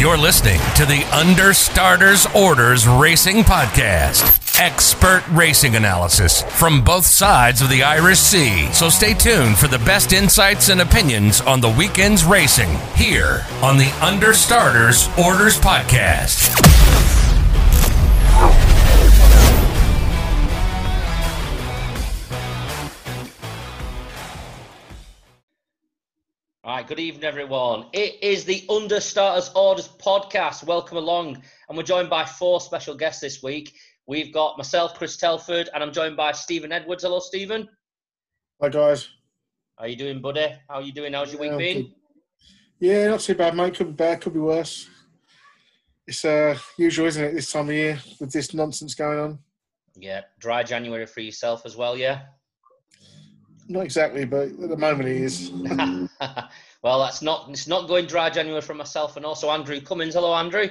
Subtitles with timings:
[0.00, 4.58] You're listening to the Understarters Orders Racing Podcast.
[4.58, 8.72] Expert racing analysis from both sides of the Irish Sea.
[8.72, 13.76] So stay tuned for the best insights and opinions on the weekend's racing here on
[13.76, 17.19] the Understarters Orders Podcast.
[26.90, 27.86] Good evening, everyone.
[27.92, 30.64] It is the Understarters Orders podcast.
[30.64, 31.40] Welcome along.
[31.68, 33.76] And we're joined by four special guests this week.
[34.08, 37.04] We've got myself, Chris Telford, and I'm joined by Stephen Edwards.
[37.04, 37.68] Hello, Stephen.
[38.60, 39.08] Hi, guys.
[39.78, 40.48] How you doing, buddy?
[40.68, 41.12] How are you doing?
[41.12, 41.82] How's your Yeah, week been?
[41.84, 41.92] good.
[42.80, 43.76] Yeah, not too bad, mate.
[43.76, 44.88] Could be better, could be worse.
[46.08, 49.38] It's uh, usual, isn't it, this time of year with this nonsense going on?
[49.94, 52.22] Yeah, dry January for yourself as well, yeah?
[53.68, 55.52] Not exactly, but at the moment it is.
[56.82, 60.14] well, that's not it's not going dry January for myself and also Andrew Cummins.
[60.14, 60.68] Hello, Andrew.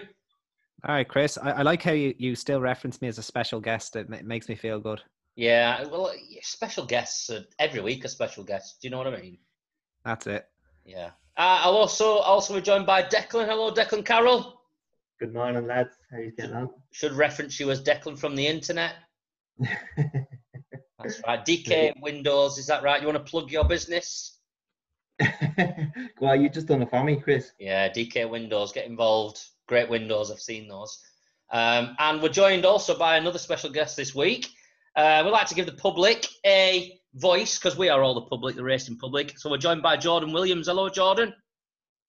[0.88, 1.38] All right, Chris.
[1.38, 3.96] I, I like how you, you still reference me as a special guest.
[3.96, 5.02] It, ma- makes me feel good.
[5.36, 6.12] Yeah, well,
[6.42, 8.82] special guests are every week a special guest.
[8.82, 9.38] Do you know what I mean?
[10.06, 10.48] That's it.
[10.86, 11.12] Yeah.
[11.38, 13.46] Uh, I'll also also be joined by Declan.
[13.46, 14.62] Hello, Declan Carroll.
[15.20, 15.96] Good morning, lads.
[16.12, 16.70] How you getting on?
[16.92, 18.96] Should reference you as Declan from the internet.
[19.98, 21.46] That's right.
[21.46, 23.02] DK Windows, is that right?
[23.02, 24.39] You want to plug your business?
[26.20, 27.52] Well, you just done it for me, Chris.
[27.60, 29.42] Yeah, DK Windows, get involved.
[29.68, 31.04] Great windows, I've seen those.
[31.52, 34.48] Um, and we're joined also by another special guest this week.
[34.96, 38.56] Uh, we'd like to give the public a voice because we are all the public,
[38.56, 39.38] the racing public.
[39.38, 40.68] So we're joined by Jordan Williams.
[40.68, 41.34] Hello, Jordan.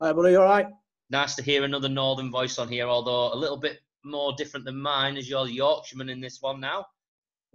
[0.00, 0.32] Hi, buddy.
[0.32, 0.66] You all right?
[1.10, 4.76] Nice to hear another northern voice on here, although a little bit more different than
[4.76, 6.86] mine, as you're the Yorkshireman in this one now.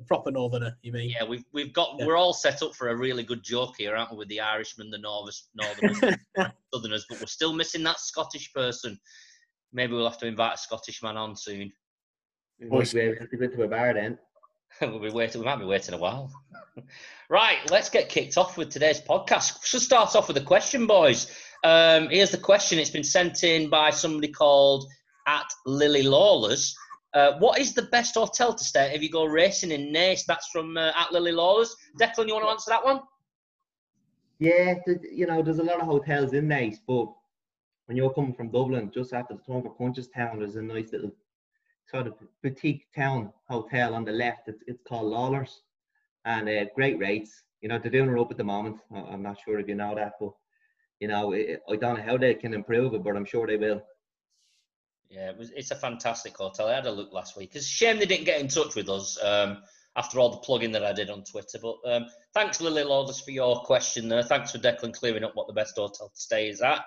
[0.07, 1.09] Proper northerner, you mean?
[1.09, 2.05] Yeah, we've we've got Yeah.
[2.05, 4.17] we're all set up for a really good joke here, aren't we?
[4.17, 6.17] With the Irishmen, the Northers, Northerners,
[6.73, 8.99] Southerners, but we're still missing that Scottish person.
[9.71, 11.71] Maybe we'll have to invite a Scottish man on soon.
[12.59, 12.93] We Boys.
[12.93, 14.17] might be able to go to a bar then.
[14.81, 15.41] we'll be waiting.
[15.41, 16.29] We might be waiting a while.
[17.29, 19.63] right, let's get kicked off with today's podcast.
[19.63, 21.31] So start off with a question, boys.
[21.63, 22.79] Um, here's the question.
[22.79, 24.85] It's been sent in by somebody called
[25.27, 26.75] at Lily Lawless.
[27.15, 30.25] Uh, what is the best hotel to stay if you go racing in Naas?
[30.25, 31.73] That's from uh, at Lily Lawless.
[31.99, 32.99] Declan, you want to answer that one?
[34.37, 34.75] Yeah,
[35.09, 37.07] you know, there's a lot of hotels in Naas, but
[37.85, 41.11] when you're coming from Dublin, just after the turn for Punchestown, there's a nice little
[41.89, 44.47] sort of boutique town hotel on the left.
[44.47, 45.61] It's, it's called Lawlor's,
[46.25, 47.43] and uh, great rates.
[47.61, 48.81] You know, they're doing it up at the moment.
[48.93, 50.33] I'm not sure if you know that, but
[50.99, 53.55] you know, it, I don't know how they can improve it, but I'm sure they
[53.55, 53.81] will.
[55.15, 56.67] Yeah, it was, it's a fantastic hotel.
[56.67, 57.51] I had a look last week.
[57.53, 59.59] It's a shame they didn't get in touch with us um,
[59.95, 61.57] after all the plugging that I did on Twitter.
[61.61, 64.23] But um, thanks, Lily Lawless, for your question there.
[64.23, 66.83] Thanks for Declan clearing up what the best hotel to stay is at.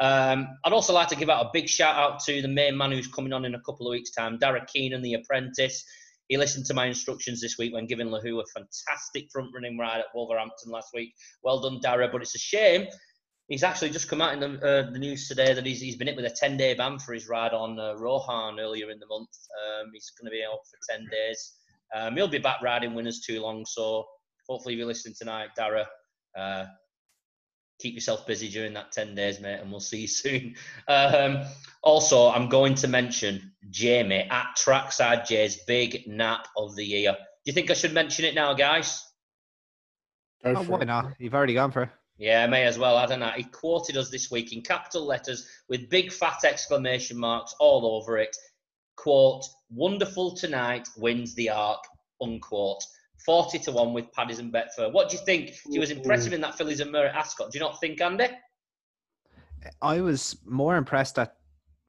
[0.00, 2.90] Um, I'd also like to give out a big shout out to the main man
[2.90, 5.84] who's coming on in a couple of weeks' time, Darragh Keenan, the apprentice.
[6.28, 10.00] He listened to my instructions this week when giving Lahu a fantastic front running ride
[10.00, 11.14] at Wolverhampton last week.
[11.42, 12.12] Well done, Darragh.
[12.12, 12.86] But it's a shame
[13.48, 16.06] He's actually just come out in the, uh, the news today that he's, he's been
[16.06, 19.06] hit with a 10 day ban for his ride on uh, Rohan earlier in the
[19.06, 19.30] month.
[19.58, 21.54] Um, he's going to be out for 10 days.
[21.94, 23.64] Um, he'll be back riding winners too long.
[23.64, 24.04] So
[24.48, 25.86] hopefully, if you're listening tonight, Darragh,
[26.36, 26.66] uh,
[27.78, 30.54] keep yourself busy during that 10 days, mate, and we'll see you soon.
[30.86, 31.44] Um,
[31.82, 37.12] also, I'm going to mention Jamie at Trackside J's big nap of the year.
[37.12, 39.04] Do you think I should mention it now, guys?
[40.44, 41.14] Oh, why not?
[41.18, 41.88] You've already gone for it.
[42.18, 43.30] Yeah, may as well, I don't know.
[43.30, 48.18] He quoted us this week in capital letters with big fat exclamation marks all over
[48.18, 48.36] it.
[48.96, 51.78] Quote, wonderful tonight wins the arc,
[52.20, 52.82] unquote.
[53.24, 54.92] 40 to 1 with Paddy's and Betfair.
[54.92, 55.52] What do you think?
[55.70, 57.52] He was impressive in that Fillies and Murray Ascot.
[57.52, 58.26] Do you not think, Andy?
[59.80, 61.34] I was more impressed at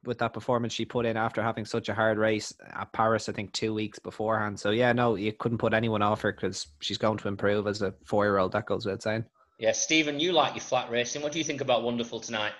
[0.04, 3.28] with that performance she put in after having such a hard race at Paris.
[3.28, 4.58] I think two weeks beforehand.
[4.58, 7.82] So yeah, no, you couldn't put anyone off her because she's going to improve as
[7.82, 8.52] a four-year-old.
[8.52, 9.24] That goes without saying.
[9.60, 11.20] Yeah, Stephen, you like your flat racing.
[11.20, 12.52] What do you think about Wonderful tonight?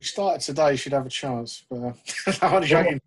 [0.00, 1.64] You started today, you should have a chance.
[1.70, 1.92] But uh,
[2.42, 3.00] I'm joking.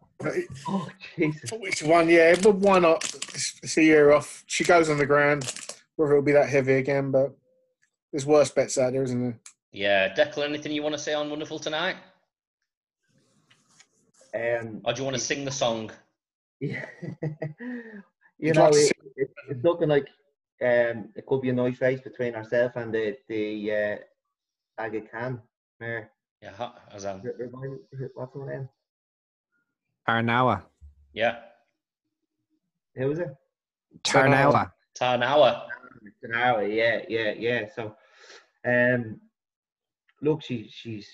[0.70, 0.88] Oh,
[1.18, 1.52] Jesus.
[1.52, 2.08] Which one?
[2.08, 3.04] Yeah, but why not?
[3.04, 4.42] It's, it's a year off.
[4.48, 5.54] She goes on the ground.
[5.98, 7.36] Whether it'll be that heavy again, but
[8.14, 9.38] there's worse bets out there, isn't there?
[9.74, 11.98] Yeah, Declan, anything you want to say on Wonderful tonight?
[14.34, 15.92] Um, Or do you want to sing the song?
[16.60, 16.86] Yeah.
[17.22, 17.30] you
[18.40, 20.08] You'd know, like it, it, it's looking like
[20.62, 25.42] um, it could be a nice race between ourselves and the the uh, Aga Khan
[25.80, 26.12] mare.
[26.42, 27.24] Yeah, ha- Hazan.
[27.26, 28.70] R- What's her name?
[30.08, 30.64] Tarnawa.
[31.14, 31.38] Yeah,
[32.96, 33.36] Who was it?
[34.04, 34.72] Tarnawa.
[35.00, 35.64] Tarnawa.
[36.24, 37.66] Tanara, yeah, yeah, yeah.
[37.76, 37.96] So,
[38.66, 39.20] um,
[40.22, 41.10] look, she she's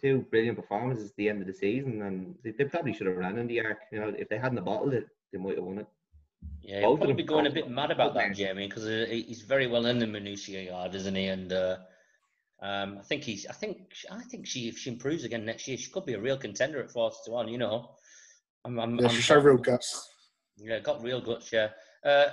[0.00, 3.16] two brilliant performances at the end of the season, and they, they probably should have
[3.16, 3.78] ran in the arc.
[3.90, 5.86] You know, if they hadn't bottled it, they might have won it.
[6.62, 9.66] Yeah, he'll probably be going a bit mad about that, both Jamie, because he's very
[9.68, 11.26] well in the Menuisier yard, isn't he?
[11.26, 11.76] And uh,
[12.60, 13.46] um, I think he's.
[13.46, 13.92] I think.
[14.10, 16.82] I think she, if she improves again next year, she could be a real contender
[16.82, 17.48] at forty to one.
[17.48, 17.90] You know,
[18.64, 18.80] I'm.
[18.80, 20.10] I'm, Yeah, I'm she showed real guts.
[20.56, 21.52] Yeah, got real guts.
[21.52, 21.68] Yeah.
[22.04, 22.30] Uh,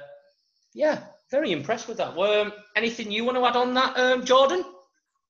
[0.74, 2.18] yeah, very impressed with that.
[2.18, 4.64] Um, anything you want to add on that, um, Jordan?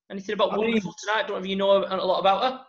[0.09, 1.27] Anything about I mean- Wonderful tonight?
[1.27, 2.65] Don't know if you know a, a lot about her.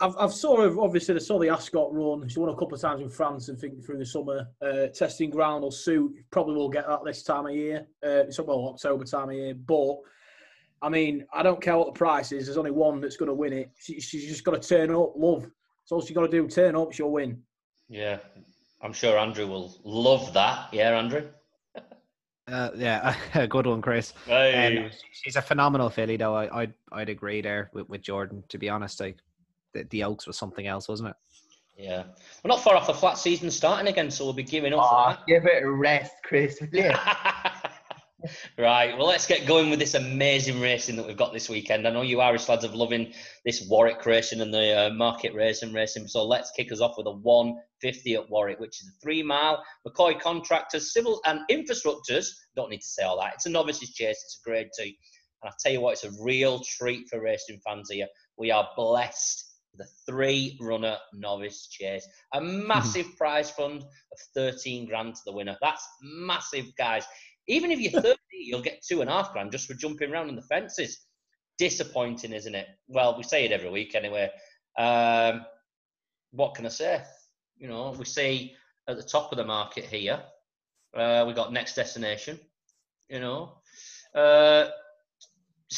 [0.00, 2.28] I've, I've sort of obviously I saw the Ascot run.
[2.28, 4.46] She won a couple of times in France and think through the summer.
[4.62, 6.12] Uh, testing ground or suit.
[6.30, 7.86] Probably will get that this time of year.
[8.04, 9.54] Uh, it's well October time of year.
[9.54, 9.96] But
[10.82, 12.46] I mean, I don't care what the price is.
[12.46, 13.70] There's only one that's going to win it.
[13.78, 15.14] She, she's just got to turn up.
[15.16, 15.42] Love.
[15.42, 16.46] That's all she's got to do.
[16.46, 16.92] Turn up.
[16.92, 17.42] She'll win.
[17.88, 18.18] Yeah,
[18.82, 20.72] I'm sure Andrew will love that.
[20.72, 21.28] Yeah, Andrew.
[22.50, 24.14] Uh, yeah, a good one, Chris.
[24.24, 24.78] Hey.
[24.78, 26.34] Um, she's a phenomenal filly, though.
[26.34, 28.42] I, I'd I'd agree there with, with Jordan.
[28.48, 29.18] To be honest, like
[29.74, 31.16] the, the Oaks was something else, wasn't it?
[31.78, 32.04] Yeah,
[32.42, 35.12] we're not far off the flat season starting again, so we'll be giving up Oh,
[35.14, 36.60] for give it a rest, Chris.
[36.72, 36.92] will
[38.58, 41.86] right, well, let's get going with this amazing racing that we've got this weekend.
[41.86, 43.12] I know you Irish lads are loving
[43.44, 47.06] this Warwick racing and the uh, Market Rasen racing, so let's kick us off with
[47.06, 49.62] a 150 at Warwick, which is a three mile.
[49.86, 52.26] McCoy contractors, civil and infrastructures.
[52.56, 53.34] Don't need to say all that.
[53.34, 54.20] It's a novices chase.
[54.24, 54.94] It's a grade two, and
[55.44, 58.08] I tell you what, it's a real treat for racing fans here.
[58.36, 59.47] We are blessed
[59.80, 62.06] a three runner novice chase.
[62.34, 65.56] A massive prize fund of 13 grand to the winner.
[65.60, 67.04] That's massive, guys.
[67.46, 70.28] Even if you're 30, you'll get two and a half grand just for jumping around
[70.28, 71.06] on the fences.
[71.58, 72.66] Disappointing, isn't it?
[72.86, 74.30] Well, we say it every week anyway.
[74.78, 75.44] Um,
[76.30, 77.02] what can I say?
[77.56, 78.54] You know, we see
[78.88, 80.22] at the top of the market here,
[80.96, 82.38] uh, we got next destination.
[83.08, 83.54] You know,
[84.14, 84.68] uh,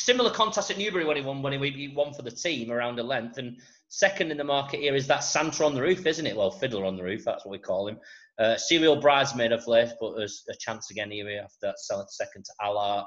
[0.00, 3.02] similar contest at Newbury when he won when he won for the team around a
[3.02, 3.58] length, and
[3.88, 6.36] second in the market here is that Santa on the roof, isn't it?
[6.36, 7.98] Well, Fiddler on the roof, that's what we call him.
[8.38, 12.52] Uh, serial bridesmaid of late, but there's a chance again here after that second to
[12.62, 13.04] Allart.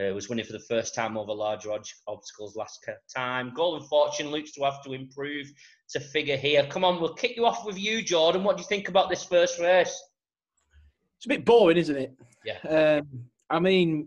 [0.00, 3.52] Uh, was winning for the first time over larger ob- obstacles last time.
[3.56, 5.50] Golden Fortune looks to have to improve
[5.90, 6.64] to figure here.
[6.66, 8.44] Come on, we'll kick you off with you, Jordan.
[8.44, 10.00] What do you think about this first race?
[11.18, 12.14] It's a bit boring, isn't it?
[12.44, 13.00] Yeah.
[13.00, 14.06] Um, I mean,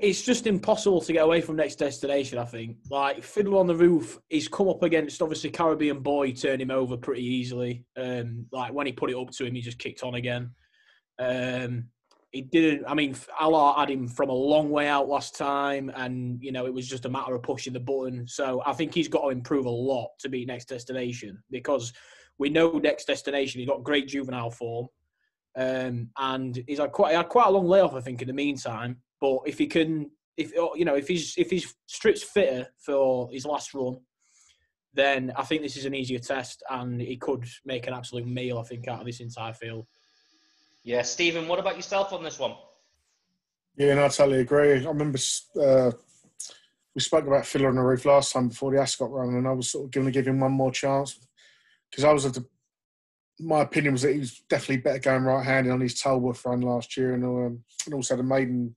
[0.00, 2.38] it's just impossible to get away from next destination.
[2.38, 2.76] I think.
[2.90, 6.96] Like Fiddler on the Roof, he's come up against obviously Caribbean Boy, turned him over
[6.96, 7.84] pretty easily.
[7.96, 10.50] Um, like when he put it up to him, he just kicked on again.
[11.18, 11.88] Um,
[12.34, 12.84] he didn't.
[12.86, 16.66] I mean, Allart had him from a long way out last time, and you know
[16.66, 18.26] it was just a matter of pushing the button.
[18.26, 21.92] So I think he's got to improve a lot to beat next destination because
[22.38, 24.88] we know next destination he's got great juvenile form.
[25.56, 28.34] Um, and he's had quite he had quite a long layoff, I think, in the
[28.34, 28.96] meantime.
[29.20, 33.46] But if he can, if you know, if he's if he's stripped fitter for his
[33.46, 33.98] last run,
[34.92, 38.58] then I think this is an easier test, and he could make an absolute meal,
[38.58, 39.86] I think, out of this entire field.
[40.82, 42.54] Yeah, Stephen, what about yourself on this one?
[43.76, 44.72] Yeah, no, I totally agree.
[44.72, 45.18] I remember
[45.60, 45.90] uh,
[46.94, 49.52] we spoke about Fiddler on the Roof last time before the Ascot run, and I
[49.52, 51.18] was sort of going to give him one more chance
[51.90, 52.44] because I was of the.
[53.40, 56.96] My opinion was that he was definitely better going right-handed on his Tolworth run last
[56.96, 58.76] year, and, um, and also the maiden,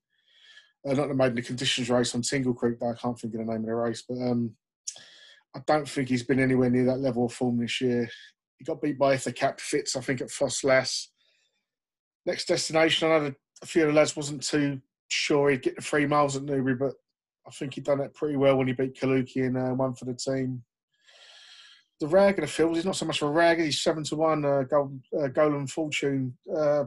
[0.86, 2.80] uh, not the maiden, the conditions race on Tingle Creek.
[2.80, 4.52] But I can't think of the name of the race, but um,
[5.56, 8.10] I don't think he's been anywhere near that level of form this year.
[8.58, 11.12] He got beat by if the cap fits, I think, at Ffos Las.
[12.26, 15.82] Next destination, I know a few of the lads wasn't too sure he'd get the
[15.82, 16.94] three miles at Newbury, but
[17.48, 20.06] I think he'd done that pretty well when he beat Kaluki and uh, won for
[20.06, 20.64] the team.
[22.00, 24.16] The rag of the field, he's not so much of a rag, he's seven to
[24.16, 26.38] one, uh, Gold, uh, Golden Fortune.
[26.56, 26.84] Uh,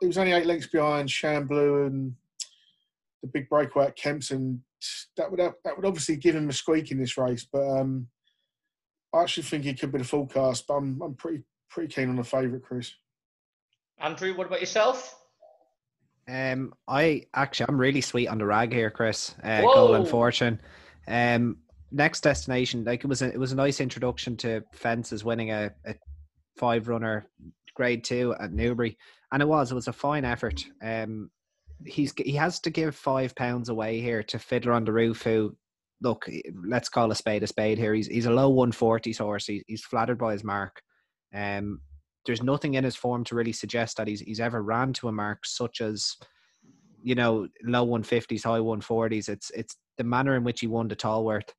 [0.00, 2.14] he was only eight lengths behind Shan Blue and
[3.22, 4.62] the big breakaway at Kempton.
[5.16, 8.08] That would that would obviously give him a squeak in this race, but um,
[9.12, 10.66] I actually think he could be the full cast.
[10.66, 12.92] But I'm I'm pretty pretty keen on the favourite, Chris.
[14.00, 15.16] Andrew, what about yourself?
[16.28, 19.34] Um, I actually I'm really sweet on the rag here, Chris.
[19.42, 19.74] Uh, Whoa.
[19.74, 20.60] Golden Fortune.
[21.08, 21.58] Um,
[21.90, 25.72] next destination, like it was a, it was a nice introduction to fences, winning a,
[25.86, 25.94] a
[26.56, 27.28] five runner
[27.74, 28.98] grade two at Newbury,
[29.32, 30.64] and it was it was a fine effort.
[30.82, 31.30] Um,
[31.84, 35.56] he's he has to give five pounds away here to Fiddler on the Roof, who
[36.00, 36.26] look,
[36.64, 37.94] let's call a spade a spade here.
[37.94, 39.46] He's he's a low one forties horse.
[39.46, 40.80] He, he's flattered by his mark.
[41.34, 41.80] Um,
[42.26, 45.12] there's nothing in his form to really suggest that he's he's ever ran to a
[45.12, 46.16] mark such as
[47.02, 50.96] you know low 150s high 140s it's it's the manner in which he won the
[50.96, 51.52] Tolworth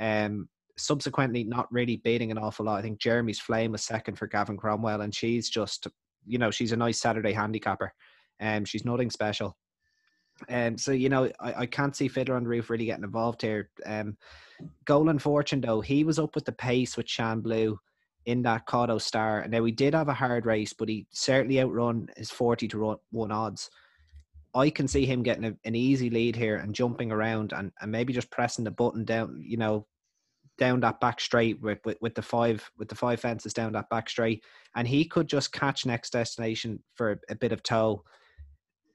[0.00, 4.26] um subsequently not really beating an awful lot i think jeremy's flame was second for
[4.26, 5.86] gavin cromwell and she's just
[6.26, 7.92] you know she's a nice saturday handicapper
[8.40, 9.56] um she's nothing special
[10.48, 13.42] Um, so you know, I, I can't see Fiddler on the Roof really getting involved
[13.42, 13.70] here.
[13.84, 14.16] Um,
[14.84, 17.78] Golden Fortune though, he was up with the pace with Shan Blue
[18.26, 21.60] in that Kauto Star, and now we did have a hard race, but he certainly
[21.60, 23.70] outrun his forty to one odds.
[24.54, 27.92] I can see him getting a, an easy lead here and jumping around and, and
[27.92, 29.86] maybe just pressing the button down, you know,
[30.56, 33.90] down that back straight with, with, with the five with the five fences down that
[33.90, 34.42] back straight,
[34.74, 38.02] and he could just catch next destination for a, a bit of toe.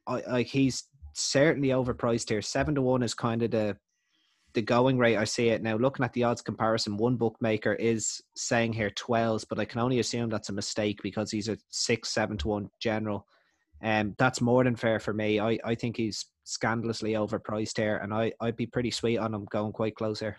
[0.07, 2.41] I, like he's certainly overpriced here.
[2.41, 3.77] Seven to one is kind of the
[4.53, 5.77] the going rate I see it now.
[5.77, 9.99] Looking at the odds comparison, one bookmaker is saying here twelves, but I can only
[9.99, 13.27] assume that's a mistake because he's a six, seven to one general.
[13.83, 15.39] Um, that's more than fair for me.
[15.39, 19.45] I, I think he's scandalously overpriced here, and I, I'd be pretty sweet on him
[19.45, 20.37] going quite close here.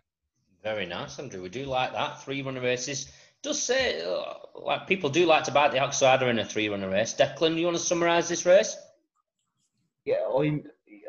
[0.63, 1.43] Very nice, Andrew.
[1.43, 2.23] We do like that.
[2.23, 3.11] Three runner races.
[3.43, 6.89] Does say, uh, like people do like to bite the outsider in a three runner
[6.89, 7.15] race.
[7.15, 8.77] Declan, you want to summarise this race?
[10.05, 10.65] Yeah, I'm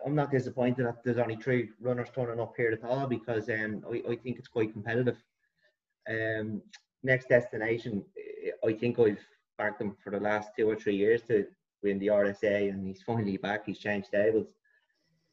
[0.05, 3.83] I'm not disappointed that there's only three runners turning up here at all because um,
[3.91, 5.17] I, I think it's quite competitive.
[6.09, 6.61] Um,
[7.03, 8.03] next destination,
[8.65, 9.25] I think I've
[9.57, 11.45] backed him for the last two or three years to
[11.81, 13.65] win the RSA, and he's finally back.
[13.65, 14.47] He's changed tables.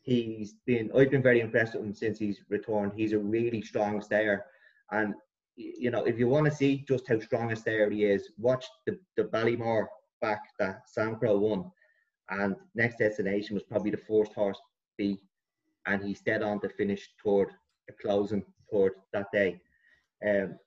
[0.02, 0.90] He's been.
[0.96, 2.92] I've been very impressed with him since he's returned.
[2.94, 4.46] He's a really strong stayer,
[4.90, 5.14] and
[5.56, 8.64] you know if you want to see just how strong a stayer he is, watch
[8.86, 9.86] the the Ballymore
[10.22, 11.70] back that Samcro won,
[12.30, 14.60] and next destination was probably the fourth horse
[14.96, 15.18] B,
[15.86, 17.48] and he stayed on to finish toward
[17.88, 19.60] a closing toward that day.
[20.26, 20.58] Um,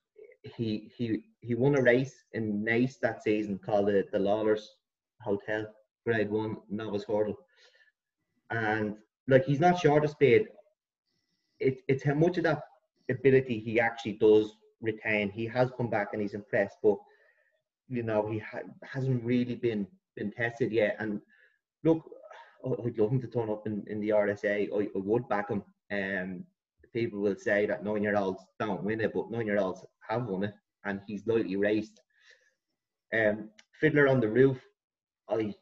[0.44, 4.68] he he he won a race in Naas that season called the the Lawlor's
[5.22, 5.66] Hotel
[6.06, 7.38] Grade One novice hurdle,
[8.52, 8.96] and
[9.28, 10.48] like he's not short of speed.
[11.60, 12.62] It, it's how much of that
[13.10, 15.30] ability he actually does retain.
[15.30, 16.98] He has come back and he's impressed, but
[17.88, 20.96] you know he ha- hasn't really been been tested yet.
[21.00, 21.22] And
[21.84, 22.10] look,
[22.66, 24.70] I'd love him to turn up in, in the RSA.
[24.74, 25.64] I, I would back him.
[25.92, 26.46] Um,
[26.94, 30.26] people will say that nine year olds don't win it, but nine year olds have
[30.26, 30.54] won it,
[30.86, 32.00] and he's lightly raced.
[33.14, 33.50] Um,
[33.80, 34.60] Fiddler on the Roof,
[35.30, 35.54] I,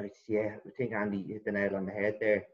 [0.00, 2.44] I yeah, I think Andy hit the nail on the head there.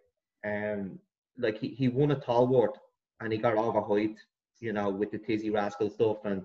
[0.44, 0.98] Um,
[1.38, 2.76] like he, he won a tall Tolworth
[3.20, 4.18] and he got overhyped,
[4.60, 6.42] you know, with the Tizzy Rascal stuff, and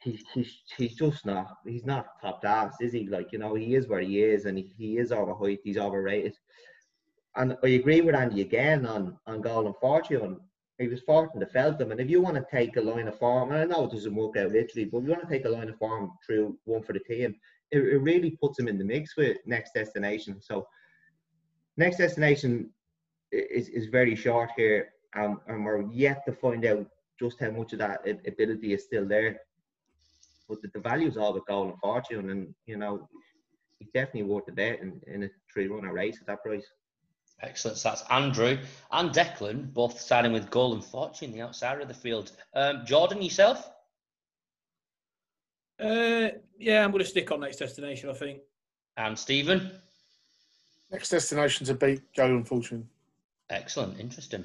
[0.00, 3.08] he, he's he's just not he's not top class, is he?
[3.08, 5.60] Like you know, he is where he is, and he, he is overhyped.
[5.64, 6.36] He's overrated.
[7.36, 10.40] And I agree with Andy again on on Golden Fortune.
[10.78, 13.50] He was fourth to Feltham, and if you want to take a line of form,
[13.50, 15.48] and I know it doesn't work out literally, but if you want to take a
[15.48, 17.34] line of form through one for the team,
[17.72, 20.40] it, it really puts him in the mix with next destination.
[20.40, 20.68] So
[21.76, 22.70] next destination
[23.32, 26.86] is, is very short here, um, and we're yet to find out
[27.18, 29.40] just how much of that ability is still there.
[30.48, 33.08] But the, the value is all with Golden Fortune, and you know,
[33.78, 36.66] he's definitely worth the bet in, in a three runner race at that price.
[37.42, 37.78] Excellent.
[37.78, 38.58] So that's Andrew
[38.90, 42.32] and Declan, both signing with Golden Fortune, the outsider of the field.
[42.54, 43.70] Um, Jordan, yourself?
[45.78, 48.40] Uh, yeah, I'm going to stick on next destination, I think.
[48.96, 49.70] And Stephen?
[50.90, 52.88] Next destination to beat Golden Fortune.
[53.50, 54.44] Excellent, interesting.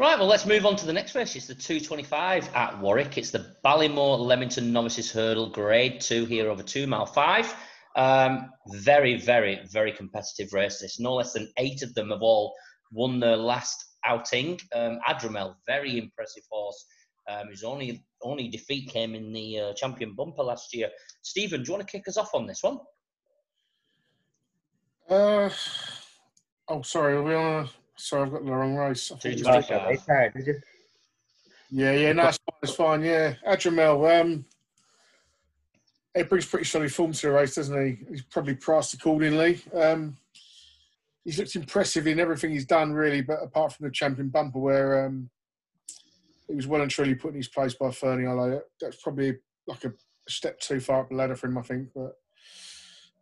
[0.00, 1.34] Right, well, let's move on to the next race.
[1.34, 3.18] It's the 225 at Warwick.
[3.18, 7.56] It's the Ballymore Leamington Novices Hurdle, Grade 2 here over 2 mile 5.
[7.96, 10.78] Um, very, very, very competitive race.
[10.78, 12.54] This no less than eight of them have all
[12.92, 14.60] won their last outing.
[14.72, 16.86] Um, Adrimel, very impressive horse.
[17.28, 20.90] Um, his only only defeat came in the uh, champion bumper last year.
[21.22, 22.78] Stephen, do you want to kick us off on this one?
[25.10, 25.50] Uh,
[26.68, 27.14] oh, sorry.
[27.14, 27.68] Are we on?
[27.98, 29.10] A, sorry, I've got the wrong race.
[31.70, 32.58] Yeah, yeah, no, it's fine.
[32.62, 34.20] It's fine yeah, Adrimel.
[34.20, 34.44] Um,
[36.14, 37.98] it brings pretty solid form to the race, doesn't he?
[38.08, 39.60] He's probably priced accordingly.
[39.74, 40.16] Um,
[41.24, 45.06] he's looked impressive in everything he's done, really, but apart from the champion bumper, where
[45.06, 45.28] um,
[46.48, 48.62] he was well and truly put in his place by Ferny Hollow.
[48.80, 49.36] That's probably
[49.66, 49.92] like a
[50.28, 51.90] step too far up the ladder for him, I think.
[51.94, 52.14] But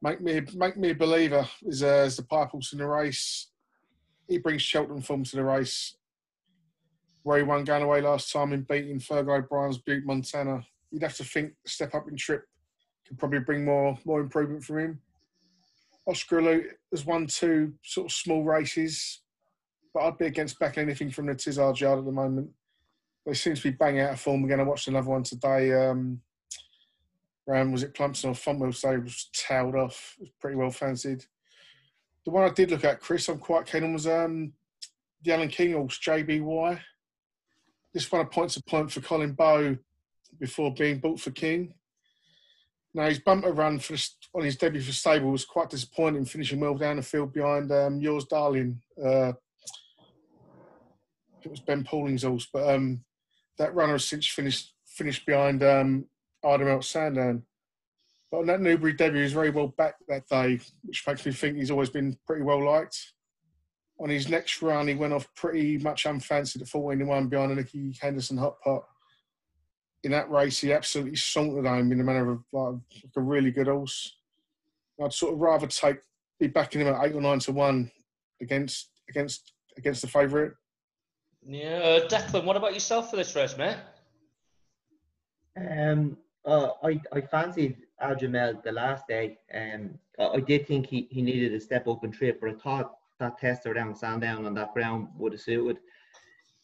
[0.00, 3.49] make me make me a believer is uh, as the pipe horse in the race.
[4.28, 5.97] He brings Cheltenham form to the race.
[7.23, 10.64] Where he won going last time in beating Fergal O'Brien's Butte Montana.
[10.90, 12.45] You'd have to think step up in trip
[13.06, 15.00] could probably bring more more improvement from him.
[16.06, 19.23] Oscar Elite has won two sort of small races,
[19.92, 22.50] but I'd be against backing anything from the Tizzard Yard at the moment.
[23.25, 24.61] They seem to be banging out of form again.
[24.61, 25.73] I watched another one today.
[25.73, 26.21] Um,
[27.49, 30.14] around was it Plumpton or Fontwell Say was tailed off.
[30.18, 31.25] It was pretty well fancied.
[32.26, 34.52] The one I did look at, Chris, I'm quite keen on was um,
[35.23, 36.80] the Alan King horse, JBY.
[37.95, 39.78] This one a point for Colin Bowe
[40.38, 41.73] before being bought for King
[42.92, 43.97] Now his bumper run for
[44.35, 48.00] on his debut for stable was quite disappointing, finishing well down the field behind um,
[48.00, 48.83] yours, darling.
[49.02, 49.33] Uh,
[51.42, 53.04] it was Ben Pauling's horse, but um,
[53.56, 56.06] that runner has since finished finished behind um,
[56.45, 57.45] Ardemelt Sandown.
[58.30, 61.33] But on that Newbury debut, he was very well back that day, which makes me
[61.33, 63.12] think he's always been pretty well liked.
[64.00, 67.54] On his next run, he went off pretty much unfancied at 14 1 behind a
[67.54, 68.83] Nicky Henderson hot pot
[70.06, 73.50] in that race, he absolutely sauntered home in the manner of like, like a really
[73.50, 74.16] good horse.
[75.02, 75.99] I'd sort of rather take
[76.38, 77.90] be backing him at eight or nine to one
[78.40, 80.52] against against against the favourite.
[81.42, 83.76] Yeah, uh, Declan, what about yourself for this race, mate?
[85.56, 89.38] Um, uh, I I fancied Al-Jamel the last day.
[89.55, 92.99] Um, I, did think he, he needed a step up and trip, but I thought
[93.19, 95.79] that test around Sandown on that ground would have suited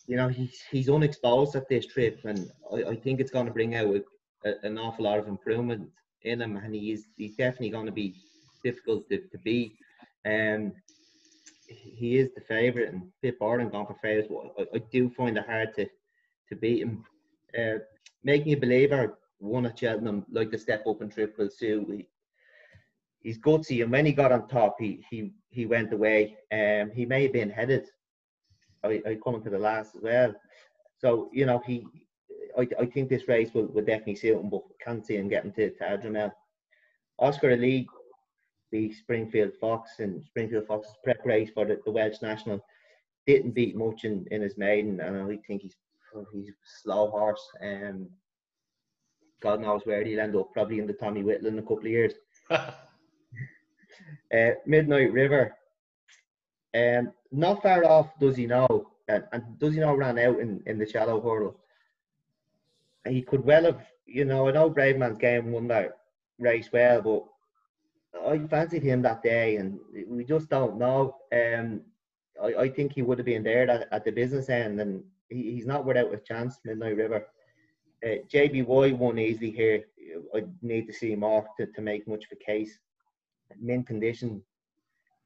[0.06, 3.52] you know, he's he's unexposed at this trip, and I, I think it's going to
[3.52, 3.94] bring out
[4.44, 5.88] a, an awful lot of improvement
[6.22, 8.16] in him, and he's he's definitely going to be
[8.64, 9.76] difficult to, to beat.
[10.24, 10.72] Um,
[11.68, 14.32] he is the favourite, and Pip Borden gone for favourites.
[14.58, 15.86] I, I, do find it hard to
[16.48, 17.04] to beat him.
[17.58, 17.78] Uh,
[18.24, 21.86] making a believer won at Cheltenham like the step up and triple suit.
[21.90, 22.08] He,
[23.20, 26.36] he's gutsy, and when he got on top, he he he went away.
[26.52, 27.86] Um, he may have been headed
[28.84, 30.34] I, I coming to the last as well.
[30.98, 31.86] So you know he,
[32.58, 35.52] I, I think this race will, will definitely suit him, but can't see him getting
[35.52, 36.32] to, to Adrian
[37.18, 37.88] Oscar Elite,
[38.70, 42.64] the Springfield Fox and Springfield Fox's prep race for the, the Welsh National
[43.26, 45.76] didn't beat much in, in his maiden, and I think he's
[46.32, 47.46] he's a slow horse.
[47.62, 48.08] Um,
[49.42, 51.86] God knows where he'll end up, probably in the Tommy Whittle in a couple of
[51.86, 52.12] years.
[52.50, 52.72] uh,
[54.66, 55.56] Midnight River,
[56.74, 60.62] um, not far off does he know, and, and does he know ran out in,
[60.66, 61.58] in the Challow hurdle.
[63.04, 65.98] And he could well have, you know, I know Bravemansgame won that
[66.38, 67.24] race well, but
[68.26, 71.16] I fancied him that day, and we just don't know.
[71.32, 71.80] Um,
[72.40, 75.52] I, I think he would have been there at, at the business end, and he,
[75.52, 76.60] he's not without a chance.
[76.64, 77.26] Midnight River.
[78.04, 79.84] Uh, JBY won easily here.
[80.34, 82.78] I need to see more to, to make much of a case.
[83.60, 84.42] Min condition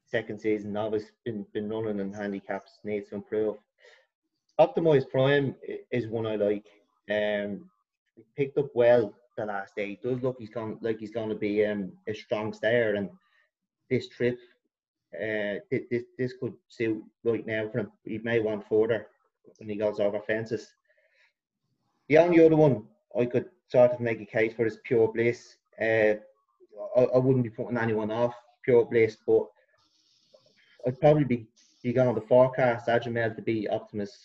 [0.05, 3.57] second season novice, been been running in handicaps, needs to improve.
[4.59, 5.55] Optimise Prime
[5.91, 6.65] is one I like.
[7.09, 7.69] Um,
[8.35, 9.99] picked up well the last day.
[10.01, 13.09] Does look he's going like he's going to be um, a strong stayer, and
[13.89, 14.37] this trip,
[15.15, 17.91] uh, this this could suit right now for him.
[18.03, 19.07] He may want further
[19.57, 20.73] when he goes over fences.
[22.09, 22.83] The only other one
[23.19, 25.55] I could sort of make a case for is Pure Bliss.
[25.79, 26.15] Uh,
[26.95, 29.45] I, I wouldn't be putting anyone off Pure Bliss, but
[30.85, 31.47] I'd probably be,
[31.83, 34.17] be going on the forecast Ajamel to be optimist.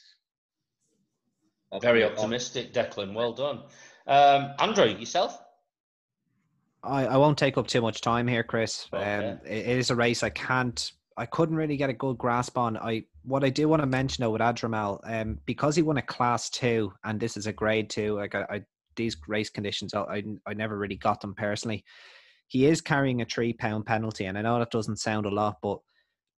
[1.81, 3.15] Very optimistic, Declan.
[3.15, 3.63] Well done.
[4.07, 5.41] Um, Andrew, yourself?
[6.83, 8.89] I, I won't take up too much time here, Chris.
[8.93, 9.15] Okay.
[9.15, 12.59] Um, it, it is a race I can't, I couldn't really get a good grasp
[12.59, 12.77] on.
[12.77, 16.03] I what I do want to mention though with Adrimel, um, because he won a
[16.03, 18.17] class two, and this is a grade two.
[18.17, 18.61] Like I, I
[18.97, 21.85] these race conditions, I, I never really got them personally.
[22.49, 25.57] He is carrying a three pound penalty, and I know that doesn't sound a lot,
[25.63, 25.79] but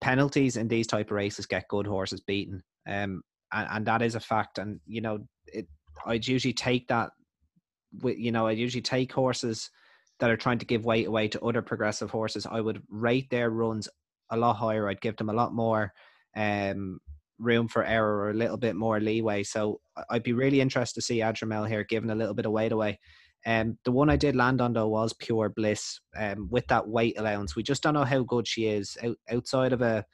[0.01, 3.21] penalties in these type of races get good horses beaten, um,
[3.53, 4.57] and, and that is a fact.
[4.57, 5.67] And you know, it,
[6.05, 7.11] I'd usually take that.
[8.01, 9.69] With you know, I'd usually take horses
[10.19, 12.45] that are trying to give weight away to other progressive horses.
[12.49, 13.87] I would rate their runs
[14.29, 14.87] a lot higher.
[14.87, 15.93] I'd give them a lot more
[16.35, 16.99] um,
[17.39, 19.43] room for error or a little bit more leeway.
[19.43, 22.71] So I'd be really interested to see Adrimel here giving a little bit of weight
[22.71, 22.99] away.
[23.45, 25.99] Um, the one I did land on though was Pure Bliss.
[26.15, 29.73] Um, with that weight allowance, we just don't know how good she is Out, outside
[29.73, 30.05] of a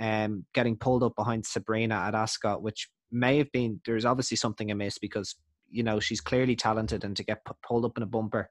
[0.00, 4.70] um getting pulled up behind Sabrina at Ascot, which may have been there's obviously something
[4.70, 5.36] amiss because
[5.70, 8.50] you know she's clearly talented and to get pulled up in a bumper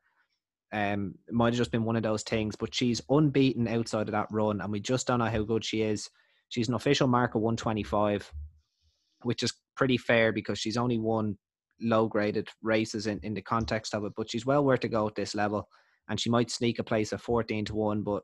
[0.73, 4.27] um might have just been one of those things but she's unbeaten outside of that
[4.31, 6.09] run and we just don't know how good she is
[6.49, 8.31] she's an official mark of 125
[9.23, 11.37] which is pretty fair because she's only won
[11.81, 15.07] low graded races in, in the context of it, but she's well worth to go
[15.07, 15.67] at this level.
[16.09, 18.23] And she might sneak a place of 14 to 1, but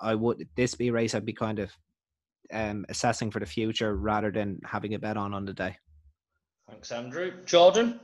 [0.00, 1.70] I would, this be a race I'd be kind of
[2.52, 5.76] um, assessing for the future rather than having a bet on on the day.
[6.68, 7.32] Thanks, Andrew.
[7.44, 8.00] Jordan?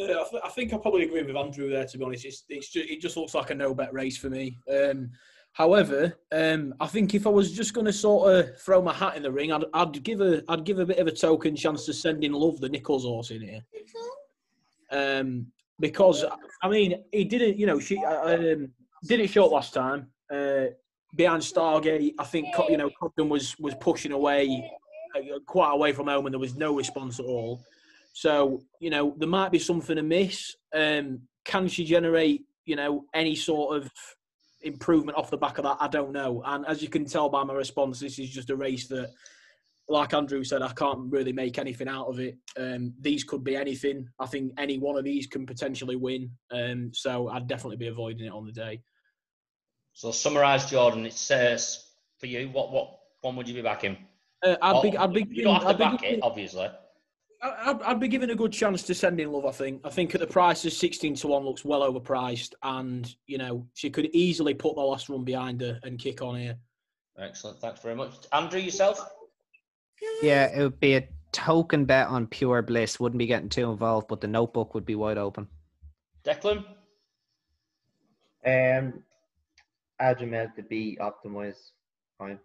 [0.00, 1.84] Uh, I, th- I, think I probably agree with Andrew there.
[1.84, 4.30] To be honest, it's, it's just, it just looks like a no bet race for
[4.30, 4.58] me.
[4.72, 5.10] Um,
[5.58, 9.16] however, um, I think if I was just going to sort of throw my hat
[9.16, 11.84] in the ring, I'd, I'd, give a I'd give a bit of a token chance
[11.86, 13.60] to send in Love the Nicholls horse in here
[14.92, 15.46] um,
[15.80, 16.24] because
[16.62, 18.70] I mean he didn't, you know, she uh, um,
[19.04, 20.06] didn't show up last time.
[20.32, 20.66] Uh,
[21.16, 24.70] behind Stargate, I think you know Cobden was was pushing away
[25.16, 27.60] uh, quite away from home, and there was no response at all.
[28.12, 30.54] So you know there might be something amiss.
[30.72, 33.90] Um, can she generate you know, any sort of
[34.68, 36.42] improvement off the back of that, I don't know.
[36.46, 39.10] And as you can tell by my response, this is just a race that,
[39.88, 42.36] like Andrew said, I can't really make anything out of it.
[42.56, 44.08] Um, these could be anything.
[44.20, 46.30] I think any one of these can potentially win.
[46.52, 48.82] Um, so I'd definitely be avoiding it on the day.
[49.94, 51.06] So summarise, Jordan.
[51.06, 51.86] It says
[52.18, 53.96] for you, what what one would you be backing?
[54.44, 56.68] Uh, I'd be, I'd be, you don't have to I'd back be, it, obviously.
[57.40, 59.46] I'd, I'd be given a good chance to send in love.
[59.46, 59.80] I think.
[59.84, 63.66] I think at the price of sixteen to one looks well overpriced, and you know
[63.74, 66.56] she could easily put the last run behind her and kick on here.
[67.18, 67.60] Excellent.
[67.60, 68.60] Thanks very much, Andrew.
[68.60, 69.08] Yourself?
[70.22, 73.00] Yeah, it would be a token bet on pure bliss.
[73.00, 75.48] Wouldn't be getting too involved, but the notebook would be wide open.
[76.24, 76.64] Declan?
[78.46, 79.02] Um,
[80.00, 81.70] Ajamel to be optimized.
[82.18, 82.38] Fine.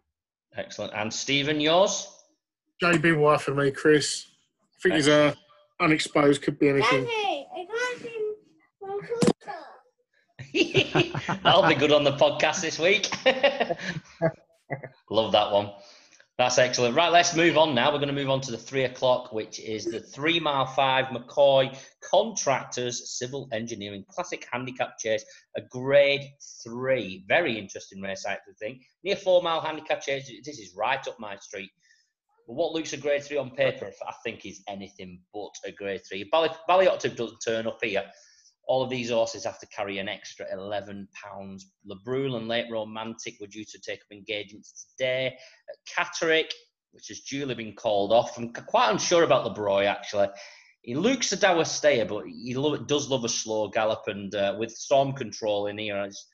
[0.56, 0.94] Excellent.
[0.94, 2.08] And Stephen, yours?
[2.82, 4.28] JB White for me, Chris.
[4.84, 5.34] I think he's uh,
[5.80, 7.06] unexposed, could be anything.
[7.06, 8.36] Daddy, I got him
[8.80, 9.54] from Pluto.
[11.42, 13.10] That'll be good on the podcast this week.
[15.10, 15.72] Love that one.
[16.38, 16.98] That's excellent.
[16.98, 17.94] Right, let's move on now.
[17.94, 21.06] We're going to move on to the three o'clock, which is the three mile five
[21.06, 25.24] McCoy Contractors Civil Engineering Classic Handicap Chase,
[25.56, 26.30] a grade
[26.62, 27.24] three.
[27.26, 28.82] Very interesting race, I think.
[29.06, 30.30] Near four mile handicap chase.
[30.44, 31.72] This is right up my street.
[32.48, 36.02] But what looks a grade three on paper, I think, is anything but a grade
[36.08, 36.28] three.
[36.32, 38.04] Bally, Ballyoptic doesn't turn up here.
[38.66, 41.06] All of these horses have to carry an extra £11.
[41.86, 45.28] Le Breuil and Late Romantic were due to take up engagements today.
[45.28, 46.52] At Catterick,
[46.92, 48.38] which has duly been called off.
[48.38, 50.28] I'm quite unsure about Le Breuil, actually.
[50.84, 54.04] He looks a dour stayer, but he lo- does love a slow gallop.
[54.08, 56.28] And uh, with storm control in here, it's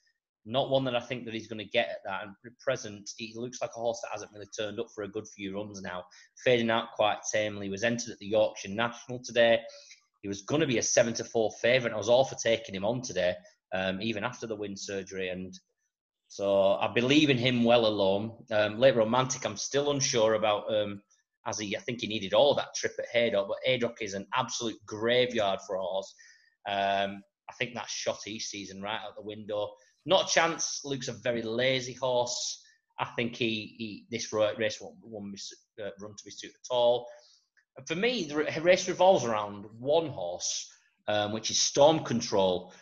[0.49, 2.23] not one that I think that he's going to get at that.
[2.23, 5.27] And present, he looks like a horse that hasn't really turned up for a good
[5.27, 6.03] few runs now,
[6.43, 7.65] fading out quite tamely.
[7.65, 9.59] He was entered at the Yorkshire National today.
[10.21, 11.93] He was going to be a seven to four favourite.
[11.93, 13.35] I was all for taking him on today,
[13.73, 15.29] um, even after the wind surgery.
[15.29, 15.57] And
[16.27, 18.31] so I believe in him well alone.
[18.51, 20.73] Um, late romantic, I'm still unsure about.
[20.73, 21.01] Um,
[21.47, 24.27] as he, I think he needed all that trip at Haydock, but Haydock is an
[24.35, 26.13] absolute graveyard for horse.
[26.67, 29.69] Um, I think that's shot each season right out the window.
[30.09, 30.81] Not a chance.
[30.83, 32.63] Luke's a very lazy horse.
[32.97, 35.39] I think he, he this race won't, won't be,
[35.83, 37.07] uh, run to be suited at all.
[37.77, 40.67] And for me, the race revolves around one horse,
[41.07, 42.73] um, which is Storm Control.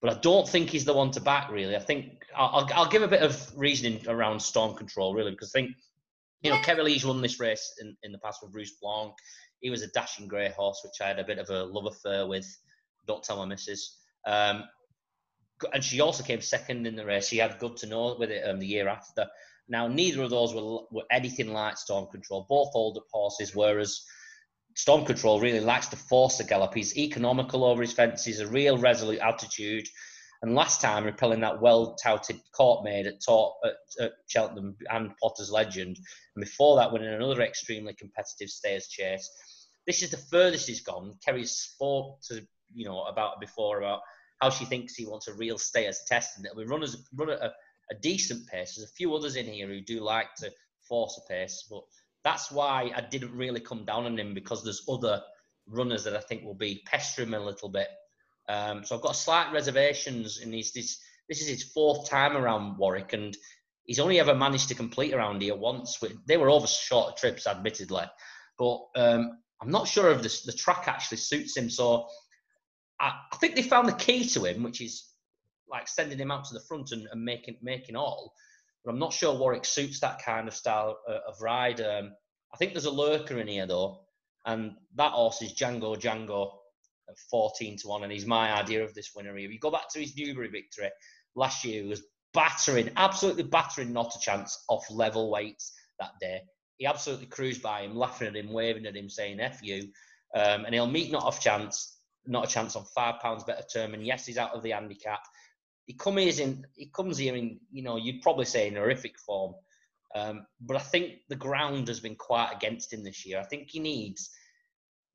[0.00, 1.76] But I don't think he's the one to back, really.
[1.76, 5.60] I think I'll, I'll give a bit of reasoning around Storm Control, really, because I
[5.60, 5.70] think,
[6.42, 9.14] you know, Kerry Lee's won this race in, in the past with Russe Blanc.
[9.60, 12.26] He was a dashing grey horse, which I had a bit of a love affair
[12.26, 12.46] with.
[13.06, 13.98] Don't tell my missus.
[14.26, 14.64] Um,
[15.72, 17.28] and she also came second in the race.
[17.28, 19.26] She had good to know with it um, the year after.
[19.68, 22.46] Now, neither of those were, were anything like Storm Control.
[22.48, 24.02] Both older horses, whereas
[24.74, 26.74] Storm Control really likes to force the gallop.
[26.74, 29.86] He's economical over his fences, a real resolute attitude.
[30.42, 35.96] And last time, repelling that well-touted court made at, at, at Cheltenham and Potter's Legend,
[36.34, 39.30] and before that, winning another extremely competitive stayers chase.
[39.86, 41.14] This is the furthest he's gone.
[41.24, 42.44] Kerry spoke to
[42.74, 44.00] you know about before about
[44.42, 47.30] how she thinks he wants a real stayers test, and that we run as run
[47.30, 47.52] at a,
[47.92, 48.74] a decent pace.
[48.74, 50.50] There's a few others in here who do like to
[50.88, 51.82] force a pace, but
[52.24, 55.22] that's why I didn't really come down on him because there's other
[55.68, 57.86] runners that I think will be pestering him a little bit.
[58.48, 60.72] Um, so I've got slight reservations in these.
[60.72, 63.36] This, this is his fourth time around Warwick, and
[63.84, 66.02] he's only ever managed to complete around here once.
[66.02, 68.06] With they were over short trips, admittedly,
[68.58, 71.70] but um, I'm not sure if this, the track actually suits him.
[71.70, 72.08] So
[73.02, 75.08] I, I, think they found the key to him, which is
[75.68, 78.32] like sending him out to the front and, and making making all.
[78.84, 81.80] But I'm not sure Warwick suits that kind of style uh, of ride.
[81.80, 82.12] Um,
[82.54, 84.00] I think there's a lurker in here though,
[84.46, 86.52] and that horse is Django Django
[87.08, 89.46] at 14 to 1, and he's my idea of this winner here.
[89.46, 90.90] If you go back to his Newbury victory
[91.34, 96.40] last year, he was battering, absolutely battering not a chance off level weights that day.
[96.78, 99.88] He absolutely cruised by him, laughing at him, waving at him, saying F you.
[100.34, 103.94] Um, and he'll meet not off chance, not a chance on five pounds better term.
[103.94, 105.20] And yes, he's out of the handicap.
[105.86, 109.18] He come here in, he comes here in, you know, you'd probably say in horrific
[109.18, 109.54] form.
[110.14, 113.40] Um, but I think the ground has been quite against him this year.
[113.40, 114.30] I think he needs,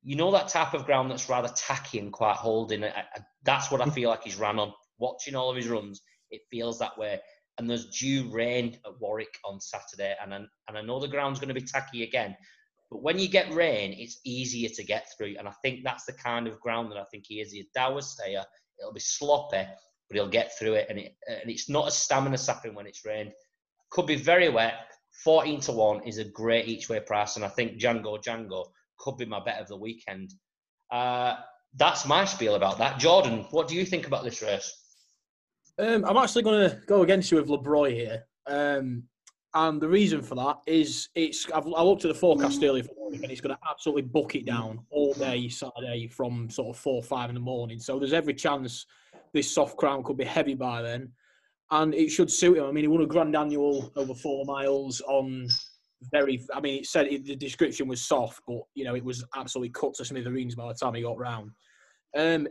[0.02, 2.84] you know, that type of ground that's rather tacky and quite holding.
[2.84, 4.72] I, I, that's what I feel like he's ran on.
[4.98, 7.20] Watching all of his runs, it feels that way.
[7.56, 10.36] And there's due rain at Warwick on Saturday, and I,
[10.68, 12.36] and I know the ground's going to be tacky again.
[12.90, 16.14] But when you get rain, it's easier to get through, and I think that's the
[16.14, 17.52] kind of ground that I think he is.
[17.52, 18.44] He's a dour stayer.
[18.80, 19.64] It'll be sloppy,
[20.08, 23.04] but he'll get through it, and it and it's not a stamina sapping when it's
[23.04, 23.32] rained.
[23.90, 24.74] Could be very wet.
[25.24, 28.66] 14 to 1 is a great each way price, and I think Django Django
[28.98, 30.32] could be my bet of the weekend.
[30.90, 31.36] Uh,
[31.76, 32.98] that's my spiel about that.
[32.98, 34.72] Jordan, what do you think about this race?
[35.78, 38.24] Um, I'm actually going to go against you with Le Breuil here.
[38.46, 39.04] Um,
[39.54, 43.10] and the reason for that is it's I've, I looked at the forecast earlier for
[43.10, 47.02] week and it's going to absolutely bucket down all day Saturday from sort of four
[47.02, 47.78] five in the morning.
[47.78, 48.86] So there's every chance
[49.32, 51.12] this soft crown could be heavy by then,
[51.70, 52.64] and it should suit him.
[52.64, 55.48] I mean, he won a Grand Annual over four miles on
[56.10, 56.44] very.
[56.54, 59.70] I mean, it said it, the description was soft, but you know it was absolutely
[59.70, 61.50] cut to smithereens by the time he got round.
[62.16, 62.48] Um,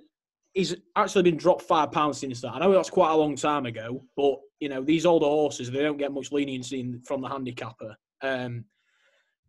[0.54, 2.54] he's actually been dropped five pounds since that.
[2.54, 5.82] I know that's quite a long time ago, but you know these older horses they
[5.84, 8.66] don't get much leniency from the handicapper, um,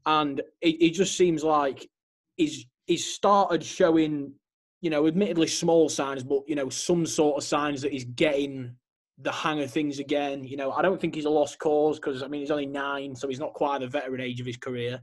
[0.06, 1.88] and it, it just seems like
[2.36, 4.32] he's he's started showing,
[4.80, 8.74] you know, admittedly small signs, but you know some sort of signs that he's getting
[9.20, 10.44] the hang of things again.
[10.44, 13.14] You know, I don't think he's a lost cause because I mean he's only nine,
[13.14, 15.00] so he's not quite the veteran age of his career.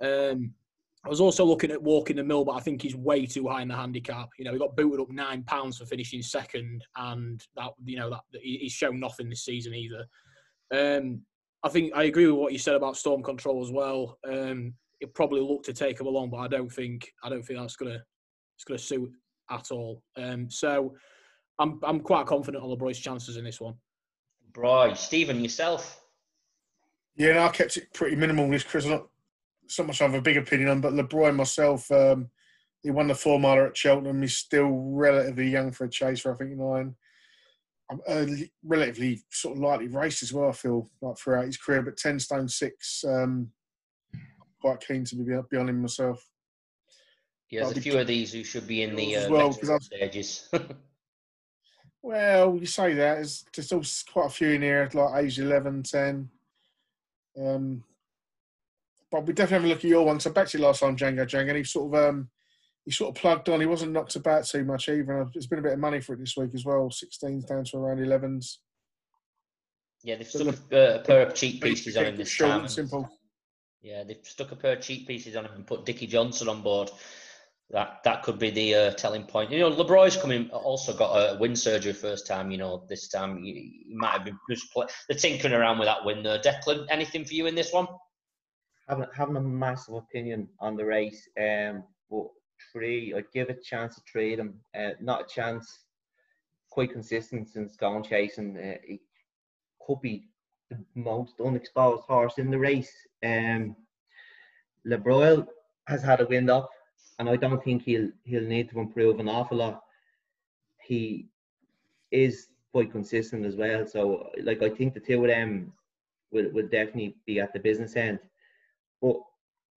[0.00, 0.54] Um,
[1.04, 3.62] I was also looking at walking the mill, but I think he's way too high
[3.62, 4.30] in the handicap.
[4.38, 8.10] You know, he got booted up nine pounds for finishing second, and that you know
[8.10, 10.06] that he's shown nothing this season either.
[10.74, 11.22] Um,
[11.62, 14.18] I think I agree with what you said about storm control as well.
[14.28, 17.60] Um, it probably look to take him along, but I don't think I don't think
[17.60, 18.02] that's gonna
[18.56, 19.10] it's gonna suit
[19.50, 20.02] at all.
[20.16, 20.94] Um, so
[21.60, 23.74] I'm I'm quite confident on the Le Breuil's chances in this one.
[24.52, 26.00] Bro, Stephen, yourself.
[27.16, 28.86] Yeah, no, I kept it pretty minimal this Chris.
[29.68, 32.30] Not so much I have a big opinion on, but Le Breuil myself, um,
[32.82, 34.22] he won the four miler at Cheltenham.
[34.22, 36.94] He's still relatively young for a chaser, I think nine.
[37.90, 40.48] I'm early, relatively sort of lightly raced as well.
[40.48, 43.04] I feel like throughout his career, but ten stone six.
[43.06, 43.50] Um,
[44.60, 46.26] quite keen to be, be on him myself.
[47.50, 50.48] Yeah, there's a few of these who should be in the uh, well, stages.
[52.02, 53.14] well, you say that.
[53.16, 56.28] There's just quite a few in here, like age 11, 10.
[57.38, 57.84] Um,
[59.10, 60.20] but we definitely have a look at your one.
[60.20, 62.28] So back to you last time, Django Django, he sort of um,
[62.84, 63.60] he sort of plugged on.
[63.60, 65.28] He wasn't knocked about too much either.
[65.32, 66.90] There's been a bit of money for it this week as well.
[66.90, 68.56] 16s down to around 11s.
[70.04, 72.60] Yeah, they've stuck a, a pair of cheekpieces on him this Short time.
[72.60, 73.08] and simple.
[73.82, 76.90] Yeah, they've stuck a pair of cheekpieces on him and put Dickie Johnson on board.
[77.70, 79.50] That that could be the uh, telling point.
[79.50, 82.50] You know, Le Breuil's coming also got a wind surgery first time.
[82.50, 85.88] You know, this time he, he might have been just play, the tinkering around with
[85.88, 86.38] that wind there.
[86.38, 87.86] Declan, anything for you in this one?
[88.88, 91.28] Having having a massive opinion on the race.
[91.38, 92.26] Um, but
[92.72, 94.60] three, I'd give a chance to trade him.
[94.78, 95.84] Uh, not a chance.
[96.70, 98.56] Quite consistent since gone chasing.
[98.56, 99.00] Uh, he
[99.84, 100.24] could be
[100.70, 102.92] the most unexposed horse in the race.
[103.24, 103.74] Um,
[104.84, 105.46] Le Breuil
[105.86, 106.70] has had a wind up,
[107.18, 109.82] and I don't think he'll he'll need to improve an awful lot.
[110.82, 111.28] He
[112.10, 113.86] is quite consistent as well.
[113.86, 115.72] So, like, I think the two of them
[116.30, 118.18] will will definitely be at the business end.
[119.00, 119.16] But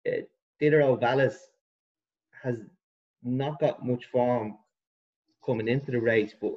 [0.06, 1.36] uh, Vallis
[2.42, 2.58] has
[3.22, 4.56] not got much form
[5.44, 6.54] coming into the race, but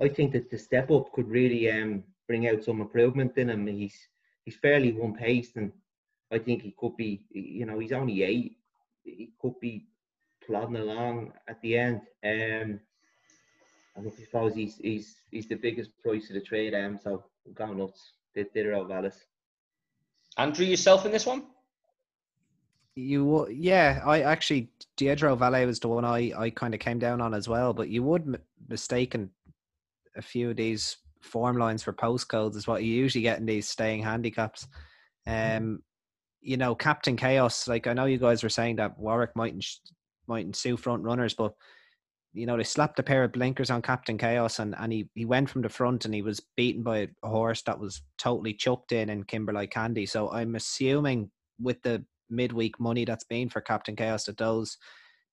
[0.00, 3.66] I think that the step up could really um, bring out some improvement in him.
[3.66, 3.96] He's
[4.44, 5.72] he's fairly one paced, and
[6.30, 7.24] I think he could be.
[7.30, 8.56] You know, he's only eight.
[9.04, 9.86] He could be
[10.46, 12.00] plodding along at the end.
[12.24, 12.80] Um,
[13.96, 16.74] I suppose he's he's he's the biggest price of the trade.
[16.74, 18.12] Um, so I'm going nuts.
[18.36, 19.16] Didero Vallis.
[20.38, 21.44] Andrew, yourself in this one?
[22.94, 24.02] You would, yeah.
[24.04, 27.48] I actually Didero Vallis was the one I I kind of came down on as
[27.48, 27.72] well.
[27.72, 28.36] But you would m-
[28.68, 29.30] mistaken
[30.16, 33.68] a few of these form lines for postcodes is what you usually get in these
[33.68, 34.66] staying handicaps.
[35.26, 35.82] Um,
[36.42, 37.66] you know, Captain Chaos.
[37.66, 39.64] Like I know you guys were saying that Warwick mightn't
[40.26, 41.54] mightn't sue front runners, but
[42.34, 45.24] you know they slapped a pair of blinkers on Captain Chaos, and and he he
[45.24, 48.92] went from the front and he was beaten by a horse that was totally chucked
[48.92, 50.04] in in Kimberlite Candy.
[50.04, 54.78] So I'm assuming with the midweek money that's been for Captain Chaos that those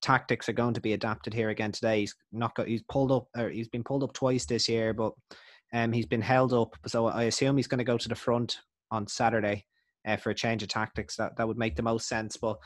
[0.02, 2.02] tactics are going to be adapted here again today.
[2.02, 5.14] He's not got, he's pulled up or he's been pulled up twice this year, but
[5.74, 6.76] um he's been held up.
[6.88, 8.60] So I assume he's going to go to the front
[8.92, 9.66] on Saturday
[10.08, 11.16] uh, for a change of tactics.
[11.16, 12.38] That that would make the most sense.
[12.38, 12.58] But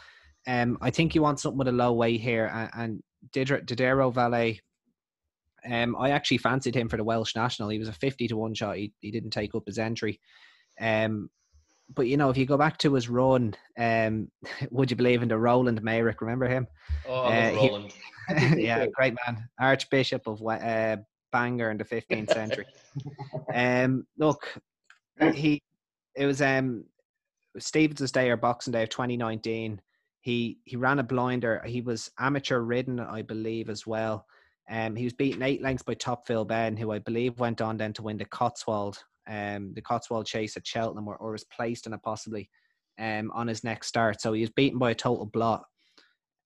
[0.48, 4.60] um I think you want something with a low weight here and, and Didero Vallis.
[5.66, 7.70] Um, I actually fancied him for the Welsh national.
[7.70, 8.76] He was a fifty to one shot.
[8.76, 10.20] He he didn't take up his entry.
[10.80, 11.30] Um,
[11.94, 14.30] but you know, if you go back to his run, um,
[14.72, 16.22] would you believe in the Rowland Meyrick?
[16.22, 16.68] Remember him?
[17.08, 17.94] Oh, Uh, he- Roland.
[18.58, 20.98] yeah, great man, Archbishop of uh,
[21.32, 22.66] Bangor in the fifteenth century.
[23.54, 24.58] um, look,
[25.34, 25.62] he
[26.16, 26.86] it was um
[27.58, 29.82] Stevens' Day or Boxing Day of 2019.
[30.22, 31.62] He he ran a blinder.
[31.66, 34.26] He was amateur ridden, I believe, as well.
[34.70, 37.76] Um, he was beaten eight lengths by Top Ville Ben, who I believe went on
[37.76, 41.88] then to win the Cotswold, um, the Cotswold Chase at Cheltenham, or, or was placed
[41.88, 42.50] in it possibly,
[43.00, 44.22] um, on his next start.
[44.22, 45.64] So he was beaten by a total blot.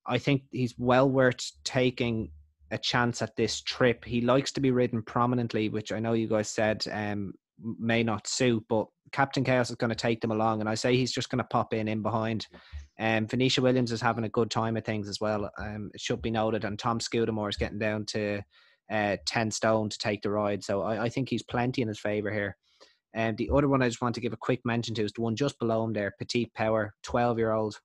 [0.06, 2.32] I think he's well worth taking
[2.72, 4.06] a chance at this trip.
[4.06, 7.34] He likes to be ridden prominently, which I know you guys said um,
[7.80, 10.96] may not suit, but Captain Chaos is going to take them along, and I say
[10.96, 12.46] he's just going to pop in in behind.
[13.00, 15.50] And um, Venetia Williams is having a good time of things as well.
[15.58, 18.42] Um, it should be noted, and Tom Scudamore is getting down to
[18.92, 22.00] uh, ten stone to take the ride, so I, I think he's plenty in his
[22.00, 22.58] favour here.
[23.14, 25.14] And um, the other one I just want to give a quick mention to is
[25.14, 27.80] the one just below him there, Petite Power, twelve year old.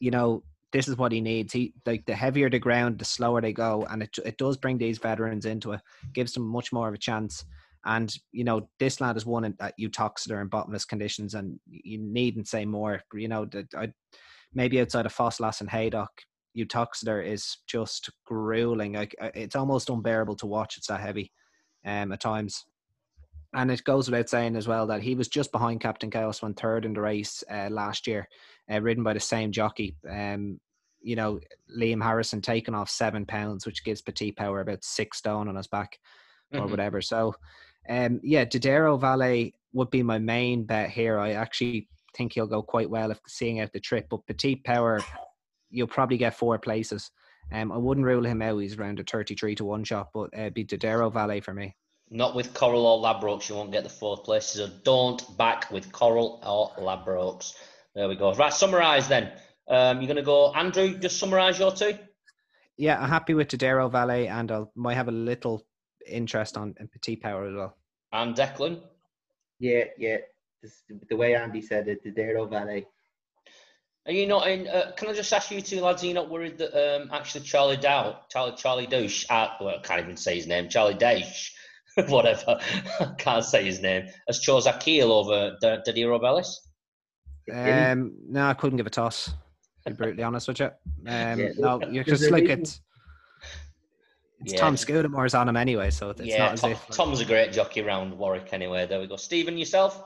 [0.00, 1.52] You know, this is what he needs.
[1.52, 4.78] He like the heavier the ground, the slower they go, and it it does bring
[4.78, 5.80] these veterans into it,
[6.12, 7.44] gives them much more of a chance.
[7.84, 12.48] And you know, this lad has won at Uttoxeter in bottomless conditions, and you needn't
[12.48, 13.02] say more.
[13.12, 13.92] You know, that I
[14.54, 16.10] maybe outside of Ffos Las and Haydock,
[16.56, 18.94] Uttoxeter is just grueling.
[18.94, 20.76] Like it's almost unbearable to watch.
[20.76, 21.32] It's that heavy,
[21.84, 22.64] um, at times.
[23.54, 26.54] And it goes without saying as well that he was just behind Captain Chaos, when
[26.54, 28.28] third in the race uh, last year,
[28.70, 29.94] uh, ridden by the same jockey.
[30.08, 30.58] Um,
[31.02, 31.40] you know,
[31.76, 35.66] Liam Harrison taking off seven pounds, which gives Petite Power about six stone on his
[35.66, 35.98] back
[36.52, 36.64] mm-hmm.
[36.64, 37.02] or whatever.
[37.02, 37.34] So,
[37.88, 41.18] um, yeah, Didero Vallis would be my main bet here.
[41.18, 44.06] I actually think he'll go quite well if seeing out the trip.
[44.08, 45.00] But Petite Power,
[45.70, 47.10] you'll probably get four places.
[47.52, 48.58] Um, I wouldn't rule him out.
[48.58, 51.74] He's around a 33 to 1 shot, but uh, be Didero Vallis for me.
[52.14, 54.44] Not with Coral or Ladbrokes, you won't get the fourth place.
[54.44, 57.54] So don't back with Coral or Ladbrokes.
[57.94, 58.34] There we go.
[58.34, 59.32] Right, summarise then.
[59.66, 61.98] Um, you're going to go, Andrew, just summarise your two.
[62.76, 65.66] Yeah, I'm happy with Didero Vallis, and I might have a little
[66.06, 67.76] interest on in Petite Power as well.
[68.12, 68.82] And Declan?
[69.58, 70.18] Yeah, yeah.
[70.62, 72.84] This, the way Andy said it, Didero Vallis.
[74.04, 74.68] Are you not in?
[74.68, 76.02] Uh, can I just ask you two lads?
[76.02, 79.82] Are you not worried that um, actually Charlie Dow, Charlie Charlie Douche, uh, well, I
[79.82, 81.54] can't even say his name, Charlie Dash,
[82.08, 82.58] whatever,
[83.00, 86.56] I can't say his name, has chose Akil over Dodero Robelis?
[87.52, 89.34] Um, no, I couldn't give a toss.
[89.84, 92.80] To be brutally honest with you, um, yeah, no, you're just like it's.
[94.40, 94.60] It's yeah.
[94.60, 96.80] Tom Scudamore's on him anyway, so it's yeah, not as Tom, if.
[96.82, 96.96] Like...
[96.96, 98.86] Tom's a great jockey around Warwick anyway.
[98.86, 99.16] There we go.
[99.16, 100.02] Stephen, yourself?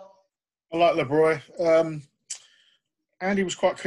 [0.72, 1.40] I like Le Breuil.
[1.60, 2.02] Um,
[3.20, 3.78] Andy was quite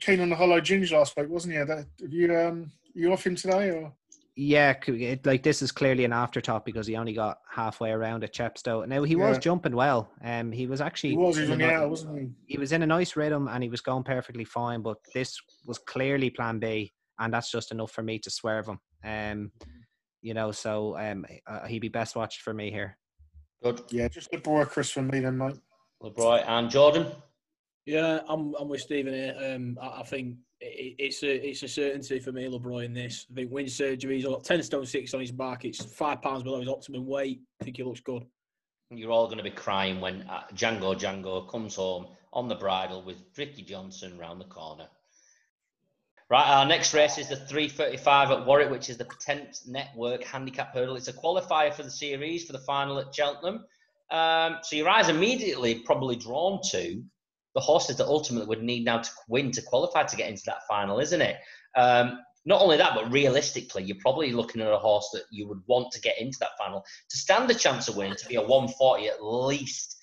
[0.00, 1.58] keen on the Hollow Ginge last week, wasn't he?
[1.58, 3.92] Have you um, you off him today or?
[4.34, 8.32] Yeah, it, like this is clearly an afterthought because he only got halfway around at
[8.32, 8.86] Chepstow.
[8.88, 9.28] Now he yeah.
[9.28, 10.10] was jumping well.
[10.24, 12.30] Um, he was actually he was he was, out, wasn't he?
[12.46, 14.80] He was in a nice rhythm and he was going perfectly fine.
[14.80, 18.78] But this was clearly Plan B, and that's just enough for me to swerve him.
[19.04, 19.52] Um,
[20.22, 22.96] you know, so um, uh, he'd be best watched for me here.
[23.62, 23.82] Good.
[23.90, 25.58] Yeah, just Le Breuil Chris for me then, mate.
[26.00, 27.06] Le Breuil and Jordan.
[27.84, 29.34] Yeah, I'm I'm with Stephen here.
[29.38, 32.94] Um, I, I think it, it's a it's a certainty for me, Le Breuil, in
[32.94, 33.26] this.
[33.30, 34.16] I think win surgery.
[34.16, 35.64] He's got ten stone six on his back.
[35.64, 37.40] It's five pounds below his optimum weight.
[37.60, 38.24] I think he looks good.
[38.90, 43.02] You're all going to be crying when uh, Django Django comes home on the bridle
[43.02, 44.86] with Ricky Johnson round the corner.
[46.30, 50.72] Right, our next race is the 335 at Warwick, which is the Pertemps Network Handicap
[50.72, 50.96] Hurdle.
[50.96, 53.66] It's a qualifier for the series for the final at Cheltenham.
[54.10, 57.02] Um, so your eyes immediately probably drawn to
[57.54, 60.66] the horses that ultimately would need now to win to qualify to get into that
[60.68, 61.36] final, isn't it?
[61.76, 65.62] Um, not only that, but realistically, you're probably looking at a horse that you would
[65.66, 68.40] want to get into that final to stand a chance of winning, to be a
[68.40, 69.96] 140 at least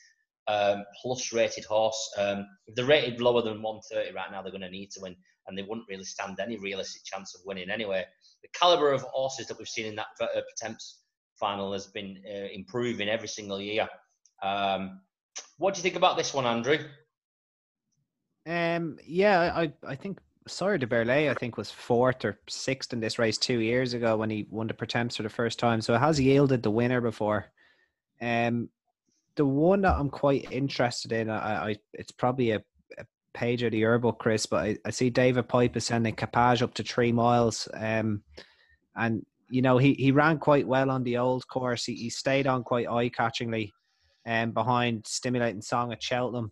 [0.47, 2.11] um, plus rated horse.
[2.17, 5.15] Um, if they're rated lower than 130 right now, they're going to need to win,
[5.47, 8.05] and they wouldn't really stand any realistic chance of winning anyway.
[8.41, 10.73] The caliber of horses that we've seen in that uh,
[11.39, 13.87] final has been uh, improving every single year.
[14.41, 15.01] Um,
[15.57, 16.79] what do you think about this one, Andrew?
[18.49, 22.99] Um, yeah, I I think Sire du Berlais, I think, was fourth or sixth in
[22.99, 25.81] this race two years ago when he won the Pertemps for the first time.
[25.81, 27.45] So it has yielded the winner before.
[28.21, 28.69] Um,
[29.35, 32.63] the one that I'm quite interested in, I, I it's probably a,
[32.97, 36.63] a page of the yearbook, Chris, but I, I see David Pipe is sending Capage
[36.63, 37.67] up to three miles.
[37.75, 38.23] Um,
[38.95, 41.85] and you know he, he ran quite well on the old course.
[41.85, 43.69] He, he stayed on quite eye catchingly,
[44.25, 46.51] um, behind stimulating song at Cheltenham.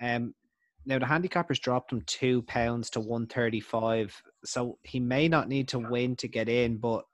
[0.00, 0.34] Um,
[0.84, 5.48] now the handicappers dropped him two pounds to one thirty five, so he may not
[5.48, 7.04] need to win to get in, but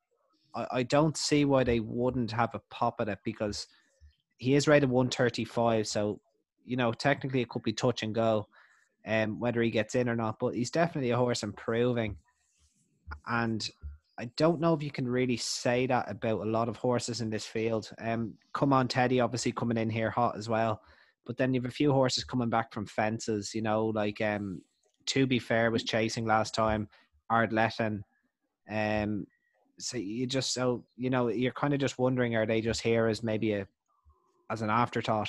[0.54, 3.66] I, I don't see why they wouldn't have a pop at it because
[4.38, 6.20] he is rated one thirty five, so
[6.64, 8.48] you know technically it could be touch and go,
[9.06, 10.38] um, whether he gets in or not.
[10.38, 12.16] But he's definitely a horse improving,
[13.26, 13.68] and
[14.18, 17.30] I don't know if you can really say that about a lot of horses in
[17.30, 17.90] this field.
[17.98, 20.80] Um, come on, Teddy, obviously coming in here hot as well.
[21.28, 24.62] But then you have a few horses coming back from fences, you know, like um,
[25.06, 26.88] to be fair was chasing last time,
[27.30, 28.00] Ardlethen.
[28.68, 29.26] Um,
[29.78, 33.06] so you just so you know you're kind of just wondering are they just here
[33.06, 33.68] as maybe a
[34.50, 35.28] as an afterthought.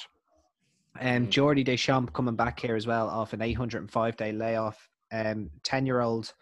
[0.99, 4.89] And um, Geordie des Champs coming back here as well off an 805 day layoff.
[5.11, 6.33] Um, ten year old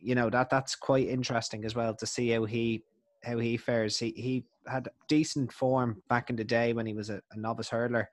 [0.00, 2.84] you know that that's quite interesting as well to see how he
[3.24, 3.98] how he fares.
[3.98, 7.70] He he had decent form back in the day when he was a, a novice
[7.70, 8.06] hurdler,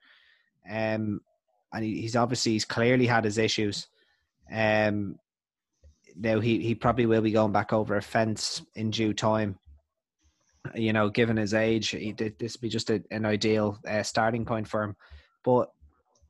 [0.70, 1.20] um,
[1.72, 3.88] and he, he's obviously he's clearly had his issues.
[4.52, 5.18] Um,
[6.16, 9.58] now he he probably will be going back over a fence in due time.
[10.74, 14.66] You know, given his age, he this be just a, an ideal uh, starting point
[14.66, 14.96] for him.
[15.42, 15.70] But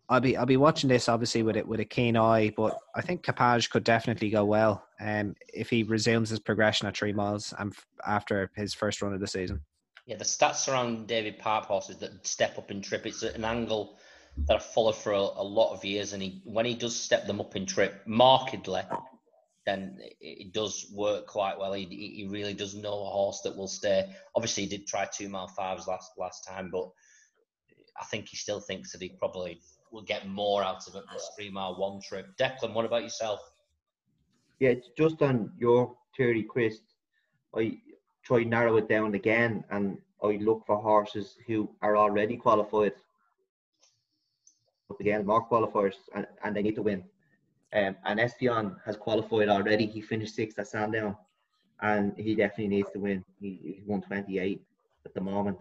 [0.09, 3.01] I'll be I'll be watching this obviously with it with a keen eye, but I
[3.01, 7.55] think Capage could definitely go well um, if he resumes his progression at three miles
[7.59, 7.75] and
[8.07, 9.61] after his first run of the season.
[10.07, 13.45] Yeah, the stats around David Pipe horses that step up in trip, it's at an
[13.45, 13.97] angle
[14.47, 17.27] that I've followed for a, a lot of years, and he when he does step
[17.27, 18.83] them up in trip markedly,
[19.67, 21.73] then it does work quite well.
[21.73, 24.11] He, he really does know a horse that will stay.
[24.35, 26.91] Obviously, he did try two mile fives last last time, but
[28.01, 29.61] I think he still thinks that he probably
[29.93, 32.27] will get more out of it this three mile one trip.
[32.39, 33.41] Declan, what about yourself?
[34.59, 36.81] Yeah, just on your theory, Chris,
[37.57, 37.79] I
[38.25, 42.93] try narrow it down again and I look for horses who are already qualified.
[44.89, 47.05] But again, more qualifiers and, and they need to win.
[47.73, 49.87] Um, and Espion has qualified already.
[49.87, 51.17] He finished sixth at Sandown
[51.83, 53.25] and he definitely needs to win.
[53.41, 54.63] He, he's 128
[55.05, 55.59] at the moment.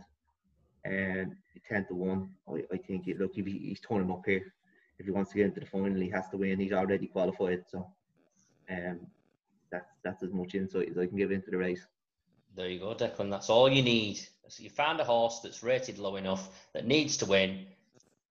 [0.86, 1.36] And
[1.70, 4.54] 10 to 1, I, I think, it, look, he, he's turning up here,
[5.00, 6.60] if he wants to get into the final, he has to win.
[6.60, 7.64] He's already qualified.
[7.70, 7.88] So
[8.70, 9.00] um,
[9.72, 11.86] that's, that's as much insight as I can give into the race.
[12.56, 13.32] There you go, Declan.
[13.32, 14.20] That's all you need.
[14.48, 17.66] So you found a horse that's rated low enough that needs to win,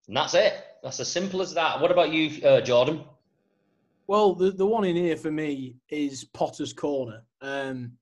[0.07, 0.55] and that's it.
[0.83, 1.81] That's as simple as that.
[1.81, 3.05] What about you, uh, Jordan?
[4.09, 7.23] Well, the, the one in here for me is Potter's Corner.
[7.41, 7.93] Um,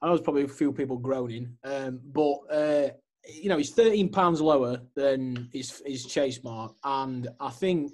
[0.00, 2.88] I know there's probably a few people groaning, um, but uh,
[3.26, 7.92] you know he's 13 pounds lower than his his chase mark, and I think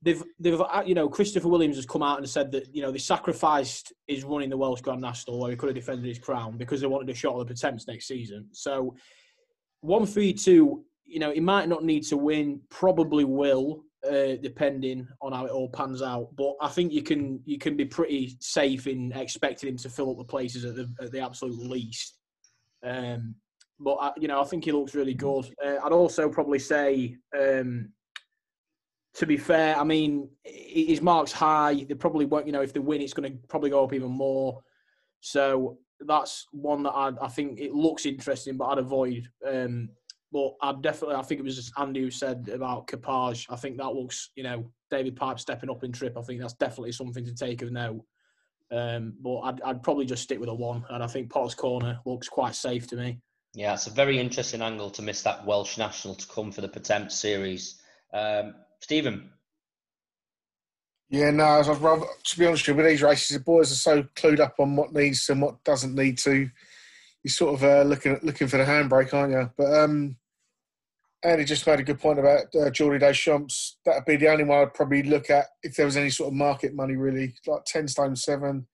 [0.00, 2.90] they've they've uh, you know Christopher Williams has come out and said that you know
[2.90, 6.56] they sacrificed his running the Welsh Grand National where he could have defended his crown
[6.56, 8.48] because they wanted a shot at the Pertemps next season.
[8.52, 8.94] So
[9.80, 15.06] one three two, you know, he might not need to win, probably will, uh, depending
[15.20, 16.34] on how it all pans out.
[16.36, 20.10] But I think you can you can be pretty safe in expecting him to fill
[20.10, 22.18] up the places at the at the absolute least.
[22.82, 23.34] Um,
[23.78, 25.52] but I, you know, I think he looks really good.
[25.64, 27.16] Uh, I'd also probably say.
[27.38, 27.92] Um,
[29.14, 31.84] to be fair, I mean, his mark's high.
[31.86, 34.10] They probably won't, you know, if they win, it's going to probably go up even
[34.10, 34.62] more.
[35.20, 39.28] So that's one that I, I think it looks interesting, but I'd avoid.
[39.46, 39.90] Um,
[40.32, 43.46] but I definitely, I think it was just Andy who said about Capage.
[43.50, 46.16] I think that looks, you know, David Pipe stepping up in trip.
[46.16, 48.04] I think that's definitely something to take of note.
[48.70, 52.00] Um, but I'd, I'd probably just stick with a one, and I think Potter's Corner
[52.06, 53.20] looks quite safe to me.
[53.54, 56.68] Yeah, it's a very interesting angle to miss that Welsh national to come for the
[56.68, 57.82] Pertemps series.
[58.14, 59.30] Um, Stephen.
[61.10, 63.74] Yeah, no, I'd rather, to be honest with you, with these races, the boys are
[63.74, 66.48] so clued up on what needs and what doesn't need to.
[67.22, 69.50] You're sort of uh, looking looking for the handbrake, aren't you?
[69.54, 70.16] But um,
[71.24, 73.78] Andy just made a good point about uh, Geordie des Champs.
[73.84, 76.34] That'd be the only one I'd probably look at if there was any sort of
[76.34, 77.34] market money, really.
[77.46, 78.56] Like 10 stone seven.
[78.56, 78.64] In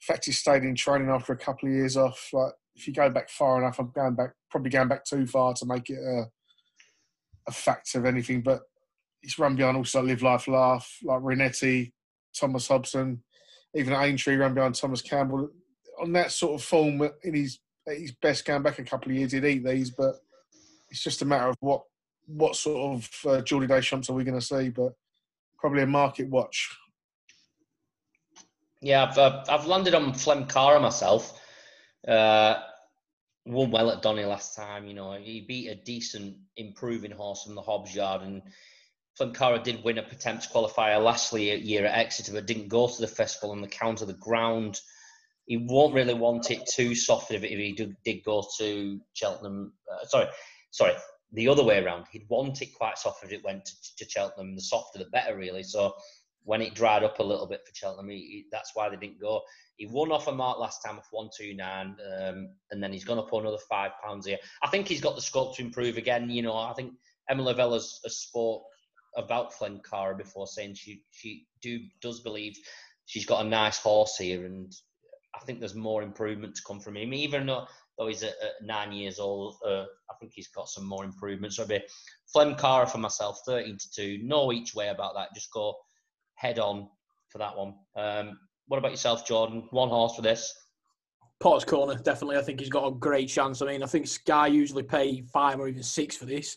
[0.00, 2.28] fact, he stayed in training after a couple of years off.
[2.32, 5.52] Like, if you go back far enough, I'm going back, probably going back too far
[5.54, 6.24] to make it a,
[7.48, 8.40] a fact of anything.
[8.40, 8.62] But
[9.22, 11.92] it's run behind also Live Life Laugh, like Renetti,
[12.38, 13.22] Thomas Hobson,
[13.74, 15.50] even Aintree behind Thomas Campbell.
[16.00, 19.32] On that sort of form in his his best going back a couple of years,
[19.32, 20.14] he'd eat these, but
[20.94, 21.82] it's just a matter of what
[22.26, 24.92] what sort of uh, Geordie des Champs are we going to see, but
[25.58, 26.70] probably a market watch.
[28.80, 31.40] Yeah, I've, uh, I've landed on Flemcara myself.
[32.06, 32.60] Uh,
[33.44, 34.86] won well at Donny last time.
[34.86, 38.40] You know, he beat a decent improving horse from the Hobbs Yard, and
[39.20, 43.08] Flemcara did win a Pertemps qualifier last year at Exeter, but didn't go to the
[43.08, 44.80] festival on the count of the ground.
[45.46, 49.72] He won't really want it too soft if, he did, did go to Cheltenham.
[49.92, 50.28] Uh, sorry,
[50.74, 50.94] sorry,
[51.32, 52.06] the other way around.
[52.10, 54.56] He'd want it quite soft if it went to, to, Cheltenham.
[54.56, 55.62] The softer, the better, really.
[55.62, 55.94] So
[56.42, 59.20] when it dried up a little bit for Cheltenham, he, he, that's why they didn't
[59.20, 59.42] go.
[59.76, 63.04] He won off a mark last time of one two nine, um, and then he's
[63.04, 64.38] to put another five pounds here.
[64.62, 66.28] I think he's got the scope to improve again.
[66.28, 66.94] You know, I think
[67.30, 68.64] Emma Lavelle's spoke
[69.16, 72.56] about Flemcara before, saying she she do does believe
[73.06, 74.72] she's got a nice horse here, and
[75.34, 77.14] I think there's more improvement to come from him.
[77.14, 77.66] Even though,
[77.98, 81.56] though he's at, at nine years old, uh, I think he's got some more improvements.
[81.56, 81.80] So, be
[82.34, 84.18] Flemcara for myself, thirteen to two.
[84.22, 85.34] No each way about that.
[85.34, 85.74] Just go
[86.34, 86.88] head on
[87.28, 87.74] for that one.
[87.96, 89.68] Um, what about yourself, Jordan?
[89.70, 90.52] One horse for this.
[91.40, 92.36] Potter's Corner, definitely.
[92.36, 93.60] I think he's got a great chance.
[93.60, 96.56] I mean, I think Sky usually pay five or even six for this.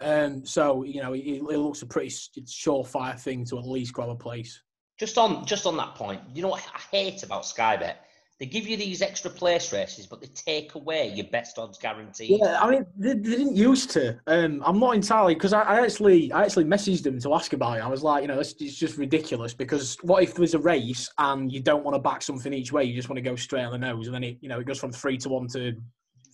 [0.00, 4.08] Um, so you know, it, it, looks a pretty surefire thing to at least grab
[4.08, 4.62] a place.
[4.98, 8.01] Just on just on that point, you know what I hate about Sky Bet?
[8.42, 12.40] They give you these extra place races, but they take away your best odds guarantee.
[12.42, 14.18] Yeah, I mean, they, they didn't used to.
[14.26, 17.78] Um, I'm not entirely because I, I actually, I actually messaged them to ask about
[17.78, 17.84] it.
[17.84, 21.08] I was like, you know, it's, it's just ridiculous because what if there's a race
[21.18, 22.82] and you don't want to back something each way?
[22.82, 24.66] You just want to go straight on the nose, and then it, you know, it
[24.66, 25.74] goes from three to one to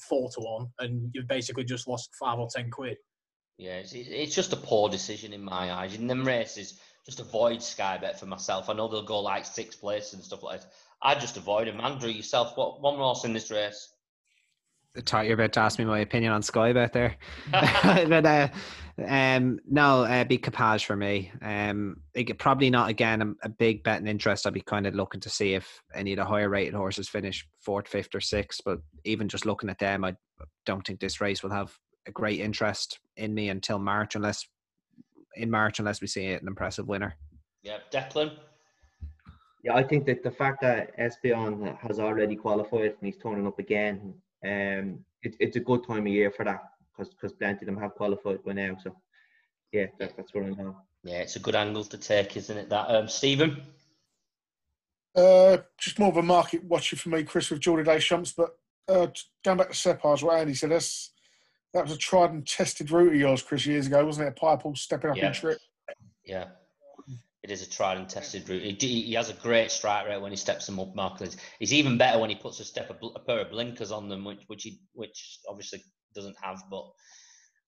[0.08, 2.96] four to one, and you've basically just lost five or ten quid.
[3.58, 5.94] Yeah, it's, it's just a poor decision in my eyes.
[5.94, 8.70] In them races, just avoid Sky Bet for myself.
[8.70, 10.70] I know they'll go like sixth place and stuff like that.
[11.02, 11.80] I just avoid them.
[11.80, 13.92] Andrew, yourself, what one horse in this race?
[14.96, 17.16] I thought you're about to ask me my opinion on Sky Bet there.
[17.52, 18.48] but uh,
[19.06, 21.30] um, no, uh, be Capage for me.
[21.40, 24.46] Um, it, probably not again a, a big betting interest.
[24.46, 27.46] I'd be kind of looking to see if any of the higher rated horses finish
[27.60, 28.60] fourth, fifth, or sixth.
[28.64, 30.16] But even just looking at them, I
[30.66, 31.72] don't think this race will have
[32.06, 34.48] a great interest in me until March, unless
[35.36, 37.16] in March, unless we see an impressive winner.
[37.62, 38.32] Yeah, Declan.
[39.64, 43.58] Yeah, I think that the fact that Espion has already qualified and he's turning up
[43.58, 46.62] again, um, it, it's a good time of year for that
[46.96, 48.76] because because plenty of them have qualified by now.
[48.82, 48.94] So
[49.72, 50.76] yeah, that, that's what I know.
[51.02, 52.70] Yeah, it's a good angle to take, isn't it?
[52.70, 53.62] That um, Stephen.
[55.16, 58.32] Uh, just more of a market watcher for me, Chris, with Jordan Deschamps.
[58.32, 58.50] But
[58.88, 59.08] uh,
[59.44, 61.10] going back to Separs, what Andy said, that's,
[61.74, 64.36] that was a tried and tested route of yours, Chris, years ago, wasn't it?
[64.36, 65.28] Piebald stepping up Yeah.
[65.28, 65.58] in trip.
[66.24, 66.48] Yeah.
[67.42, 68.82] It is a tried and tested route.
[68.82, 71.36] He, he has a great strike rate when he steps them up markedly.
[71.60, 74.08] He's even better when he puts a step a, bl- a pair of blinkers on
[74.08, 75.82] them, which which he which obviously
[76.14, 76.62] doesn't have.
[76.68, 76.84] But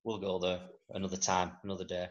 [0.02, 0.60] we'll go there
[0.90, 2.08] another time, another day.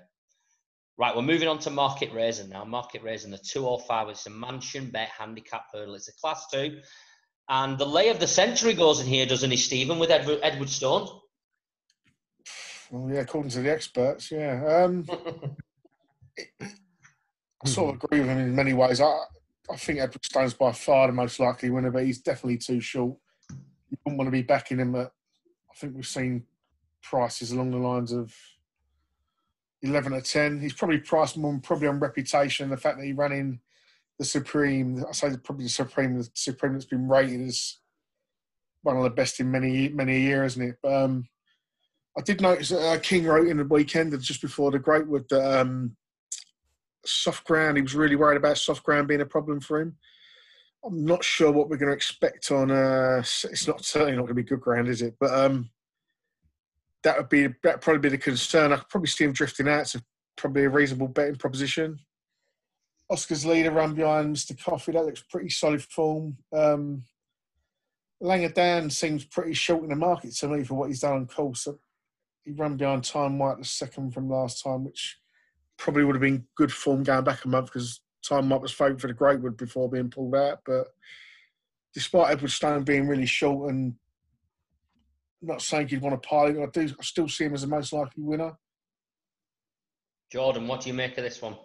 [0.98, 2.66] Right, we're moving on to Market Rasen now.
[2.66, 5.96] Market Rasen, the 205, it's a mansion bet handicap hurdle.
[5.96, 6.82] It's a class two.
[7.48, 11.10] And the lay of the century goes in here, doesn't he, Stephen, with Edward, Edwardstone?
[12.92, 14.84] Well, yeah, according to the experts, yeah.
[14.84, 15.06] Um,
[17.64, 19.02] I sort of agree with him in many ways.
[19.02, 19.18] I,
[19.70, 23.18] I think Edwardstone's by far the most likely winner, but he's definitely too short.
[23.50, 25.12] You wouldn't want to be backing him at,
[25.70, 26.44] I think we've seen
[27.02, 28.34] prices along the lines of
[29.82, 30.60] 11 to 10.
[30.62, 33.60] He's probably priced more probably on reputation, the fact that he ran in
[34.18, 37.78] the Supreme, I say probably the Supreme, the Supreme that's been rated as
[38.84, 40.78] one of the best in many, many a year, isn't it?
[40.82, 41.28] But, um,
[42.18, 45.62] I did notice that uh, King wrote in the weekend just before the Greatwood that
[45.62, 45.96] um,
[47.06, 49.96] soft ground, he was really worried about soft ground being a problem for him.
[50.86, 52.72] I'm not sure what we're going to expect on.
[52.72, 55.16] Uh, it's not certainly not going to be good ground, is it?
[55.20, 55.70] But um,
[57.04, 58.72] that would be that probably be the concern.
[58.72, 59.94] I could probably see him drifting out.
[59.96, 60.04] A,
[60.38, 62.00] probably a reasonable betting proposition.
[63.12, 64.62] Oscar's leader run behind Mr.
[64.64, 64.94] Coffee.
[64.94, 66.38] That looks pretty solid form.
[66.54, 67.04] Um,
[68.22, 71.28] Langer Dan seems pretty short in the market to me for what he's done on
[71.28, 71.68] course.
[72.46, 75.18] He ran behind Thyme White the second from last time, which
[75.80, 79.02] probably would have been good form going back a month because Thyme White was favourite
[79.02, 80.60] for the Greatwood before being pulled out.
[80.66, 80.88] But
[81.94, 83.96] despite Edwardstone being really short and
[85.42, 87.94] not saying he'd want to pilot, I do I still see him as the most
[87.94, 88.52] likely winner.
[90.32, 91.56] Jordan, what do you make of this one?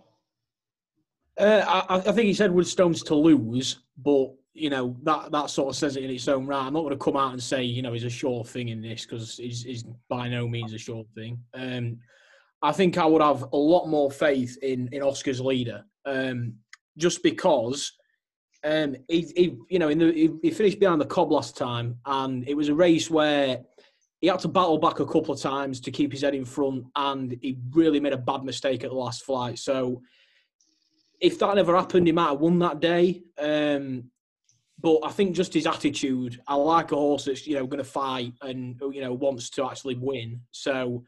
[1.38, 5.70] Uh, I, I think he said Woodstone's to lose, but you know that that sort
[5.70, 6.64] of says it in its own right.
[6.64, 8.80] I'm not going to come out and say you know he's a sure thing in
[8.80, 11.40] this because he's, he's by no means a sure thing.
[11.52, 11.98] Um,
[12.64, 16.54] I think I would have a lot more faith in in Oscar's leader, um,
[16.96, 17.92] just because
[18.64, 21.98] um, he, he you know in the he, he finished behind the cob last time,
[22.06, 23.60] and it was a race where
[24.22, 26.86] he had to battle back a couple of times to keep his head in front,
[26.96, 29.58] and he really made a bad mistake at the last flight.
[29.58, 30.00] So
[31.20, 33.24] if that never happened, he might have won that day.
[33.38, 34.04] Um,
[34.80, 37.90] but I think just his attitude, I like a horse that's you know going to
[37.90, 40.40] fight and you know wants to actually win.
[40.50, 41.04] So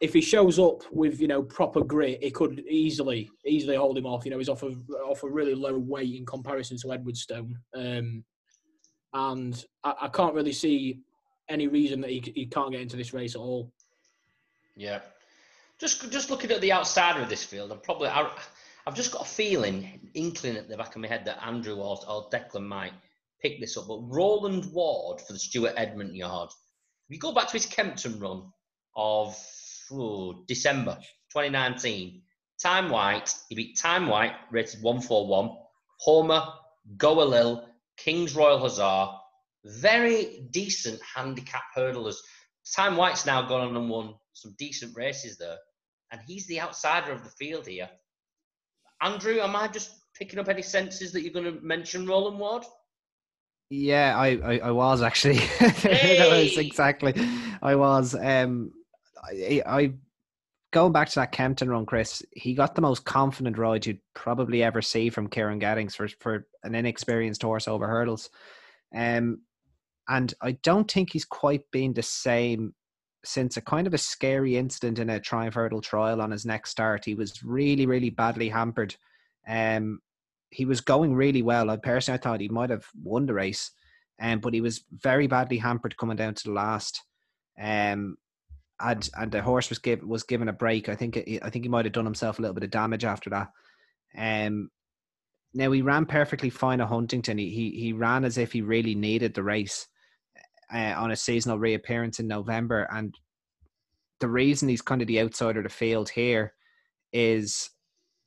[0.00, 4.06] if he shows up with you know proper grit, it could easily easily hold him
[4.06, 4.24] off.
[4.24, 4.74] You know he's off a
[5.04, 8.24] off a really low weight in comparison to Edwardstone, um,
[9.12, 11.00] and I, I can't really see
[11.48, 13.72] any reason that he, he can't get into this race at all.
[14.76, 15.00] Yeah.
[15.80, 18.30] Just just looking at the outsider of this field, I'm probably I,
[18.86, 21.98] I've just got a feeling, inkling at the back of my head that Andrew or,
[22.08, 22.92] or Declan might
[23.40, 23.86] pick this up.
[23.88, 26.50] But Roland Ward for the Stuart Edmund yard.
[27.08, 28.44] If you go back to his Kempton run
[28.96, 29.36] of
[29.92, 30.96] ooh, December
[31.32, 32.22] 2019,
[32.60, 35.50] Thyme White, he beat Thyme White, rated 141,
[36.00, 36.42] Homer,
[36.96, 39.16] Goa Lil, King's Royal Hussar,
[39.64, 42.16] very decent handicap hurdlers.
[42.74, 45.56] Thyme White's now gone on and won some decent races there,
[46.12, 47.88] and he's the outsider of the field here.
[49.00, 52.64] Andrew, am I just picking up any senses that you're going to mention Roland Ward?
[53.70, 55.36] Yeah, I, I, I was actually.
[55.60, 57.14] that was exactly.
[57.62, 58.14] I was.
[58.14, 58.72] Um,
[59.24, 59.92] I, I
[60.72, 64.62] going back to that Kempton run, Chris, he got the most confident ride you'd probably
[64.62, 68.30] ever see from Ciaran Gethings for for an inexperienced horse over hurdles.
[68.94, 69.42] Um,
[70.08, 72.74] and I don't think he's quite been the same
[73.24, 76.70] since a kind of a scary incident in a Triumph Hurdle trial on his next
[76.70, 77.04] start.
[77.04, 78.96] He was really, really badly hampered.
[79.46, 80.00] Um,
[80.50, 81.68] he was going really well.
[81.68, 83.70] I personally I thought he might have won the race,
[84.20, 87.02] um, but he was very badly hampered coming down to the last.
[87.60, 88.16] Um,
[88.80, 90.88] and and the horse was given was given a break.
[90.88, 93.30] I think I think he might have done himself a little bit of damage after
[93.30, 93.50] that.
[94.16, 94.70] Um,
[95.54, 97.38] now he ran perfectly fine at Huntingdon.
[97.38, 99.86] He he, he ran as if he really needed the race
[100.72, 103.14] uh, on a seasonal reappearance in November, and
[104.20, 106.54] the reason he's kind of the outsider of the field here
[107.12, 107.70] is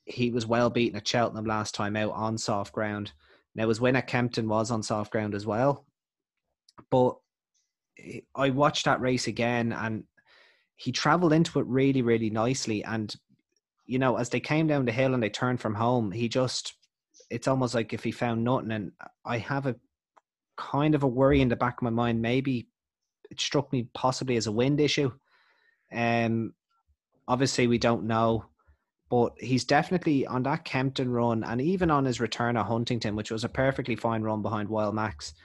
[0.06, 3.12] he was well beaten at Cheltenham last time out on soft ground.
[3.56, 5.86] Now his win at Kempton was on soft ground as well,
[6.90, 7.18] but
[8.36, 10.06] I watched that race again and
[10.82, 12.84] he traveled into it really, really nicely.
[12.84, 13.16] And
[13.86, 16.74] you know, as they came down the hill and they turned from home, he just
[17.30, 18.72] it's almost like if he found nothing.
[18.72, 18.92] And
[19.24, 19.76] I have a
[20.58, 22.20] kind of a worry in the back of my mind.
[22.20, 22.68] Maybe
[23.30, 25.12] it struck me possibly as a wind issue.
[25.94, 26.54] Um,
[27.28, 28.46] obviously we don't know,
[29.10, 33.30] but he's definitely on that Kempton run, and even on his return at Huntingdon, which
[33.30, 35.36] was a perfectly fine run behind Wild Max.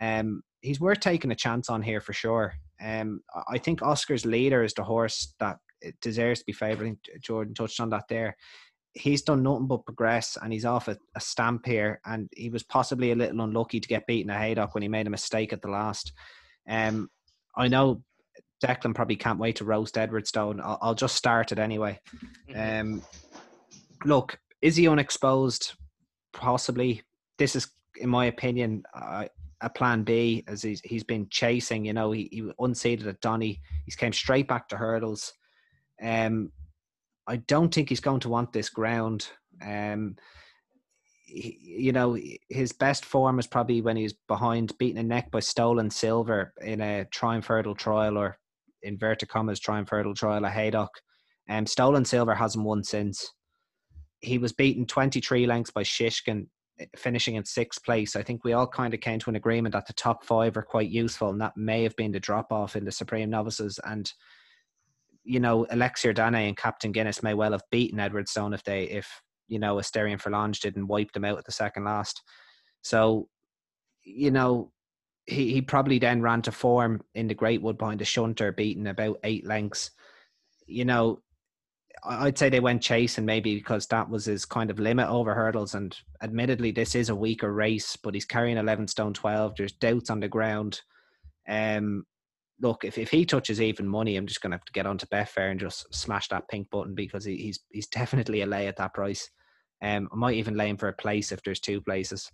[0.00, 2.54] Um, he's worth taking a chance on here for sure.
[2.82, 5.58] Um, I think Oscar's leader is the horse that
[6.00, 6.96] deserves to be favoured.
[7.20, 8.36] Jordan touched on that there.
[8.92, 12.00] He's done nothing but progress, and he's off a, a, stamp here.
[12.06, 15.06] And he was possibly a little unlucky to get beaten at Haydock when he made
[15.06, 16.12] a mistake at the last.
[16.68, 17.10] Um,
[17.54, 18.02] I know
[18.64, 20.60] Declan probably can't wait to roast Edwardstone.
[20.62, 22.00] I'll, I'll just start it anyway.
[22.48, 22.94] Mm-hmm.
[22.94, 23.02] Um,
[24.04, 25.74] look, is he unexposed?
[26.32, 27.02] Possibly.
[27.38, 29.24] This is, in my opinion, uh,
[29.60, 31.84] a plan B as he's, he's been chasing.
[31.84, 33.60] You know, he, he unseated at Donny.
[33.84, 35.32] He's came straight back to hurdles.
[36.02, 36.52] Um,
[37.26, 39.28] I don't think he's going to want this ground.
[39.64, 40.16] Um,
[41.24, 45.40] he, you know, his best form is probably when he's behind, beating a neck by
[45.40, 48.38] Stolen Silver in a Triumph Hurdle trial or
[48.82, 50.90] inverted commas Triumph Hurdle trial at Haydock.
[51.48, 53.32] Um, Stolen Silver hasn't won since.
[54.20, 56.46] He was beaten 23 lengths by Shishkin
[56.96, 59.86] finishing in sixth place, I think we all kind of came to an agreement that
[59.86, 62.84] the top five are quite useful, and that may have been the drop off in
[62.84, 63.80] the Supreme Novices.
[63.84, 64.10] And
[65.26, 69.20] you know, Alexia Dane and Captain Guinness may well have beaten Edwardstone if they, if
[69.48, 72.22] you know, Asterion Forlonge didn't wipe them out at the second last.
[72.82, 73.28] So,
[74.04, 74.72] you know,
[75.26, 79.18] he, he probably then ran to form in the Greatwood behind the shunter, beating about
[79.24, 79.90] eight lengths.
[80.66, 81.20] You know,
[82.04, 85.74] I'd say they went chasing maybe because that was his kind of limit over hurdles.
[85.74, 89.54] And admittedly, this is a weaker race, but he's carrying 11 stone 12.
[89.56, 90.80] There's doubts on the ground.
[91.48, 92.04] Um,
[92.60, 95.06] look, if, if he touches even money, I'm just going to have to get onto
[95.06, 98.76] Betfair and just smash that pink button because he, he's he's definitely a lay at
[98.76, 99.28] that price.
[99.82, 102.30] Um, I might even lay him for a place if there's two places.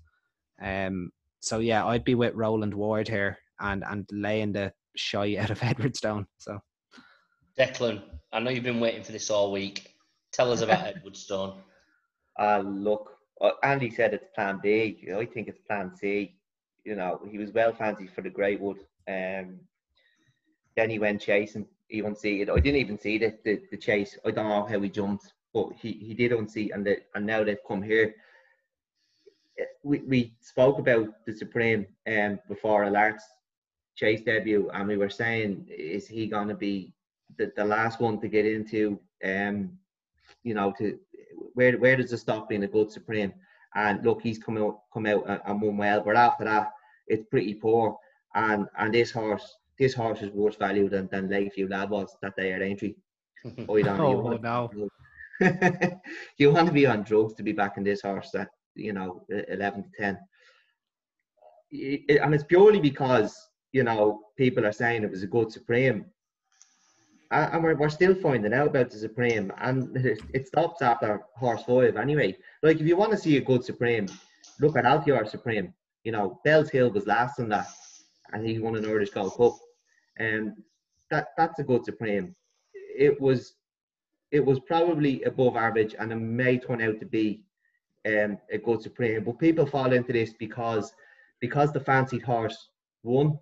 [0.63, 1.11] Um,
[1.41, 5.61] so yeah, I'd be with Roland Ward here and and laying the shy out of
[5.63, 6.27] Edwardstone.
[6.39, 6.59] So.
[7.59, 8.03] Declan,
[8.33, 9.95] I know you've been waiting for this all week.
[10.33, 11.59] Tell us about Edwardstone.
[12.39, 15.07] Uh, look, uh, Andy said it's plan B.
[15.15, 16.35] I think it's plan C.
[16.85, 18.79] You know, he was well fancied for the Greatwood.
[19.07, 19.61] Um,
[20.77, 21.67] then he went chasing.
[21.89, 22.49] He unseated.
[22.49, 24.19] I didn't even see the, the, the chase.
[24.25, 27.45] I don't know how he jumped, but he, he did unseat, and the, and now
[27.45, 28.15] they've come here.
[29.85, 33.25] We, we spoke about the Supreme um, before Allart's
[33.95, 36.95] chase debut, and we were saying, is he going to be
[37.39, 39.71] the, the last one to get into um
[40.43, 40.99] you know to
[41.55, 43.33] where where does it stop being a good supreme?
[43.75, 46.73] And look he's come out come out and, won well but after that
[47.07, 47.97] it's pretty poor.
[48.35, 52.37] And and this horse this horse is worse value than, than Lakeview Lad was that
[52.37, 52.95] day at Aintree.
[53.69, 54.89] Oh, oh no.
[56.39, 59.25] you want to be on drugs to be back in this horse that you know
[59.49, 60.19] 11 to 10
[61.73, 63.37] it, and it's purely because
[63.73, 66.05] you know people are saying it was a good supreme
[67.33, 69.97] and we're, we're still finding out about the Supreme, and
[70.33, 72.37] it stops after horse five anyway.
[72.63, 74.07] Like, if you want to see a good Supreme,
[74.61, 75.73] look at Altior Supreme.
[76.05, 77.69] You know, Bellshill was last in that,
[78.33, 79.57] and he won an Irish Gold Cup.
[80.19, 80.53] And
[81.11, 82.35] that that's a good Supreme.
[82.75, 83.55] It was
[84.31, 87.43] it was probably above average, and it may turn out to be
[88.07, 89.25] um, a good Supreme.
[89.25, 90.93] But people fall into this because
[91.41, 92.69] because the fancied horse
[93.03, 93.39] won.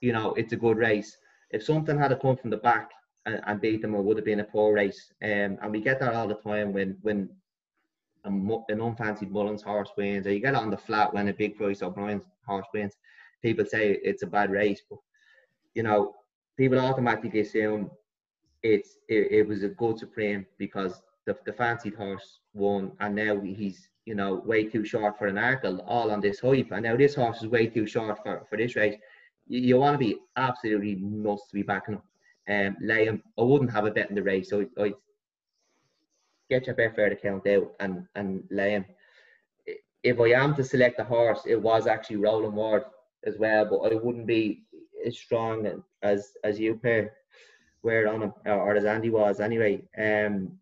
[0.00, 1.16] You know, it's a good race.
[1.50, 2.90] If something had to come from the back,
[3.26, 5.12] and, and beat them, it would have been a poor race.
[5.22, 7.28] Um, and we get that all the time when when
[8.24, 11.34] a, an unfancied Mullins horse wins, or you get it on the flat when a
[11.34, 12.96] big price O'Brien's horse wins.
[13.42, 14.98] People say it's a bad race, but
[15.74, 16.14] you know,
[16.56, 17.90] people automatically assume
[18.62, 23.40] it's it, it was a good supreme because the, the fancied horse won, and now
[23.40, 26.96] he's you know way too short for an Arkle, all on this hype, and now
[26.96, 28.96] this horse is way too short for, for this race.
[29.48, 32.02] You, you want to be absolutely nuts to be backing him.
[32.48, 33.22] Um, him.
[33.38, 34.94] I wouldn't have a bet in the race, so I'd
[36.50, 38.84] get your Betfair account out and and lay him.
[40.02, 42.82] If I am to select a horse, it was actually Roland Ward
[43.24, 44.64] as well, but I wouldn't be
[45.06, 47.12] as strong as as you pair
[47.82, 49.82] were on him or as Andy was anyway.
[49.98, 50.58] Um,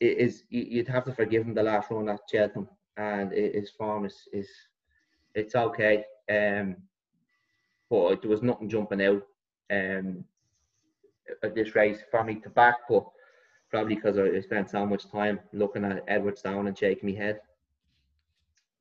[0.00, 4.04] it is you'd have to forgive him the last run at Cheltenham, and his form
[4.04, 4.48] is is
[5.34, 6.04] it's okay.
[6.30, 6.76] Um,
[7.88, 9.22] but there was nothing jumping out
[9.70, 10.24] um
[11.42, 13.04] at this race for me to back, but
[13.70, 17.40] probably because I spent so much time looking at Edwardstone and shaking my head.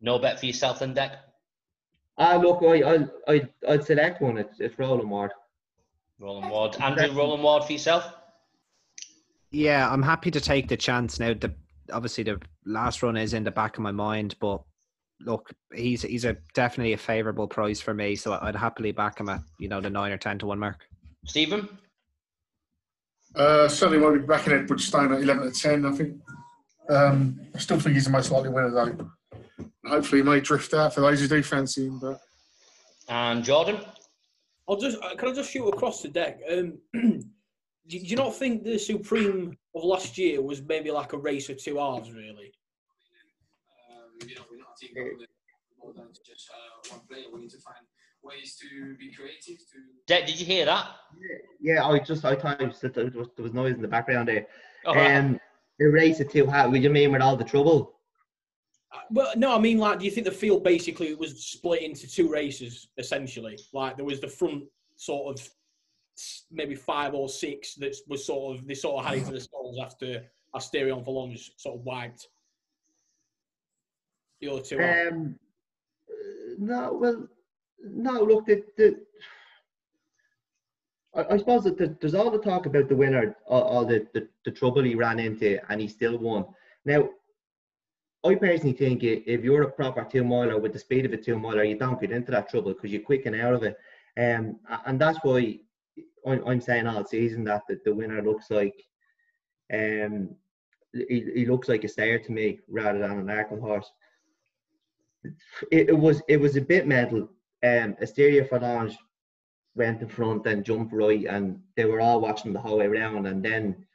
[0.02, 1.18] No bet for yourself then, Deck?
[2.18, 4.38] Ah, look, I, I, I, I'd select one.
[4.38, 5.32] It's, it's Roland Ward.
[6.20, 6.76] Roland Ward.
[6.80, 8.14] Andrew, Roland Ward for yourself?
[9.52, 11.34] Yeah, I'm happy to take the chance now.
[11.34, 11.54] The
[11.91, 14.62] obviously the last run is in the back of my mind, but
[15.22, 19.30] look, he's he's a definitely a favourable price for me, so I'd happily back him
[19.30, 20.86] at you know the nine or ten to one mark.
[21.26, 21.68] Stephen,
[23.36, 25.86] Uh, certainly won't be backing Edwardstone at 11 to 10.
[25.86, 26.18] I think.
[26.90, 29.12] Um, I still think he's the most likely winner, though.
[29.86, 32.00] Hopefully, he may drift out for those who do fancy him.
[32.00, 32.20] But
[33.08, 33.80] and Jordan.
[34.68, 36.40] I'll just uh, can I just shoot across the deck?
[36.50, 41.50] Um, do you not think the Supreme of last year was maybe like a race
[41.50, 42.54] of two halves, really?
[43.90, 45.28] Um, you know, we're not a team that
[46.26, 47.26] just uh, one player.
[47.34, 47.78] We need to find
[48.24, 49.58] ways to be creative.
[49.58, 50.88] To Deck, did you hear that?
[51.62, 54.48] Yeah, I just I thought it was, there was noise in the background there.
[54.86, 54.98] Oh.
[54.98, 55.40] Um,
[55.78, 56.46] the race at two.
[56.46, 57.96] How would you mean with all the trouble?
[58.92, 62.08] Uh, Well, no, I mean, like, do you think the field basically was split into
[62.08, 63.58] two races essentially?
[63.74, 64.64] Like, there was the front
[64.96, 65.50] sort of
[66.52, 69.80] maybe five or six that was sort of they sort of had into the stalls
[69.82, 72.28] after Asterion Forlonge sort of wiped
[74.42, 74.80] the other two.
[74.80, 75.40] Um,
[76.10, 77.28] uh, no, well,
[77.84, 78.24] no.
[78.24, 79.00] Look, the, the
[81.16, 84.08] I, I suppose that the, there's all the talk about the winner, all, all the,
[84.14, 86.46] the the trouble he ran into, and he still won.
[86.86, 87.10] Now,
[88.24, 91.38] I personally think if you're a proper two miler with the speed of a two
[91.38, 93.78] miler, you don't get into that trouble because you're quick and out of it.
[94.18, 95.60] Um, and that's why
[96.28, 98.76] I'm, saying all season that the, the winner looks like,
[99.74, 100.36] um,
[100.92, 103.90] he, he looks like a stayer to me rather than an Arkle horse
[105.72, 107.30] it, it was it was a bit mental.
[107.62, 108.95] Um, Asterion Forlonge
[109.76, 113.26] went in front and jumped right, and they were all watching the whole way around,
[113.28, 113.86] and then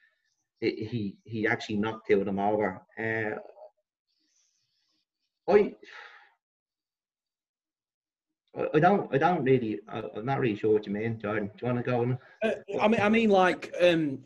[0.61, 2.81] it, he he actually knocked two of them over.
[2.99, 3.39] Uh,
[5.51, 5.55] I.
[8.57, 9.13] I- I don't.
[9.13, 9.81] I don't really.
[9.89, 11.47] I, I'm not really sure what you mean, Jordan.
[11.49, 12.03] Do you want to go?
[12.03, 12.19] On?
[12.43, 12.51] Uh,
[12.81, 14.21] I mean, I mean, like, um,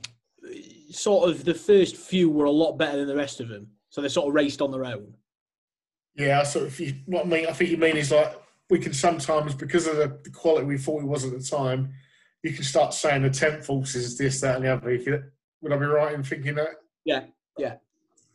[0.91, 4.03] sort of the first few were a lot better than the rest of them, so
[4.03, 5.15] they sort of raced on their own.
[6.15, 8.39] yeah, so if you what I mean, I think you mean is like
[8.71, 11.93] we can sometimes because of the, the quality we thought he was at the time,
[12.43, 14.91] you can start saying the tenth forces is this, that, and the other.
[14.91, 15.23] If you,
[15.63, 16.77] would I be right in thinking that?
[17.05, 17.25] Yeah,
[17.59, 17.75] Yeah,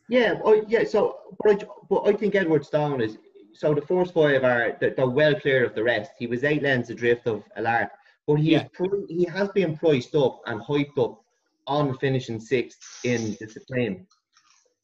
[0.09, 0.39] yeah.
[0.45, 0.83] I, yeah.
[0.83, 3.17] So, but I, but I think Edwardstone is
[3.53, 6.11] so the first five are they're, they're well clear of the rest.
[6.17, 7.89] He was eight lengths adrift of Allart,
[8.25, 8.63] but he Yeah.
[8.79, 11.21] is he has been priced up and hyped up
[11.67, 14.07] on finishing sixth in the Supreme.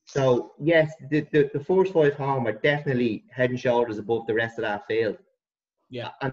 [0.06, 4.36] So yes, the, the the first five home are definitely head and shoulders above the
[4.36, 5.18] rest of that field.
[5.90, 6.10] Yeah.
[6.22, 6.32] Uh,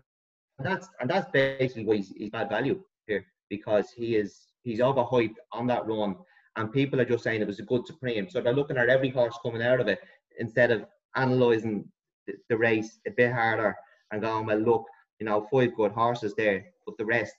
[0.59, 4.81] and that's and that's basically why he's, he's bad value here because he is he's
[4.81, 6.17] overhyped on that run
[6.57, 8.29] and people are just saying it was a good supreme.
[8.29, 10.01] So they're looking at every horse coming out of it
[10.39, 11.87] instead of analysing
[12.27, 13.77] the, the race a bit harder
[14.11, 14.85] and going, well, look,
[15.21, 17.35] you know, five good horses there, but the rest,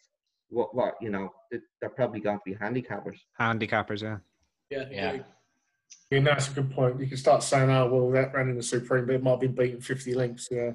[0.49, 3.17] what, what, you know, they're probably going to be handicappers.
[3.39, 4.17] Handicappers, yeah.
[4.69, 5.09] yeah, Yeah.
[5.09, 5.25] agreed.
[6.11, 6.99] Yeah, that's a good point.
[6.99, 9.39] You can start saying, "Oh, well, that ran in the Supreme, but it might have
[9.41, 10.71] been beaten 50 lengths." Yeah,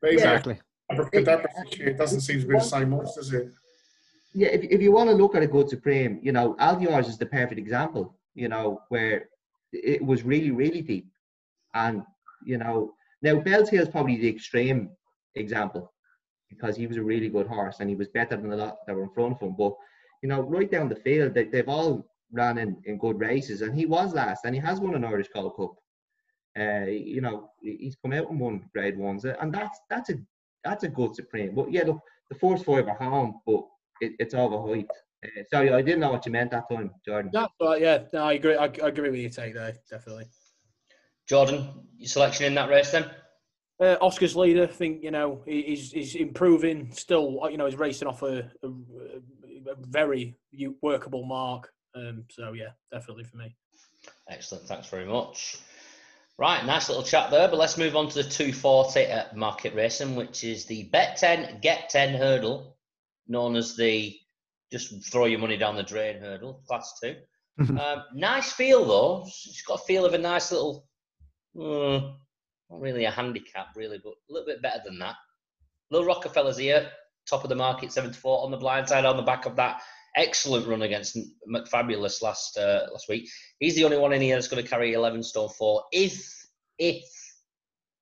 [0.00, 0.58] but exactly.
[0.90, 1.22] Exactly.
[1.22, 3.48] Abacadabras this year, it doesn't seem to be the same horse, does it?
[4.34, 7.18] Yeah, if, if you want to look at a good supreme, you know, Altior's is
[7.18, 9.28] the perfect example, you know, where
[9.72, 11.08] it was really, really deep.
[11.74, 12.02] And,
[12.44, 14.90] you know, now Bellshill is probably the extreme
[15.34, 15.92] example
[16.50, 18.94] because he was a really good horse and he was better than a lot that
[18.94, 19.54] were in front of him.
[19.56, 19.74] But,
[20.22, 23.74] you know, right down the field, they, they've all ran in, in good races and
[23.74, 25.74] he was last and he has won an Irish Gold Cup.
[26.58, 30.14] Uh, you know, he's come out and won grade ones and that's that's a
[30.66, 31.54] that's a good supreme.
[31.54, 33.64] But yeah, look, the first five are home, but
[34.00, 34.88] it, it's overhyped.
[35.24, 37.30] Uh, sorry, I didn't know what you meant that time, Jordan.
[37.32, 37.80] That's right.
[37.80, 38.56] Yeah, no, I agree.
[38.56, 40.26] I, I agree with your take there, definitely.
[41.28, 43.10] Jordan, your selection in that race then?
[43.80, 46.90] Uh, Oscar's leader, I think you know he- he's he's improving.
[46.92, 50.36] Still, uh, you know, he's racing off a, a, a very
[50.82, 51.72] workable mark.
[51.94, 53.54] Um, so yeah, definitely for me.
[54.28, 54.66] Excellent.
[54.66, 55.58] Thanks very much.
[56.38, 57.48] Right, nice little chat there.
[57.48, 61.60] But let's move on to the 240 at Market Rasen, which is the Bet 10,
[61.62, 62.76] Get 10 hurdle,
[63.26, 64.14] known as the
[64.70, 67.14] just throw your money down the drain hurdle, class two.
[67.80, 69.22] um, nice feel though.
[69.24, 70.86] It's got a feel of a nice little,
[71.58, 72.12] uh,
[72.70, 75.14] not really a handicap, really, but a little bit better than that.
[75.90, 76.90] Little Rockefeller's here,
[77.28, 79.80] top of the market, 74 on the blind side on the back of that
[80.16, 83.28] excellent run against McFabulous last uh, last week.
[83.60, 86.46] He's the only one in here that's going to carry 11 stone four if
[86.78, 87.04] if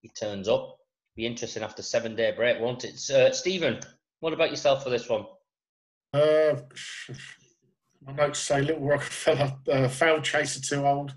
[0.00, 0.76] he turns up.
[1.16, 2.98] Be interesting after seven day break, won't it?
[3.10, 3.80] Uh, Stephen,
[4.20, 5.26] what about yourself for this one?
[6.12, 6.56] Uh,
[8.06, 11.14] my notes say Little Rockefeller, uh, chaser too old.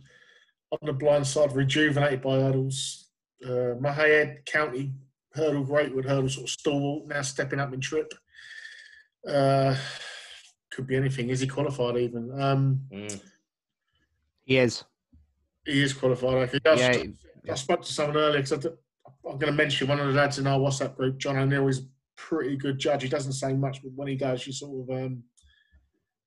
[0.71, 3.09] On the blind side, rejuvenated by hurdles.
[3.43, 4.91] Uh, Mohaayed County
[5.33, 8.13] hurdle great with hurdle sort of stalwart, now stepping up in trip.
[9.27, 9.75] Uh,
[10.77, 11.31] could be anything.
[11.31, 12.39] Is he qualified even?
[12.39, 13.19] Um, Mm.
[14.45, 14.83] He is.
[15.65, 16.49] he is qualified.
[16.65, 16.73] I, I,
[17.43, 20.37] Yeah, I spoke to someone earlier because I'm going to mention one of the lads
[20.37, 23.01] in our WhatsApp group, John O'Neill, is a pretty good judge.
[23.01, 25.23] He doesn't say much, but when he does, you sort of um,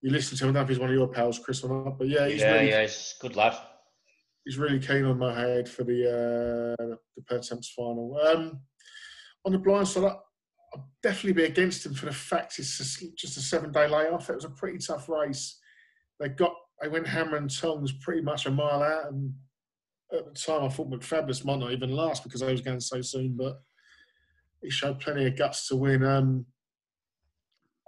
[0.03, 0.51] you listen to him.
[0.51, 1.97] I don't know if he's one of your pals, Chris, or not.
[1.97, 3.57] But yeah, he's yeah, really yeah, he's good lad.
[4.45, 6.85] he's really keen on my head for the uh,
[7.17, 8.19] the Pertemps final.
[8.27, 8.61] Um,
[9.47, 10.13] on the blind side,
[10.75, 14.31] I- I'd definitely be against him for the fact it's just, a seven day layoff.
[14.31, 15.59] It was a pretty tough race.
[16.19, 19.35] They got they went hammer and tongs pretty much a mile out, and
[20.13, 23.01] at the time I thought McFabulous might not even last because they was going so
[23.03, 23.61] soon, but
[24.63, 26.05] he showed plenty of guts to win.
[26.05, 26.47] Um,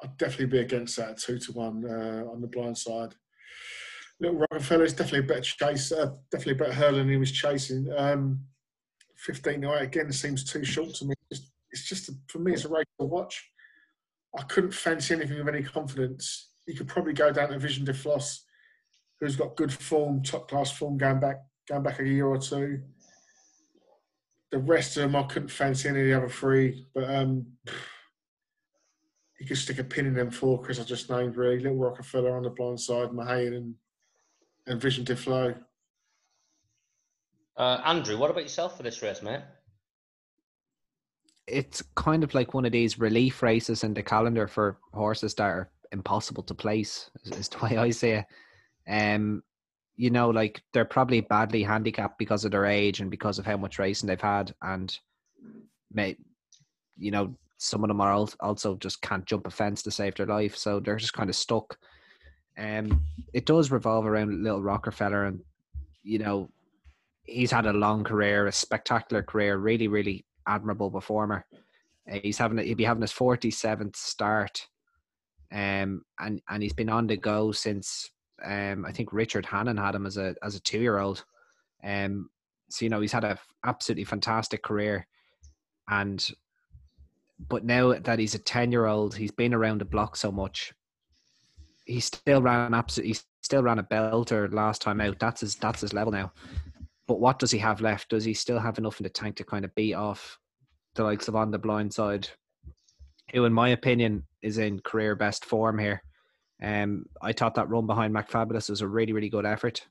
[0.02, 3.14] I'd definitely be against that two to one uh, on the blind side.
[4.20, 7.90] Little Rockefeller is definitely a better chaser, definitely a better hurdle than he was chasing.
[7.96, 8.40] Um,
[9.16, 11.14] 15 to 8 again seems too short to me.
[11.72, 13.42] It's, just, a, for me, it's a race to watch.
[14.38, 16.50] I couldn't fancy anything of any confidence.
[16.66, 18.44] You could probably go down to Vision des Flos,
[19.20, 21.36] who's got good form, top class form going back
[21.68, 22.80] going back a year or two.
[24.50, 27.46] The rest of them, I couldn't fancy any of the other three, but um,
[29.40, 30.80] you could stick a pin in them four, Chris.
[30.80, 31.58] I just named really.
[31.58, 33.74] Little Rockefeller on the blind side, Mahayan and
[34.66, 35.54] and Vision to Flow.
[37.56, 39.42] Uh, Andrew, what about yourself for this race, mate?
[41.52, 45.44] It's kind of like one of these relief races in the calendar for horses that
[45.44, 48.26] are impossible to place is, the way I see it.
[48.88, 49.42] Um,
[49.94, 53.58] you know, like they're probably badly handicapped because of their age and because of how
[53.58, 54.98] much racing they've had, and
[55.92, 56.16] may,
[56.96, 60.14] you know, some of them are al- also just can't jump a fence to save
[60.14, 61.78] their life, so they're just kind of stuck.
[62.56, 63.02] Um,
[63.34, 65.40] it does revolve around Little Rockefeller, and
[66.02, 66.50] you know,
[67.24, 71.44] he's had a long career, a spectacular career, really, really admirable performer.
[72.10, 74.66] Uh, he's having he'll be having his forty seventh start,
[75.52, 78.10] um, and and he's been on the go since
[78.44, 81.24] um I think Richard Hannon had him as a as a two year old,
[81.84, 82.28] um.
[82.70, 85.06] So you know he's had a absolutely fantastic career,
[85.90, 86.26] and
[87.48, 90.72] but now that he's a ten year old, he's been around the block so much.
[91.84, 95.18] He still ran absolutely, he still ran a belter last time out.
[95.18, 96.32] That's his that's his level now.
[97.06, 98.10] But what does he have left?
[98.10, 100.38] Does he still have enough in the tank to kind of beat off
[100.94, 102.28] the likes of on the blind side,
[103.32, 106.02] who, in my opinion, is in career best form here?
[106.62, 109.86] Um, I thought that run behind McFabulous was a really, really good effort.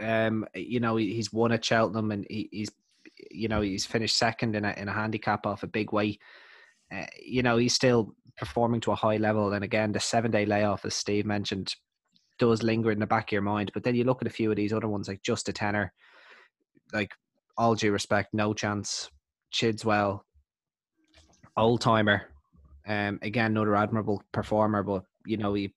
[0.00, 2.70] Um, you know, he's won at Cheltenham and he, he's,
[3.30, 6.20] you know, he's finished second in a in a handicap off a big weight.
[6.92, 9.52] Uh, you know, he's still performing to a high level.
[9.52, 11.74] And again, the seven day layoff, as Steve mentioned,
[12.38, 13.70] does linger in the back of your mind.
[13.74, 15.92] But then you look at a few of these other ones, like Just a Tenor,
[16.92, 17.12] like
[17.56, 19.10] all due respect, no chance.
[19.52, 20.20] Chidswell,
[21.56, 22.22] old timer,
[22.88, 25.72] um, again another admirable performer, but you know he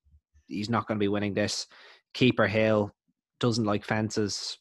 [0.47, 1.68] he's not going to be winning this.
[2.14, 2.91] Keeper Hill
[3.39, 4.58] doesn't like fences.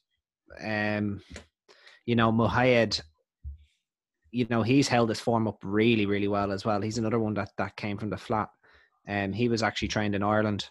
[0.63, 1.23] Um,
[2.05, 3.01] you know Mohaayed,
[4.31, 6.83] you know he's held his form up really, really well as well.
[6.83, 8.49] He's another one that that came from the flat.
[9.09, 10.69] Um, he was actually trained in Ireland.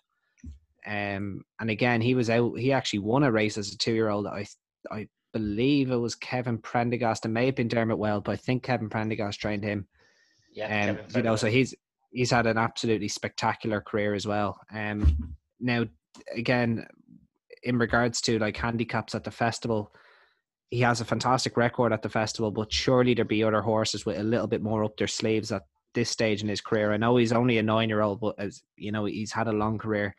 [0.85, 2.59] Um, and again, he was out.
[2.59, 4.27] He actually won a race as a two-year-old.
[4.27, 4.45] I,
[4.91, 7.25] I believe it was Kevin Prendergast.
[7.25, 9.87] It may have been Dermot Weld, but I think Kevin Prendergast trained him.
[10.53, 11.75] Yeah, Um, you know, so he's
[12.11, 14.59] he's had an absolutely spectacular career as well.
[14.73, 15.85] Um, now,
[16.33, 16.87] again,
[17.63, 19.93] in regards to like handicaps at the festival,
[20.69, 22.51] he has a fantastic record at the festival.
[22.51, 25.63] But surely there be other horses with a little bit more up their sleeves at
[25.93, 26.93] this stage in his career.
[26.93, 30.15] I know he's only a nine-year-old, but as you know, he's had a long career.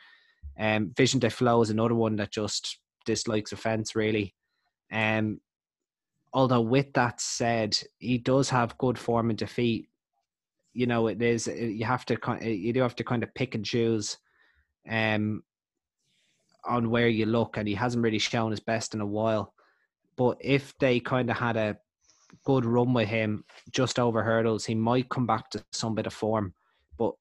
[0.59, 4.35] Um, Vision des Flos is another one that just dislikes offense really.
[4.91, 5.41] Um,
[6.33, 9.89] although with that said, he does have good form in defeat.
[10.73, 13.65] You know, it is you have to you do have to kind of pick and
[13.65, 14.19] choose.
[14.89, 15.43] Um,
[16.67, 19.55] on where you look, and he hasn't really shown his best in a while.
[20.17, 21.77] But if they kind of had a
[22.45, 26.13] good run with him just over hurdles, he might come back to some bit of
[26.13, 26.55] form.
[26.99, 27.15] But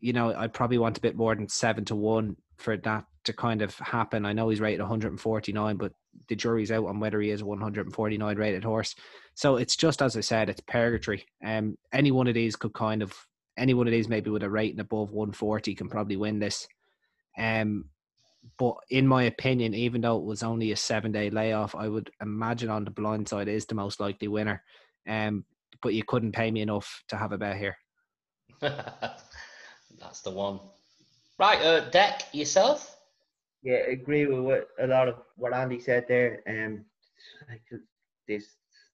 [0.00, 3.32] you know, I'd probably want a bit more than seven to one for that to
[3.32, 4.24] kind of happen.
[4.24, 5.92] I know he's rated 149, but
[6.28, 8.94] the jury's out on whether he is a 149 rated horse.
[9.34, 11.26] So it's just as I said, it's purgatory.
[11.44, 13.14] Um, any one of these could kind of
[13.56, 16.66] any one of these maybe with a rating above 140 can probably win this.
[17.38, 17.86] Um,
[18.58, 22.10] but in my opinion, even though it was only a seven day layoff, I would
[22.20, 24.62] imagine on the blind side is the most likely winner.
[25.08, 25.44] Um,
[25.82, 27.76] but you couldn't pay me enough to have a bet here.
[28.60, 30.60] That's the one.
[31.38, 32.96] Right, uh, Deck, yourself?
[33.64, 36.42] Yeah, I agree with what, a lot of what Andy said there.
[36.46, 36.84] Um,
[38.28, 38.44] this,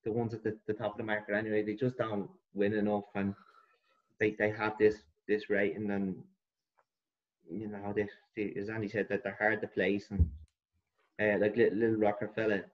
[0.05, 3.05] the ones at the, the top of the market anyway, they just don't win enough,
[3.14, 3.34] and
[4.18, 6.16] they they have this this rating, and
[7.51, 10.28] you know, they, they, as Andy said, that they're hard to place, and
[11.20, 12.64] uh, like little, little Rockerfeller,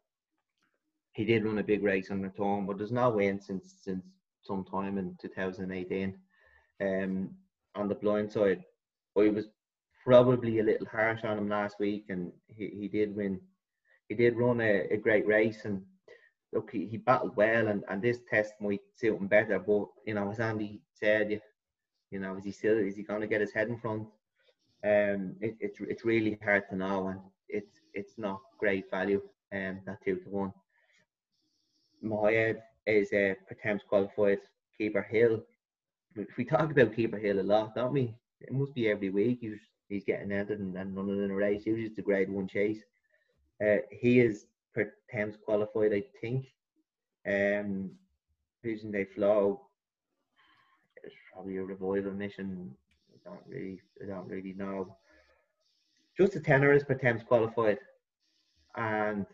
[1.13, 4.05] he did run a big race on the turn, but there's no win since since
[4.43, 6.15] some time in 2018.
[6.81, 7.31] Um,
[7.75, 8.63] on the blind side,
[9.19, 9.47] I was
[10.07, 13.41] probably a little harsh on him last week, and he, he did win.
[14.09, 15.83] He did run a, a great race, and
[16.53, 19.59] look, he, he battled well, and, and this test might suit him better.
[19.59, 21.41] But you know, as Andy said, you,
[22.13, 24.07] you know, is he still is he going to get his head in front?
[24.85, 29.21] Um, it, it's it's really hard to know, and it's it's not great value.
[29.53, 30.53] Um, that two to one.
[32.01, 34.39] My head is a uh, qualified
[34.79, 35.43] keeper Hill.
[36.39, 38.15] We talk about keeper Hill a lot, don't we?
[38.41, 39.39] It must be every week.
[39.41, 39.59] He's
[39.89, 41.65] he's getting entered and, and running in a race.
[41.65, 42.81] He was just a grade one chase.
[43.65, 46.47] Uh, he is per Thames qualified, I think.
[47.27, 47.91] Um,
[48.63, 49.59] Vision des Flos
[51.07, 52.75] it's probably a revival mission.
[53.15, 54.97] I don't really, I don't really know.
[56.19, 57.79] Just a tenor is Pertemps qualified,
[58.77, 59.27] and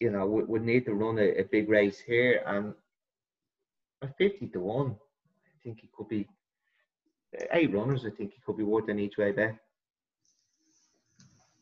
[0.00, 2.74] you know we would need to run a, a big race here and
[4.02, 4.96] a fifty to one.
[5.46, 6.28] I think he could be
[7.52, 9.56] eight runners, I think he could be worth an each way bet.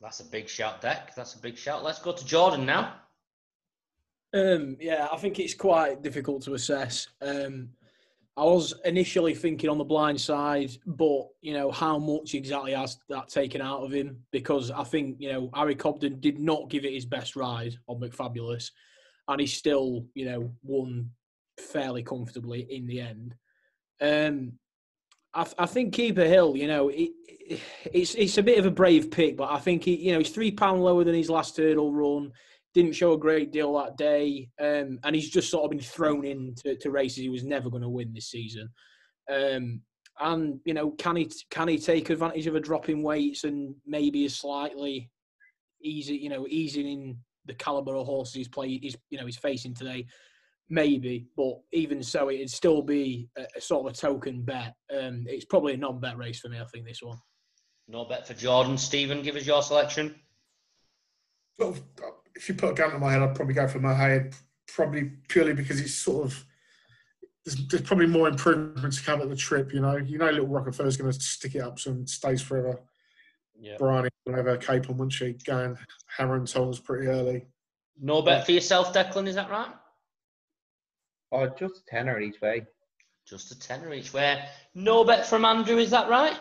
[0.00, 1.14] That's a big shout, Deck.
[1.14, 1.82] That's a big shout.
[1.82, 2.94] Let's go to Jordan now.
[4.34, 7.08] Um, yeah, I think it's quite difficult to assess.
[7.22, 7.70] Um,
[8.36, 12.98] I was initially thinking on the blind side, but you know how much exactly has
[13.08, 14.18] that taken out of him?
[14.30, 17.98] Because I think you know Harry Cobden did not give it his best ride on
[17.98, 18.72] McFabulous,
[19.28, 21.10] and he still you know won
[21.58, 23.34] fairly comfortably in the end.
[24.02, 24.52] Um,
[25.37, 27.11] I, I think Keeper Hill, you know, it,
[27.93, 30.30] it's it's a bit of a brave pick, but I think he, you know, he's
[30.30, 32.32] three pound lower than his last hurdle run.
[32.74, 36.24] Didn't show a great deal that day, um, and he's just sort of been thrown
[36.24, 38.68] into to races he was never going to win this season.
[39.30, 39.82] Um,
[40.18, 43.74] and you know, can he can he take advantage of a drop in weights and
[43.87, 45.11] maybe a slightly
[45.82, 49.39] easy, you know, easing in the caliber of horses he's played, he's you know he's
[49.39, 50.07] facing today
[50.68, 54.74] maybe, but even so, it'd still be a, a sort of a token bet.
[54.90, 56.60] Um, it's probably a non-bet race for me.
[56.60, 57.18] I think this one.
[57.88, 58.76] No bet for Jordan.
[58.76, 60.14] Stephen, give us your selection.
[61.58, 61.82] Sort of,
[62.34, 64.34] if you put a gun to my head, I'd probably go for Mohaayed,
[64.68, 66.44] probably purely because it's sort of
[67.44, 69.72] there's, there's, probably more improvements to come at the trip.
[69.72, 72.80] You know, you know, little Rockerfeller's going to stick it up some stays forever.
[73.58, 73.76] Yeah.
[73.78, 75.36] Brian will have a cape on, won't she?
[75.44, 75.78] Going
[76.16, 77.46] hammer and tongs pretty early.
[78.00, 79.28] No bet for yourself, Declan.
[79.28, 79.70] Is that right?
[81.32, 82.66] Oh, just a tenner each way.
[83.26, 84.44] Just a tenner each way.
[84.74, 86.38] No bet from Andrew, is that right?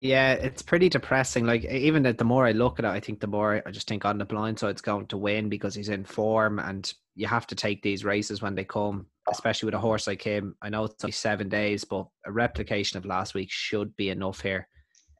[0.00, 1.46] Yeah, it's pretty depressing.
[1.46, 3.88] Like even that, the more I look at it, I think the more I just
[3.88, 7.46] think on the blind side's going to win because he's in form, and you have
[7.46, 10.56] to take these races when they come, especially with a horse like him.
[10.60, 14.40] I know it's only seven days, but a replication of last week should be enough
[14.40, 14.68] here.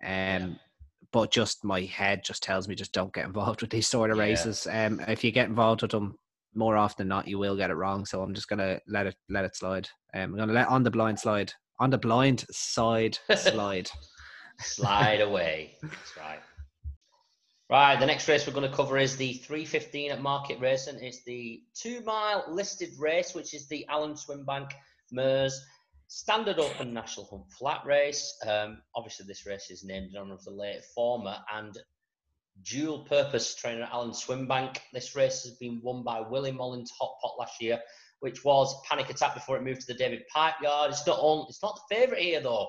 [0.02, 0.48] Um, yeah.
[1.12, 4.18] but just my head just tells me just don't get involved with these sort of
[4.18, 4.24] yeah.
[4.24, 4.66] races.
[4.70, 6.18] Um, if you get involved with them,
[6.54, 8.04] more often than not you will get it wrong.
[8.04, 9.88] So I'm just gonna let it let it slide.
[10.14, 11.52] Um, I'm gonna let on the blind slide.
[11.80, 13.90] On the blind side slide.
[14.60, 15.76] slide away.
[15.82, 16.40] That's right.
[17.70, 21.02] Right, the next race we're going to cover is the 315 at Market Rasen.
[21.02, 24.70] It's the two mile listed race, which is the Alan Swinbank
[25.10, 25.64] Mares
[26.08, 28.36] Standard Open National Hunt Flat Race.
[28.46, 31.76] Um, obviously, this race is named in honour of the late former and
[32.62, 34.78] dual purpose trainer Alan Swinbank.
[34.92, 37.80] This race has been won by Willie Mullins Hot Pot last year,
[38.20, 40.90] which was Panic Attack before it moved to the David Pipe Yard.
[40.90, 42.68] It's not on, it's not the favourite here though.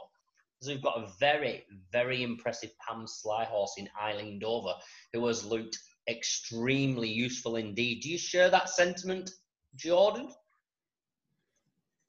[0.60, 4.74] Because we've got a very, very impressive Pam Sly horse in Eileen Dover,
[5.14, 5.78] who has looked
[6.10, 8.02] extremely useful indeed.
[8.02, 9.32] Do you share that sentiment,
[9.76, 10.30] Jordan?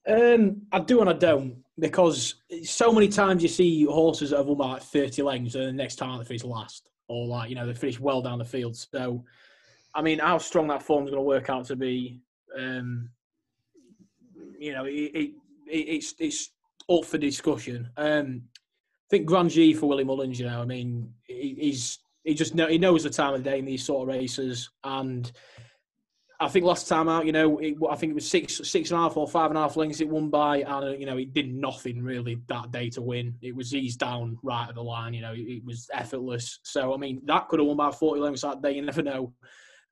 [0.07, 1.65] Um, I do and I don't.
[1.79, 5.73] because so many times you see horses that have won like 30 lengths and the
[5.73, 8.77] next time they finish last, or like, you know, they finish well down the field.
[8.77, 9.25] So,
[9.95, 12.21] I mean, how strong that form is going to work out to be,
[12.59, 13.11] um,
[14.59, 15.31] you know, it, it,
[15.67, 16.51] it's it's
[16.91, 17.89] up for discussion.
[17.97, 22.55] Um, I think Grangee for Willie Mullins, you know, I mean, he, he's he just
[22.55, 25.31] know, he knows the time of day in these sort of races, and
[26.39, 28.99] I think last time out, you know, it, I think it was six six and
[28.99, 31.17] a half or five and a half lengths it won by, and uh, you know,
[31.17, 33.35] it did nothing really that day to win.
[33.41, 36.61] It was eased down right at the line, you know, it, it was effortless.
[36.63, 38.73] So I mean, that could have won by forty lengths that day.
[38.73, 39.33] You never know.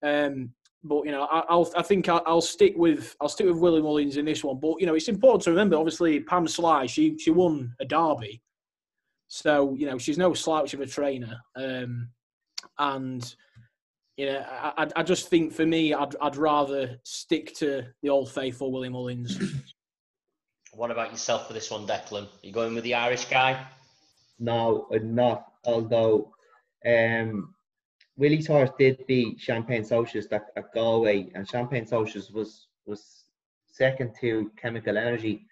[0.02, 0.50] Um,
[0.82, 3.80] but you know, I, will I think I'll, I'll, stick with I'll stick with Willie
[3.80, 4.60] Mullins in this one.
[4.60, 5.76] But you know, it's important to remember.
[5.76, 8.42] Obviously, Pam Sly she she won a Derby,
[9.28, 11.40] so you know she's no slouch of a trainer.
[11.56, 12.10] Um,
[12.78, 13.34] and
[14.16, 18.30] you know, I, I just think for me, I'd I'd rather stick to the old
[18.30, 19.38] faithful Willie Mullins.
[20.72, 22.24] What about yourself for this one, Declan?
[22.24, 23.64] Are you going with the Irish guy?
[24.38, 25.52] No, not.
[25.64, 26.32] Although
[26.84, 27.54] um,
[28.16, 33.24] Willie's horse did beat Champagne Socialist at, at Galway, and Champagne Socialist was was
[33.66, 35.46] second to Chemical Energy,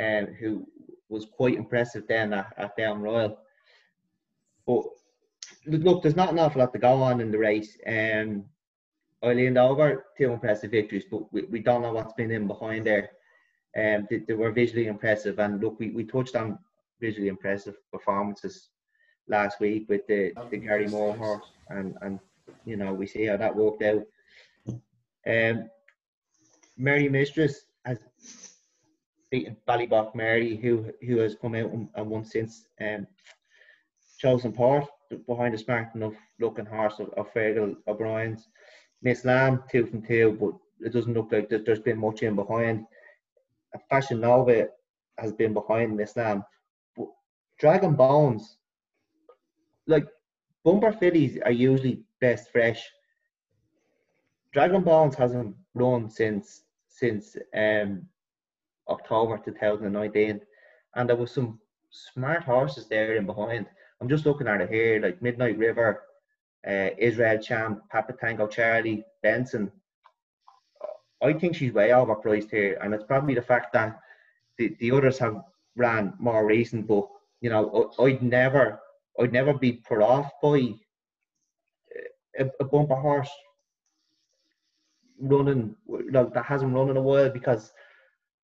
[0.00, 0.66] um, who
[1.08, 3.38] was quite impressive then at, at Down Royal.
[4.66, 4.84] But
[5.68, 7.78] look, there's not an awful lot to go on in the race.
[7.86, 8.44] Um,
[9.24, 13.10] Eileen Dover two impressive victories, but we, we don't know what's been in behind there.
[13.76, 16.58] Um, they, they were visually impressive, and look, we, we touched on
[17.00, 18.68] visually impressive performances
[19.28, 22.18] last week with the, the Gary Moore horse, and, and
[22.64, 24.04] you know, we see how that worked out.
[25.26, 25.68] Um,
[26.76, 27.98] Mary Mistress has
[29.30, 32.64] beaten Ballybock Mary, who who has come out and, and won since.
[32.80, 33.06] Um,
[34.18, 34.84] Chosen Port
[35.26, 38.48] behind the smart enough looking horse of, of Fergal O'Brien's.
[39.02, 42.84] Miss Lamb, two from two, but it doesn't look like there's been much in behind.
[43.88, 44.68] Fashion Nova
[45.18, 46.44] has been behind Miss Lamb.
[46.96, 47.06] But
[47.58, 48.58] Dragon Bones
[49.86, 50.06] like
[50.64, 52.88] bumper fillies are usually best fresh.
[54.52, 58.02] Dragon Bones hasn't run since since um,
[58.88, 60.40] October 2019,
[60.96, 61.60] and there was some
[61.90, 63.66] smart horses there in behind.
[64.00, 66.02] I'm just looking at it here, like Midnight River,
[66.66, 69.70] uh, Israel Champ, Papa Tango Charlie, Benson.
[71.22, 73.98] I think she's way overpriced here, and it's probably the fact that
[74.56, 75.42] the, the others have
[75.76, 76.86] ran more recent.
[76.86, 77.08] But
[77.40, 78.80] you know, I, I'd never
[79.20, 80.74] I'd never be put off by
[82.38, 83.30] a, a bumper horse
[85.20, 87.72] running like that hasn't run in a while because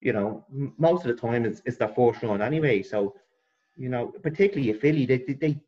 [0.01, 0.45] you know
[0.77, 2.83] most of the time it's, it's their first run anyway.
[2.83, 3.15] So
[3.77, 5.61] you know, particularly a filly, they they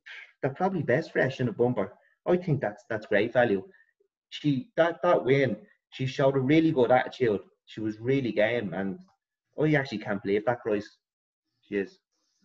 [0.43, 1.93] they're probably best fresh in a bumper.
[2.27, 3.65] I think that's that's great value.
[4.31, 5.57] She that that win,
[5.91, 7.41] she showed a really good attitude.
[7.67, 8.99] She was really game, and
[9.61, 10.89] I actually can't believe that price.
[11.63, 11.99] She is.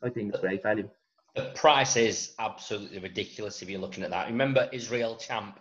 [0.03, 0.89] I think it's great value.
[1.36, 4.28] The price is absolutely ridiculous if you're looking at that.
[4.28, 5.59] Remember, Israel Champ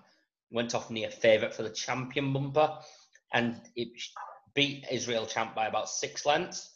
[0.51, 2.79] went off near favourite for the champion bumper,
[3.33, 3.89] and it
[4.55, 6.71] beat Israel Champ by about six lengths.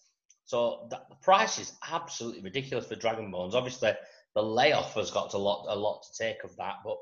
[0.44, 3.54] So the price is absolutely ridiculous for Dragon Bones.
[3.54, 3.92] Obviously,
[4.34, 6.98] the layoff has got a lot, a lot to take of that, but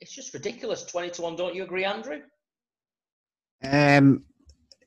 [0.00, 0.84] it's just ridiculous.
[0.84, 1.36] Twenty to one.
[1.36, 2.20] Don't you agree, Andrew?
[3.62, 4.24] Um,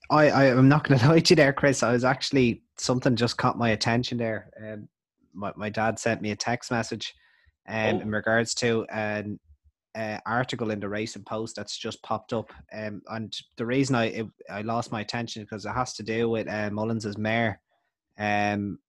[0.09, 1.84] I, I am not going to lie to you there, Chris.
[1.84, 4.49] I was actually something just caught my attention there.
[4.61, 4.88] Um,
[5.34, 7.13] my, my dad sent me a text message
[7.67, 7.99] um, oh.
[7.99, 9.39] in regards to an
[9.95, 12.51] uh, article in the Racing Post that's just popped up.
[12.73, 16.29] Um, and the reason I it, I lost my attention because it has to do
[16.29, 17.59] with uh, Mullins's mare
[18.18, 18.80] um,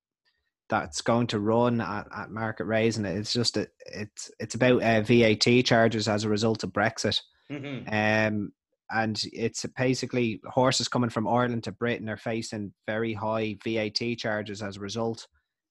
[0.68, 4.82] that's going to run at, at Market Rasen, and it's just a, it's it's about
[4.82, 7.20] uh, VAT charges as a result of Brexit.
[7.50, 7.88] Mm-hmm.
[7.92, 8.52] Um,
[8.90, 14.62] and it's basically horses coming from Ireland to Britain are facing very high VAT charges
[14.62, 15.26] as a result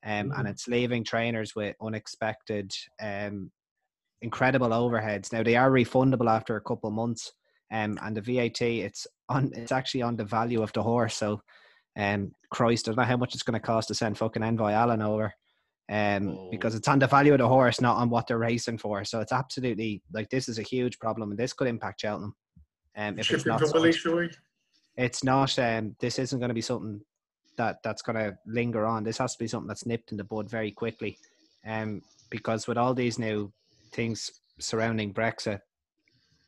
[0.05, 0.39] um, mm.
[0.39, 3.51] and it's leaving trainers with unexpected, um,
[4.21, 5.31] incredible overheads.
[5.31, 7.31] Now they are refundable after a couple of months,
[7.71, 11.15] um, and the VAT it's on it's actually on the value of the horse.
[11.15, 11.41] So,
[11.97, 14.71] um, Christ, I don't know how much it's going to cost to send fucking Envoy
[14.71, 15.33] Allen over.
[15.91, 16.47] Um, oh.
[16.49, 19.03] because it's on the value of the horse, not on what they're racing for.
[19.03, 22.33] So it's absolutely like this is a huge problem, and this could impact Cheltenham.
[22.95, 23.61] Um, if it's not,
[24.95, 25.59] it's not.
[25.59, 27.01] Um, this isn't going to be something
[27.57, 29.03] that that's going to linger on.
[29.03, 31.17] This has to be something that's nipped in the bud very quickly,
[31.67, 33.51] um, because with all these new
[33.91, 35.59] things surrounding Brexit,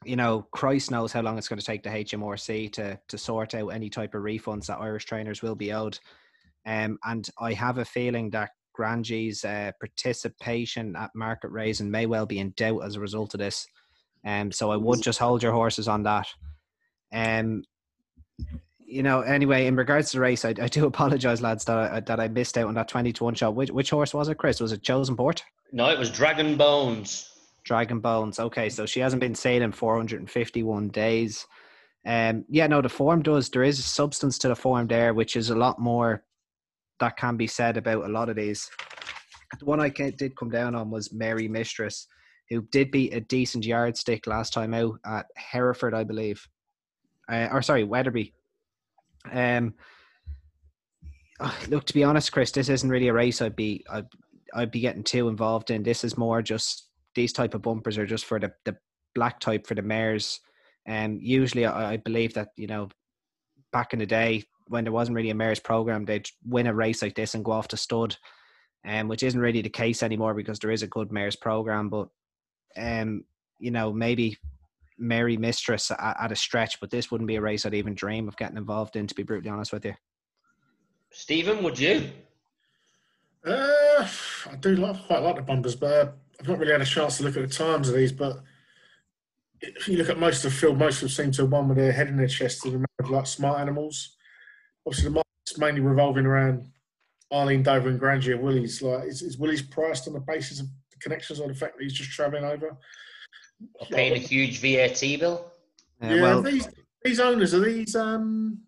[0.04, 3.56] you know, Christ knows how long it's going to take the HMRC to to sort
[3.56, 5.98] out any type of refunds that Irish trainers will be owed.
[6.66, 12.26] Um, and I have a feeling that Grangee's uh, participation at Market Rasen may well
[12.26, 13.68] be in doubt as a result of this.
[14.26, 16.28] Um, so I would just hold your horses on that.
[17.14, 17.64] Um,
[18.80, 22.00] you know, anyway, in regards to the race, I, I do apologise, lads, that I,
[22.02, 23.56] that I missed out on that 20 to 1 shot.
[23.56, 24.60] Which, which horse was it, Chris?
[24.60, 25.44] Was it Chosen Port?
[25.72, 27.32] No, it was Dragon Bones.
[27.66, 28.40] Dragon Bones.
[28.40, 31.46] Okay, so she hasn't been sailing 451 days.
[32.06, 33.50] Um, yeah, no, the form does.
[33.50, 36.24] There is substance to the form there, which is a lot more
[37.00, 38.70] that can be said about a lot of these.
[39.60, 42.08] The one I did come down on was Mary Mistress,
[42.50, 46.48] who did beat a decent yardstick last time out at Hereford, I believe.
[47.30, 48.34] Uh, or sorry, Wetherby.
[49.32, 49.74] Um,
[51.40, 54.06] oh, look, to be honest, Chris, this isn't really a race I'd be I'd,
[54.54, 55.82] I'd be getting too involved in.
[55.82, 56.85] This is more just
[57.16, 58.78] these type of bumpers are just for the, the
[59.14, 60.40] black type for the mares.
[60.86, 62.90] And um, usually, I, I believe that you know,
[63.72, 67.02] back in the day when there wasn't really a mares program, they'd win a race
[67.02, 68.16] like this and go off to stud,
[68.86, 71.90] um, which isn't really the case anymore because there is a good mares program.
[71.90, 72.08] But
[72.78, 73.24] um,
[73.60, 74.38] you know, maybe
[74.98, 78.28] Mary Mistress at, at, a stretch, but this wouldn't be a race I'd even dream
[78.28, 79.08] of getting involved in.
[79.08, 79.94] To be brutally honest with you,
[81.12, 82.10] Stephen, would you?
[83.46, 84.08] Uh,
[84.52, 87.18] I do like, quite like the bumpers, but uh, I've not really had a chance
[87.18, 88.12] to look at the times of these.
[88.12, 88.42] But
[89.62, 91.68] if you look at most of the field, most of them seem to have won
[91.68, 94.16] with their head in their chest to the amount of like smart animals.
[94.86, 96.68] Obviously, the market's mainly revolving around
[97.32, 98.82] Arlene Dover and Grangee Willie's.
[98.82, 101.84] Like, is, is Willys priced on the basis of the connections or the fact that
[101.84, 102.78] he's just travelling over?
[103.90, 105.52] paying a huge VAT bill.
[106.02, 106.68] Uh, yeah, well, these
[107.04, 108.60] these owners are these um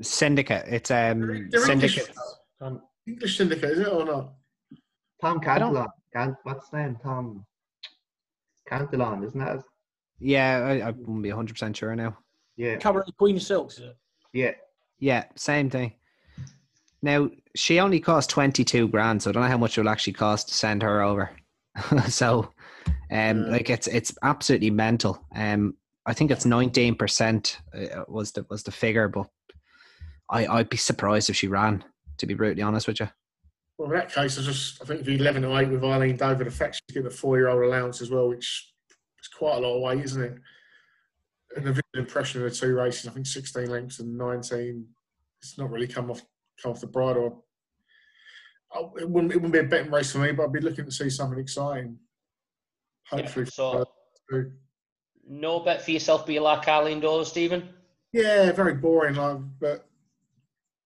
[0.00, 0.66] syndicate.
[0.68, 2.10] It's um they're syndicate.
[2.60, 4.32] English, English syndicate, is it or not?
[5.20, 5.86] Tom Cantillon.
[6.14, 6.96] Can, what's his name?
[7.02, 7.44] Tom
[8.68, 9.62] Cantillon, isn't that?
[10.20, 12.16] Yeah, I, I wouldn't be hundred percent sure now.
[12.56, 13.78] Yeah, Cabaret Queen of Silks.
[13.78, 13.96] Is it?
[14.32, 14.52] Yeah,
[14.98, 15.94] yeah, same thing.
[17.02, 19.90] Now she only cost twenty two grand, so I don't know how much it will
[19.90, 21.30] actually cost to send her over.
[22.08, 22.52] so
[23.10, 25.24] um, like it's it's absolutely mental.
[25.34, 25.74] Um,
[26.06, 29.26] I think it's nineteen percent uh, was the was the figure, but
[30.30, 31.84] I I'd be surprised if she ran.
[32.18, 33.08] To be brutally honest with you.
[33.78, 36.16] Well, in that case, I just I think if you eleven or eight with Eileen
[36.16, 38.72] Dover, the fact she's getting a four year old allowance as well, which
[39.20, 40.34] is quite a lot of weight, isn't it?
[41.56, 44.86] And the visual impression of the two races, I think sixteen lengths and nineteen,
[45.42, 46.22] it's not really come off
[46.62, 47.44] come off the bridle.
[48.96, 50.92] it wouldn't it wouldn't be a betting race for me, but I'd be looking to
[50.92, 51.98] see something exciting.
[53.10, 53.84] Hopefully, yeah, so
[55.26, 57.68] no bet for yourself, be like Arlene Dover, Stephen.
[58.12, 59.16] Yeah, very boring.
[59.16, 59.88] Like, but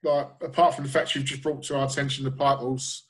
[0.02, 3.02] like apart from the fact you've just brought to our attention the Pipeballs,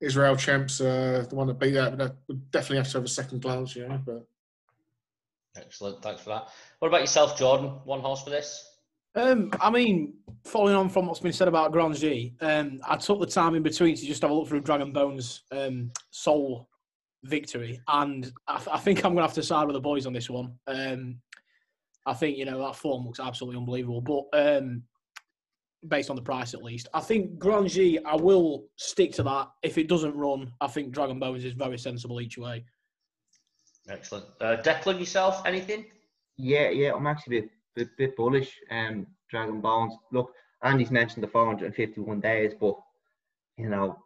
[0.00, 3.04] Israel Champs, uh, the one that beat that, but that would definitely have to have
[3.04, 4.00] a second glance, you know.
[4.04, 4.26] But
[5.56, 6.48] excellent, thanks for that.
[6.78, 7.70] What about yourself, Jordan?
[7.84, 8.64] One horse for this?
[9.14, 13.26] Um, I mean, following on from what's been said about Grangee, um, I took the
[13.26, 16.68] time in between to just have a look through Dragon Bones um, sole
[17.24, 20.06] victory, and I, th- I think I'm going to have to side with the boys
[20.06, 20.54] on this one.
[20.68, 21.20] Um,
[22.06, 24.84] I think you know that form looks absolutely unbelievable, but um,
[25.86, 27.98] based on the price at least, I think Grangee.
[28.04, 29.48] I will stick to that.
[29.62, 32.64] If it doesn't run, I think Dragon Bones is very sensible each way.
[33.88, 34.98] Excellent, uh, Declan.
[34.98, 35.86] Yourself, anything?
[36.36, 38.52] Yeah, yeah, I'm actually a bit, bit, bit bullish.
[38.70, 39.94] Um, Dragon Bones.
[40.12, 40.32] Look,
[40.62, 42.76] Andy's mentioned the 451 days, but
[43.56, 43.96] you know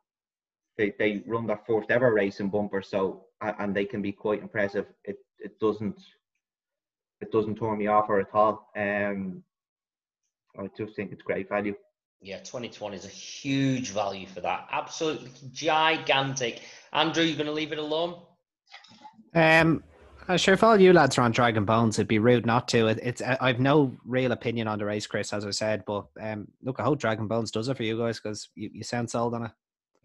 [0.79, 4.43] they, they run their first ever race in bumper, so and they can be quite
[4.43, 4.87] impressive.
[5.05, 6.01] It it doesn't
[7.21, 8.71] it doesn't turn me off or at all.
[8.77, 9.43] Um,
[10.59, 11.75] I just think it's great value.
[12.21, 14.69] Yeah, 2020 is a huge value for that.
[14.71, 16.63] Absolutely gigantic.
[16.93, 18.21] Andrew, you're going to leave it alone?
[19.35, 19.83] Um,
[20.29, 22.87] I'm sure if all you lads are on Dragon Bones, it'd be rude not to.
[22.87, 25.85] It, it's I've no real opinion on the race, Chris, as I said.
[25.85, 28.85] But um, look, I hope Dragon Bones does it for you guys because you, you
[28.85, 29.51] sound sold on it.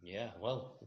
[0.02, 0.78] Yeah, well,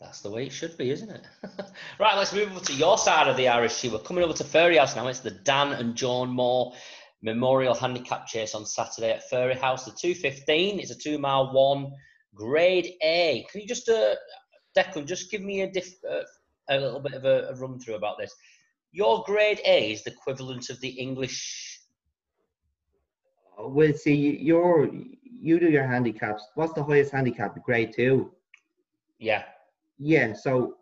[0.00, 1.22] that's the way it should be, isn't it?
[1.98, 3.88] right, let's move over to your side of the Irish Sea.
[3.88, 5.08] We're coming over to Fairyhouse now.
[5.08, 6.74] It's the Dan and Joan Moore
[7.26, 9.84] Memorial Handicap Chase on Saturday at Fairyhouse.
[9.84, 11.92] The 215 is a two mile one,
[12.34, 13.44] grade A.
[13.50, 14.14] Can you just, uh,
[14.78, 16.20] Declan, just give me a, diff, uh,
[16.68, 18.32] a little bit of a, a run through about this?
[18.92, 21.80] Your grade A is the equivalent of the English.
[23.58, 24.88] Well, see, you're
[25.38, 26.46] you do your handicaps.
[26.54, 27.60] What's the highest handicap?
[27.64, 28.32] Grade two.
[29.18, 29.42] Yeah.
[29.98, 30.32] Yeah.
[30.32, 30.76] So,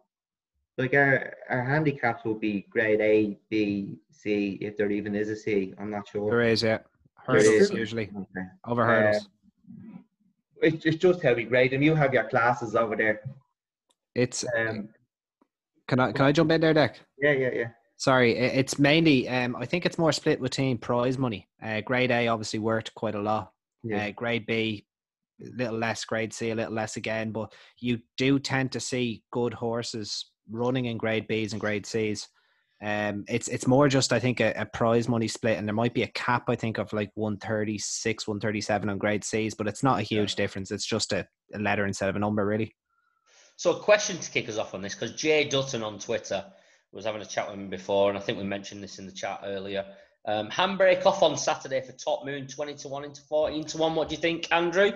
[0.78, 5.36] like our our handicaps will be grade A, B, C, if there even is a
[5.36, 5.74] C.
[5.78, 6.30] I'm not sure.
[6.30, 6.78] There is, yeah.
[7.14, 8.46] Hurdles usually okay.
[8.66, 9.24] over hurdles.
[9.26, 9.98] Uh,
[10.62, 11.82] it's, it's just how we grade them.
[11.82, 13.20] You have your classes over there.
[14.14, 14.44] It's.
[14.56, 14.88] Um,
[15.88, 17.00] can I can I jump in there, Deck?
[17.18, 17.68] Yeah, yeah, yeah.
[17.96, 19.28] Sorry, it's mainly.
[19.28, 21.48] Um, I think it's more split between prize money.
[21.62, 23.52] Uh, grade A obviously worked quite a lot.
[23.82, 24.06] Yeah.
[24.06, 24.86] Uh, grade B
[25.42, 29.22] a little less grade C, a little less again, but you do tend to see
[29.30, 32.28] good horses running in grade Bs and grade Cs.
[32.82, 35.94] Um, it's it's more just I think a, a, prize money split, and there might
[35.94, 39.24] be a cap I think of like one thirty six, one thirty seven on grade
[39.24, 40.44] C's, but it's not a huge yeah.
[40.44, 40.70] difference.
[40.70, 42.74] It's just a, a, letter instead of a number, really.
[43.56, 46.44] So, a question to kick us off on this because Jay Dutton on Twitter
[46.92, 49.12] was having a chat with him before, and I think we mentioned this in the
[49.12, 49.84] chat earlier.
[50.26, 53.94] Um, handbrake off on Saturday for Top Moon, twenty to one into fourteen to one.
[53.94, 54.92] What do you think, Andrew?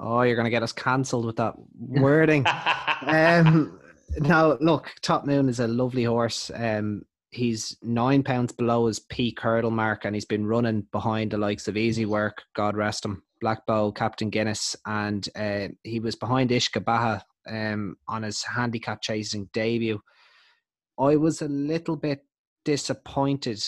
[0.00, 2.44] Oh, you're going to get us cancelled with that wording.
[3.02, 3.78] um,
[4.16, 6.50] now, look, Top Moon is a lovely horse.
[6.54, 11.38] Um, he's nine pounds below his peak hurdle mark, and he's been running behind the
[11.38, 16.16] likes of Easy Work, God rest him, Black Bow, Captain Guinness, and uh, he was
[16.16, 20.00] behind Ishkabaha um, on his handicap chasing debut.
[20.98, 22.24] I was a little bit
[22.64, 23.62] disappointed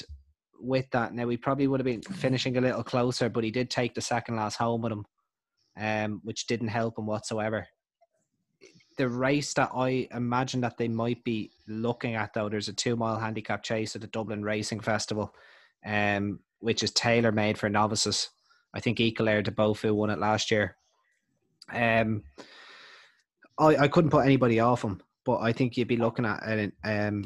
[0.58, 1.14] with that.
[1.14, 4.00] Now, we probably would have been finishing a little closer, but he did take the
[4.00, 5.04] second last home with him,
[5.78, 7.66] um, which didn't help him whatsoever
[9.00, 12.96] the race that I imagine that they might be looking at, though, there's a two
[12.96, 15.34] mile handicap chase at the Dublin Racing Festival,
[15.86, 18.28] um, which is tailor made for novices.
[18.74, 20.76] I think Eclair de Beaufeu won it last year.
[21.72, 22.24] Um,
[23.58, 26.70] I, I couldn't put anybody off him, but I think you'd be looking at an,
[26.84, 27.24] um,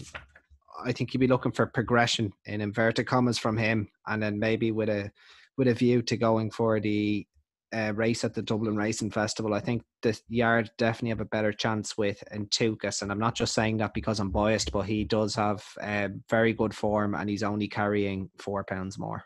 [0.85, 4.71] I think you'd be looking for progression in inverted commas from him, and then maybe
[4.71, 5.11] with a
[5.57, 7.27] with a view to going for the
[7.75, 11.53] uh, race at the Dublin Racing Festival, I think the Yard definitely have a better
[11.53, 13.03] chance with Entoucas.
[13.03, 16.53] And I'm not just saying that because I'm biased, but he does have uh, very
[16.53, 19.25] good form and he's only carrying four pounds more.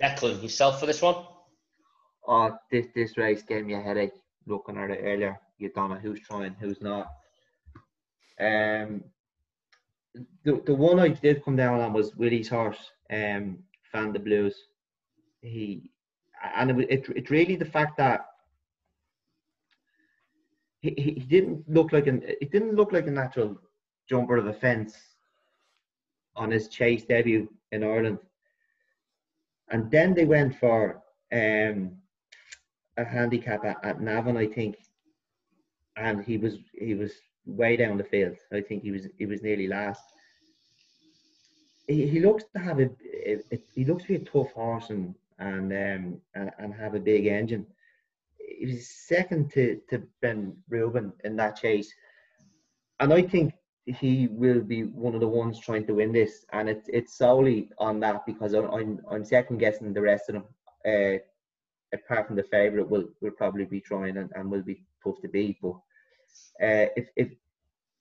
[0.00, 1.16] Declan, yourself for this one?
[2.26, 4.12] Oh, this, this race gave me a headache
[4.46, 5.38] looking at it earlier.
[5.58, 7.08] You don't know who's trying, who's not.
[8.40, 9.04] Um,
[10.44, 13.58] the, the one I did come down on was Willie's horse, um,
[13.92, 14.54] Fan the Blues.
[15.42, 15.90] He
[16.56, 18.26] and it, it, really the fact that
[20.80, 23.58] he, he didn't look like an it didn't look like a natural
[24.08, 24.96] jumper of the fence
[26.36, 28.18] on his chase debut in Ireland.
[29.70, 31.02] And then they went for
[31.32, 31.92] um,
[32.96, 34.76] a handicap at, at Navan, I think,
[35.96, 37.12] and he was he was
[37.46, 38.36] way down the field.
[38.52, 40.02] I think he was he was nearly last.
[41.86, 42.90] He, he looks to have a,
[43.26, 47.00] a, a he looks to be a tough horse and and um, and, have a
[47.00, 47.66] big engine.
[48.38, 51.92] He was second to, to Ben Rubin in that chase.
[53.00, 53.54] And I think
[53.86, 56.44] he will be one of the ones trying to win this.
[56.52, 60.44] And it's it's solely on that because I'm I'm second guessing the rest of them.
[60.86, 61.18] Uh,
[61.92, 65.28] apart from the favourite, will will probably be trying and, and will be tough to
[65.28, 65.58] beat.
[65.62, 65.76] But
[66.62, 67.28] uh, if if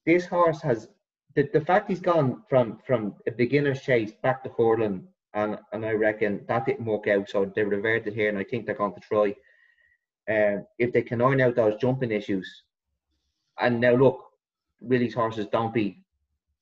[0.06, 0.90] this horse has
[1.36, 5.86] the, the fact he's gone from from a beginner's chase back to hurling and and
[5.86, 8.94] I reckon that didn't work out, so they reverted here, and I think they're going
[8.94, 9.36] to try.
[10.30, 12.64] Uh, if they can iron out those jumping issues,
[13.60, 14.24] and now look,
[14.80, 16.04] Willie's horses don't be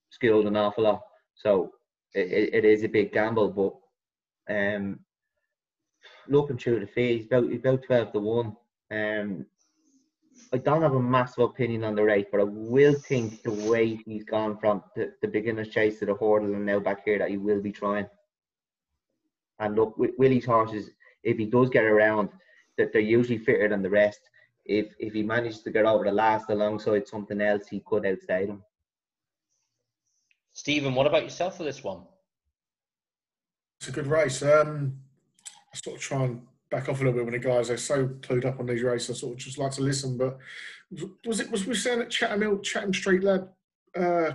[0.09, 1.01] skilled an awful lot,
[1.35, 1.73] so
[2.13, 3.81] it, it is a big gamble.
[4.47, 4.99] But um,
[6.27, 8.55] looking through the fees, about about twelve to one.
[8.91, 9.45] Um,
[10.53, 13.99] I don't have a massive opinion on the race, but I will think the way
[14.05, 17.29] he's gone from the, the beginner's chase to the hurdle and now back here that
[17.29, 18.07] he will be trying.
[19.59, 20.89] And look, with Willie's horses,
[21.23, 22.29] if he does get around,
[22.77, 24.19] that they're usually fitter than the rest.
[24.65, 28.49] If if he manages to get over the last alongside something else, he could outside
[28.49, 28.63] him.
[30.53, 32.01] Stephen, what about yourself for this one?
[33.79, 34.41] It's a good race.
[34.41, 34.97] Um,
[35.73, 38.07] I sort of try and back off a little bit when the guys are so
[38.07, 39.17] clued up on these races.
[39.17, 40.17] I sort of just like to listen.
[40.17, 40.37] But
[41.25, 43.47] was it was we saying that Chatham Hill, Chatham Street lad
[43.95, 44.31] uh,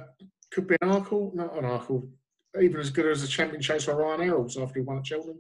[0.51, 1.35] could be an Arkle?
[1.35, 2.09] Not an Arkle
[2.61, 5.39] even as good as a champion chase for Ryan Earls after he won at Cheltenham.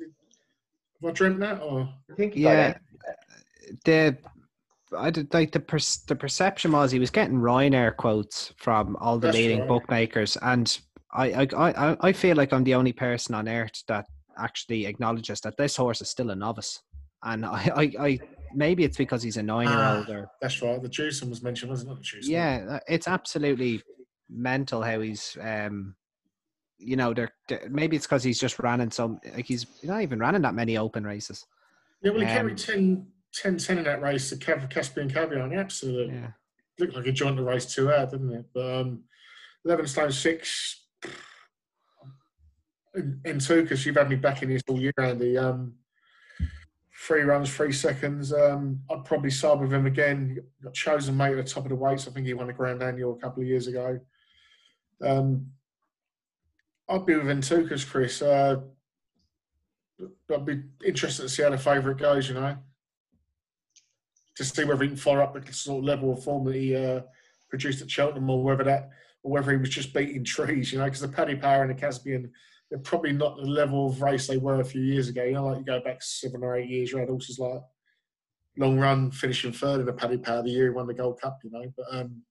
[1.02, 1.60] Have I dreamt that?
[1.62, 2.74] Or I think yeah,
[3.84, 4.16] the
[4.97, 9.18] I did like the per, the perception was he was getting Ryanair quotes from all
[9.18, 9.68] the That's leading right.
[9.68, 10.78] bookmakers, and
[11.12, 14.06] I, I I I feel like I'm the only person on earth that
[14.39, 16.82] actually acknowledges that this horse is still a novice,
[17.22, 18.18] and I I, I
[18.55, 20.80] maybe it's because he's a nine year old or that's right.
[20.80, 22.22] The Jewson was mentioned, wasn't it?
[22.22, 23.82] The Yeah, it's absolutely
[24.30, 25.94] mental how he's um
[26.82, 30.18] you know, they're, they're maybe it's because he's just running some like he's not even
[30.18, 31.46] running that many open races.
[32.02, 35.52] Yeah, well, he um, carried 10, 10, 10 in that race to Cav, Caspian Caviar.
[35.52, 36.30] Absolutely, yeah.
[36.78, 38.46] looked like he joined the race two out, didn't it?
[38.52, 39.04] But um,
[39.64, 40.80] eleven stone six.
[42.94, 45.38] In, in two, because you've had me back in this all year, Andy.
[45.38, 45.72] Um,
[47.06, 48.32] three runs, three seconds.
[48.32, 50.38] Um, I'd probably side with him again.
[50.62, 52.06] Got chosen mate at the top of the weights.
[52.06, 53.98] I think he won a Grand Annual a couple of years ago.
[55.02, 55.46] Um,
[56.93, 58.20] I'd be with Entoucas, Chris.
[58.20, 58.60] Uh,
[60.31, 62.56] I'd be interested to see how the favourite goes, you know.
[64.36, 66.77] To see whether he can follow up the sort of level of form that he
[66.77, 67.01] uh,
[67.48, 68.90] produced at Cheltenham or whether that
[69.23, 70.73] or whether he was just beating trees.
[70.73, 72.31] You know, because the Paddy Power and the Caspian,
[72.70, 75.24] they're probably not the level of race they were a few years ago.
[75.24, 77.62] You know, like you go back seven or eight years, you had horses like
[78.59, 81.39] Long Run finishing third in the Paddy Power the year he won the Gold Cup.
[81.43, 82.23] You know, but um,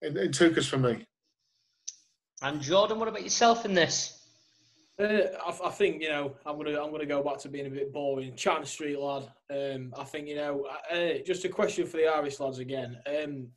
[0.00, 1.06] it took us for me.
[2.42, 4.12] And Jordan, what about yourself in this?
[5.00, 7.70] Uh, I, I, think you know I'm gonna I'm gonna go back to being a
[7.70, 8.34] bit boring.
[8.34, 9.28] Chatham Street lad.
[9.50, 12.98] Um, I think you know uh, just a question for the Irish lads again.
[13.06, 13.48] Um,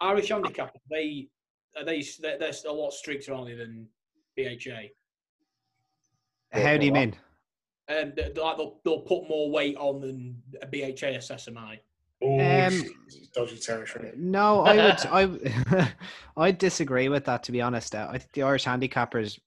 [0.00, 1.28] Irish handicap they
[1.78, 3.88] are they they're, they're a lot stricter aren't they than
[4.36, 4.88] BHA.
[6.52, 7.16] How do you mean?
[7.88, 11.78] Um, they, like they'll, they'll put more weight on than a BHA SSMI.
[12.22, 12.84] Oh, Um,
[13.34, 14.12] dodgy territory.
[14.16, 15.40] No, I would.
[15.76, 15.92] I
[16.36, 17.42] I disagree with that.
[17.44, 19.38] To be honest, Uh, I think the Irish handicappers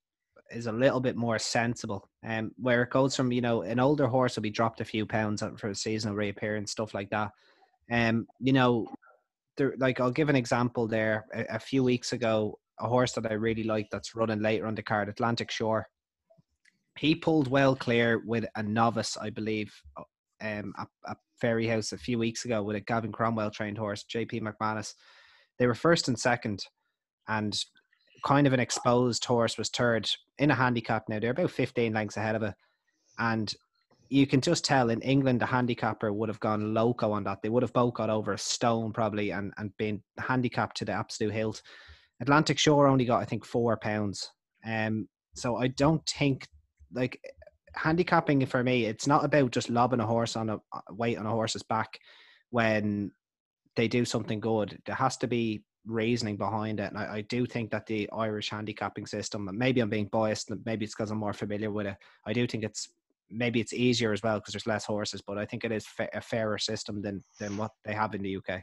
[0.52, 2.10] is a little bit more sensible.
[2.28, 5.06] Um, where it goes from you know an older horse will be dropped a few
[5.06, 7.32] pounds for a seasonal reappearance, stuff like that.
[7.92, 8.88] Um, you know,
[9.58, 11.26] there like I'll give an example there.
[11.34, 14.76] A, a few weeks ago, a horse that I really like that's running later on
[14.76, 15.88] the card, Atlantic Shore.
[16.98, 19.74] He pulled well clear with a novice, I believe,
[20.46, 24.94] um, at, Fairyhouse a few weeks ago with a Gavin Cromwell trained horse, JP McManus.
[25.60, 26.64] They were first and second,
[27.28, 27.60] and
[28.24, 30.10] kind of an exposed horse was third
[30.40, 31.20] in a handicap now.
[31.20, 32.54] They're about 15 lengths ahead of it.
[33.20, 33.54] And
[34.10, 37.42] you can just tell in England, the handicapper would have gone loco on that.
[37.42, 40.94] They would have both got over a stone probably and, and been handicapped to the
[40.94, 41.62] absolute hilt.
[42.22, 44.30] Atlantic Shore only got, I think, four pounds.
[44.66, 46.48] Um, so I don't think,
[46.94, 47.20] like,
[47.76, 51.26] handicapping for me, it's not about just lobbing a horse on a a weight on
[51.26, 52.00] a horse's back
[52.50, 53.12] when
[53.76, 54.80] they do something good.
[54.86, 56.92] There has to be reasoning behind it.
[56.92, 60.86] And I, I do think that the Irish handicapping system, maybe I'm being biased, maybe
[60.86, 61.98] it's because I'm more familiar with it.
[62.26, 62.90] I do think it's
[63.30, 66.10] maybe it's easier as well because there's less horses, but I think it is fa-
[66.14, 68.62] a fairer system than than what they have in the UK.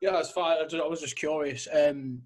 [0.00, 0.58] Yeah, that's fine.
[0.58, 1.68] I was just curious.
[1.72, 2.22] Um,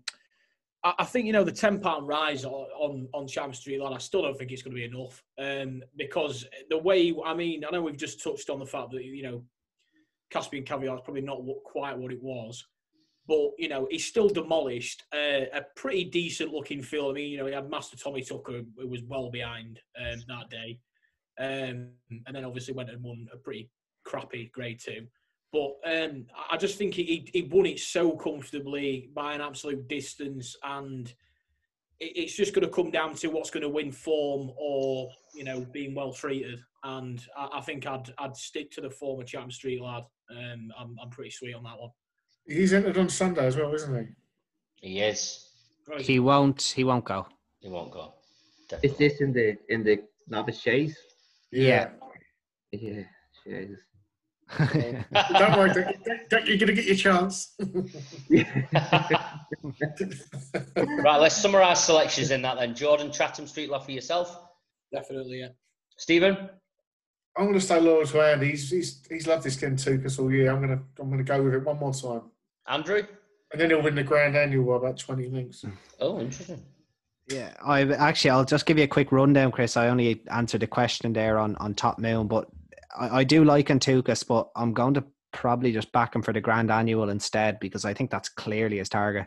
[0.98, 3.92] I, think you know the ten pound rise on on, on Chatham Street Lad.
[3.92, 7.64] I still don't think it's going to be enough um, because the way I mean,
[7.64, 9.42] I know we've just touched on the fact that you know
[10.30, 12.64] Caspian Caviar is probably not what, quite what it was,
[13.26, 17.10] but you know he's still demolished uh, a pretty decent looking field.
[17.10, 20.50] I mean, you know he had Master Tommy Tucker who was well behind um, that
[20.50, 20.78] day,
[21.38, 23.70] um, and then obviously went and won a pretty
[24.04, 25.06] crappy Grade Two.
[25.56, 30.54] But um, I just think he, he won it so comfortably by an absolute distance,
[30.62, 31.08] and
[31.98, 35.44] it, it's just going to come down to what's going to win form or you
[35.44, 36.58] know being well treated.
[36.84, 40.04] And I, I think I'd I'd stick to the former Chatham Street lad.
[40.30, 41.90] Um, I'm I'm pretty sweet on that one.
[42.46, 44.14] He's entered on Sunday as well, isn't
[44.80, 44.88] he?
[44.88, 45.48] He is.
[45.88, 46.02] Right.
[46.02, 46.60] He won't.
[46.60, 47.26] He won't go.
[47.60, 48.12] He won't go.
[48.82, 50.98] Is this in the in the novice chase?
[51.50, 51.88] Yeah.
[52.72, 53.04] Yeah,
[53.42, 53.85] Jesus.
[54.58, 55.72] Don't worry,
[56.30, 57.54] you're going to get your chance.
[60.76, 62.74] right, let's summarise selections in that then.
[62.74, 64.38] Jordan Chatham Street Lad for yourself.
[64.92, 65.48] Definitely, yeah.
[65.96, 66.50] Stephen?
[67.36, 68.50] I'm going to stay loyal to Andy.
[68.50, 70.50] He's he's he's loved this Ken Tukas all year.
[70.50, 72.22] I'm going to I'm going to go with it one more time,
[72.68, 73.02] Andrew?
[73.52, 75.64] and then he'll win the Grand Annual by about 20 links.
[76.00, 76.62] Oh, interesting.
[77.28, 79.76] Yeah, I actually I'll just give you a quick rundown, Chris.
[79.76, 82.48] I only answered the question there on on Top Moon, but
[82.98, 86.40] I, I do like Entoucas, but I'm going to probably just back him for the
[86.40, 89.26] Grand Annual instead because I think that's clearly his target.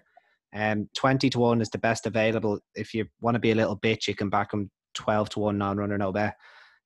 [0.55, 2.59] Um, twenty to one is the best available.
[2.75, 5.57] If you want to be a little bitch, you can back him twelve to one
[5.57, 6.35] non-runner no bet.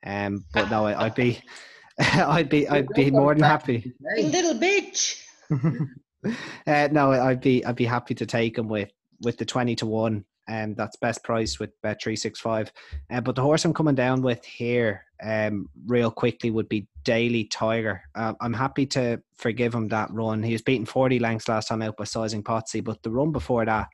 [0.06, 1.40] Um, but no, I, I'd be,
[2.00, 3.94] I'd be, I'd be more than happy.
[4.18, 5.24] Little bitch.
[6.68, 8.92] uh, no, I'd be I'd be happy to take him with
[9.22, 12.72] with the twenty to one, and that's best price with bet three six five.
[13.12, 17.46] Uh, but the horse I'm coming down with here, um, real quickly would be Daly
[17.46, 18.02] Tiger.
[18.16, 20.44] Uh, I'm happy to forgive him that run.
[20.44, 23.66] He was beaten forty lengths last time out by Sizing Pottsie, but the run before
[23.66, 23.88] that,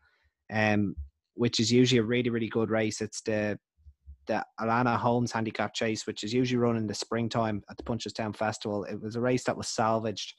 [0.52, 0.96] um,
[1.36, 3.60] which is usually a really really good race, it's the
[4.30, 8.36] the Alanna Homes Handicap Chase, which is usually run in the springtime at the Punchestown
[8.36, 8.86] Festival.
[8.86, 10.36] It was a race that was salvaged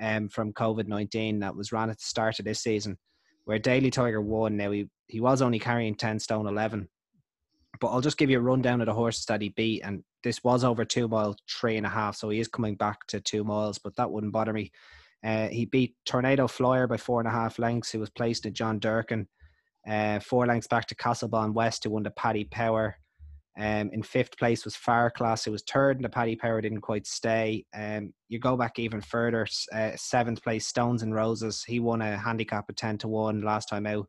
[0.00, 2.98] um, from COVID 19 that was ran at the start of this season,
[3.44, 4.56] where Daly Tiger won.
[4.56, 6.88] Now, he, he was only carrying 10 stone 11,
[7.80, 9.82] but I'll just give you a rundown of the horses that he beat.
[9.82, 13.06] And this was over two mile, three and a half, so he is coming back
[13.08, 14.70] to two miles, but that wouldn't bother me.
[15.24, 18.54] Uh, he beat Tornado Flyer by four and a half lengths, who was placed in
[18.54, 19.26] John Durkan.
[19.86, 22.96] Uh, four lengths back to Castlebawn West, who won the Paddy Power.
[23.58, 27.06] Um, in fifth place was Farclas, who was third, and the Paddy Power didn't quite
[27.06, 27.66] stay.
[27.74, 31.62] Um, you go back even further, uh, seventh place Stones and Roses.
[31.62, 34.08] He won a handicap of ten to one last time out.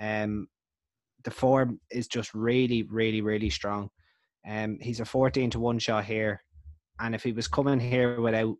[0.00, 0.48] Um,
[1.22, 3.88] the form is just really, really, really strong.
[4.48, 6.42] Um, he's a fourteen to one shot here,
[6.98, 8.56] and if he was coming here without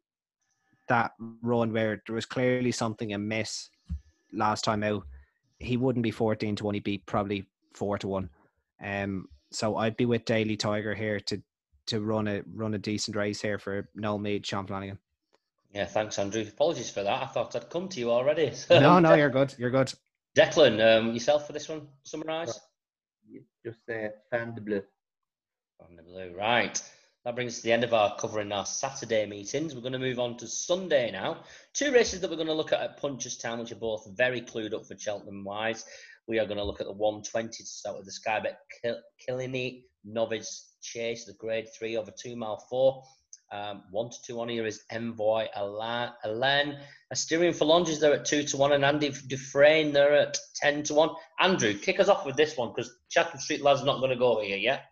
[0.89, 1.13] that
[1.43, 3.71] run where there was clearly something amiss
[4.33, 5.03] last time out,
[5.59, 8.31] he wouldn't be 14 to 1, he'd be probably 4 to 1.
[8.85, 11.43] Um, so I'd be with Daly Tiger here to
[11.87, 14.99] to run a run a decent race here for Noel Meade, Sean Flanagan.
[15.75, 16.43] Yeah, thanks, Andrew.
[16.43, 17.23] Apologies for that.
[17.23, 18.53] I thought I'd come to you already.
[18.71, 19.55] no, no, you're good.
[19.59, 19.93] You're good.
[20.37, 22.61] Declan, um, yourself for this one, summarise?
[23.65, 24.83] Just uh, fan de bleu.
[25.81, 26.81] On the blue, right.
[27.25, 29.75] That brings us to the end of our covering our Saturday meetings.
[29.75, 31.45] We're going to move on to Sunday now.
[31.73, 34.75] Two races that we're going to look at at Punchestown, which are both very clued
[34.75, 35.85] up for Cheltenham wise.
[36.29, 38.55] We are going to look at the 120 to start with the Skybet
[39.19, 43.03] Killiney Novice Chase, the grade three over two mile four.
[43.53, 46.79] Um, one to two on here is Envoy Allen.
[47.13, 50.95] Asterion Forlonge is there at two to one, and Andy Dufresne there at ten to
[50.95, 51.11] one.
[51.39, 54.41] Andrew, kick us off with this one because Chatham Street lad's not going to go
[54.41, 54.85] here, yet.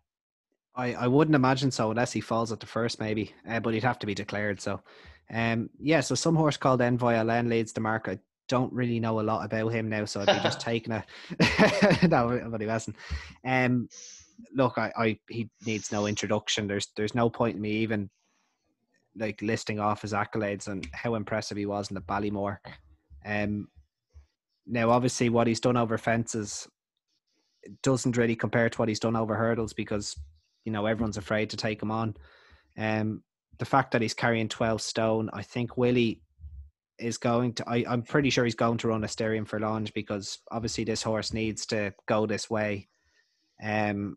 [0.74, 3.82] I, I wouldn't imagine so unless he falls at the first, maybe, uh, but he'd
[3.82, 4.61] have to be declared.
[4.61, 4.81] So,
[5.32, 8.09] um, yeah, so some horse called Envoy Allen leads the mark.
[8.09, 8.19] I
[8.51, 11.05] don't really know a lot about him now, so I'd be just taking a.
[12.09, 12.97] no, but he wasn't.
[13.47, 13.89] Um,
[14.55, 16.67] look, I, I he needs no introduction.
[16.67, 18.11] There's there's no point in me even
[19.17, 22.59] like listing off his accolades and how impressive he was in the Ballymore.
[23.25, 23.69] Um,
[24.67, 26.69] now, obviously, what he's done over fences
[27.83, 30.17] doesn't really compare to what he's done over hurdles because
[30.65, 32.17] you know everyone's afraid to take him on.
[32.77, 33.23] Um,
[33.59, 36.21] the fact that he's carrying twelve stone, I think Willie
[37.01, 37.69] is going to.
[37.69, 41.67] I, I'm pretty sure he's going to run Asterion Forlonge because obviously this horse needs
[41.67, 42.89] to go this way.
[43.63, 44.17] Um,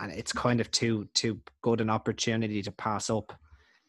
[0.00, 3.32] and it's kind of too too good an opportunity to pass up.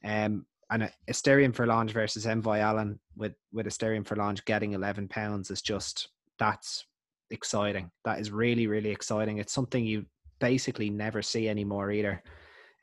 [0.03, 5.61] Um, and Asterion Forlonge versus Envoy Allen with with Asterion Forlonge getting eleven pounds is
[5.61, 6.85] just that's
[7.31, 7.91] exciting.
[8.05, 9.37] That is really really exciting.
[9.37, 10.05] It's something you
[10.39, 12.23] basically never see anymore either.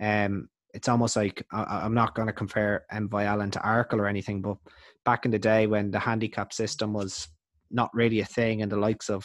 [0.01, 4.07] Um, it's almost like I, am not going to compare Envoy Allen to Arkle or
[4.07, 4.59] anything, but
[5.07, 7.29] back in the day when the handicap system was
[7.71, 9.25] not really a thing, and the likes of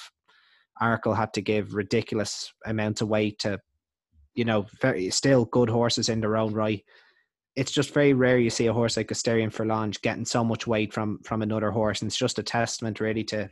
[0.82, 3.60] Arkle had to give ridiculous amounts of weight to,
[4.34, 6.82] you know, very still good horses in their own right
[7.56, 10.94] it's just very rare you see a horse like Asterion Forlonge getting so much weight
[10.94, 13.50] from from another horse, and it's just a testament really to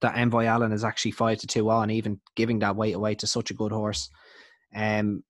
[0.00, 3.26] that Envoy Allen is actually five to two on, even giving that weight away to
[3.26, 4.10] such a good horse.
[4.74, 5.22] Um,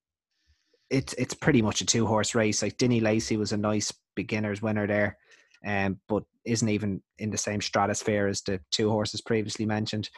[0.91, 2.63] it's it's pretty much a two horse race.
[2.63, 5.17] Like Denny Lacy was a nice beginners winner there,
[5.65, 10.09] um, but isn't even in the same stratosphere as the two horses previously mentioned.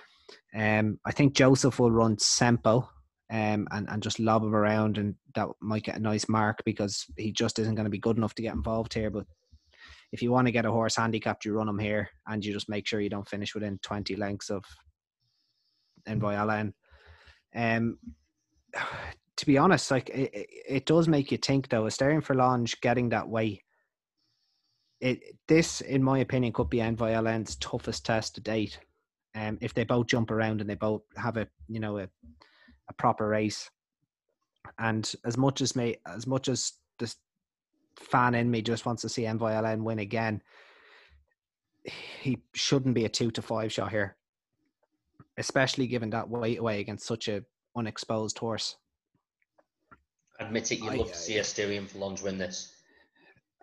[0.55, 2.89] Um, I think Joseph will run Sempo,
[3.31, 7.05] um, and, and just lob him around, and that might get a nice mark because
[7.16, 9.10] he just isn't going to be good enough to get involved here.
[9.10, 9.27] But
[10.12, 12.69] if you want to get a horse handicapped, you run him here, and you just
[12.69, 14.65] make sure you don't finish within 20 lengths of
[16.06, 16.74] Envoy Allen.
[17.55, 17.98] Um,
[19.36, 21.85] to be honest, like it, it does make you think though.
[21.85, 23.62] Asterion for Forlonge getting that way.
[25.01, 28.79] It this, in my opinion, could be Allen's toughest test to date.
[29.35, 32.09] Um, if they both jump around and they both have a you know a
[32.89, 33.70] a proper race.
[34.79, 37.16] And as much as me, as much as this
[37.97, 40.43] fan in me just wants to see Allen win again,
[41.85, 44.16] he shouldn't be a two to five shot here,
[45.37, 47.45] especially given that weight away against such a
[47.77, 48.77] unexposed horse.
[50.41, 52.75] Admit it, you'd love to see Asterion Forlonge win this.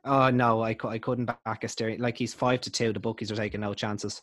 [0.05, 1.99] Oh no, I, I couldn't back a Asterion.
[1.99, 2.93] Like he's five to two.
[2.93, 4.21] The bookies are taking no chances.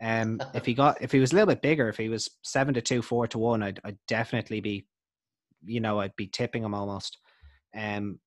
[0.00, 2.74] Um, if he got if he was a little bit bigger, if he was seven
[2.74, 4.86] to two, four to one, I'd, I'd definitely be,
[5.64, 7.18] you know, I'd be tipping him almost.
[7.76, 8.20] Um,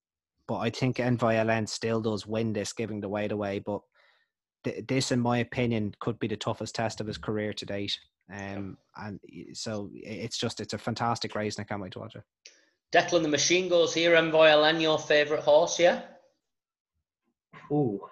[0.47, 3.59] but I think Allen still does win this, giving the weight away.
[3.59, 3.81] But
[4.63, 7.97] th- this, in my opinion, could be the toughest test of his career to date.
[8.33, 9.19] Um, and
[9.53, 12.23] so it's just it's a fantastic race, and I can't wait to watch it.
[12.91, 14.15] Declan, the machine goes here.
[14.15, 16.01] Envoy Allen, your favourite horse, yeah?
[17.71, 18.09] Oh,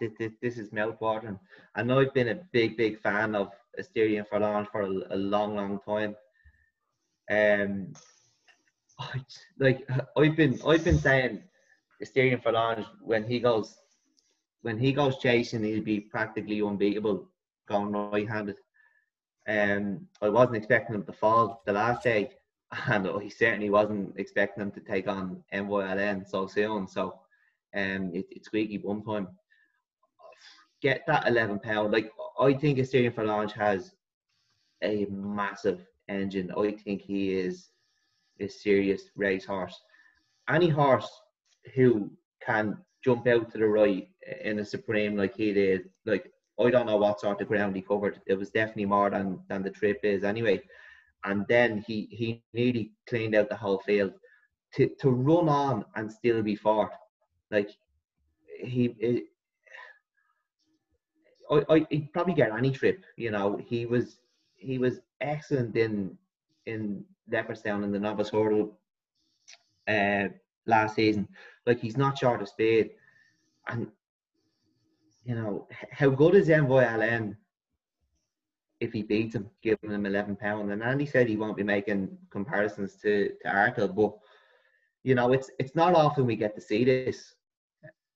[0.00, 1.38] this, is mouthwatering.
[1.74, 5.80] I know I've been a big, big fan of Asterion Forlonge for a, long, long
[5.80, 6.14] time.
[7.30, 7.92] Um,
[9.58, 9.86] like
[10.16, 11.42] I've been, I've been saying
[12.02, 13.78] Asterion Forlonge when he goes,
[14.62, 17.28] when he goes chasing, he'll be practically unbeatable
[17.68, 18.56] going right-handed.
[19.48, 22.30] Um, I wasn't expecting him to fall the last day,
[22.86, 26.86] and he certainly wasn't expecting him to take on Allen so soon.
[26.86, 27.18] So,
[27.74, 29.28] um, it, it's squeaky one time
[30.82, 31.92] get that 11 pound.
[31.92, 33.92] Like I think Asterion Forlonge has
[34.82, 36.50] a massive engine.
[36.58, 37.68] I think he is
[38.40, 39.78] a serious race horse.
[40.50, 41.08] Any horse
[41.74, 42.10] who
[42.44, 44.08] can jump out to the right
[44.42, 46.30] in a supreme like he did, like
[46.60, 48.20] I don't know what sort of ground he covered.
[48.26, 50.60] It was definitely more than than the trip is anyway.
[51.24, 54.12] And then he he nearly cleaned out the whole field
[54.74, 56.92] to to run on and still be fourth.
[57.52, 57.70] Like
[58.64, 59.26] he
[61.50, 63.04] I, I he'd probably get any trip.
[63.16, 64.16] You know, he was
[64.56, 66.16] he was excellent in
[66.66, 68.78] in Leopardstown in the novice hurdle
[69.88, 70.28] uh,
[70.66, 71.28] last season.
[71.66, 72.90] Like he's not short of speed,
[73.68, 73.86] and
[75.24, 77.36] you know how good is Envoy Allen
[78.80, 80.72] if he beats him, giving him eleven pound.
[80.72, 84.16] And Andy said he won't be making comparisons to to Arkle, but
[85.04, 87.34] you know it's it's not often we get to see this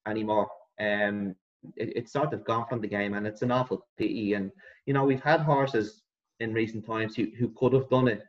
[0.07, 0.49] anymore.
[0.79, 1.35] Um,
[1.75, 4.33] it, it's sort of gone from the game, and it's an awful pity.
[4.33, 4.51] And
[4.85, 6.03] you know we've had horses
[6.39, 8.23] in recent times who, who could have done it.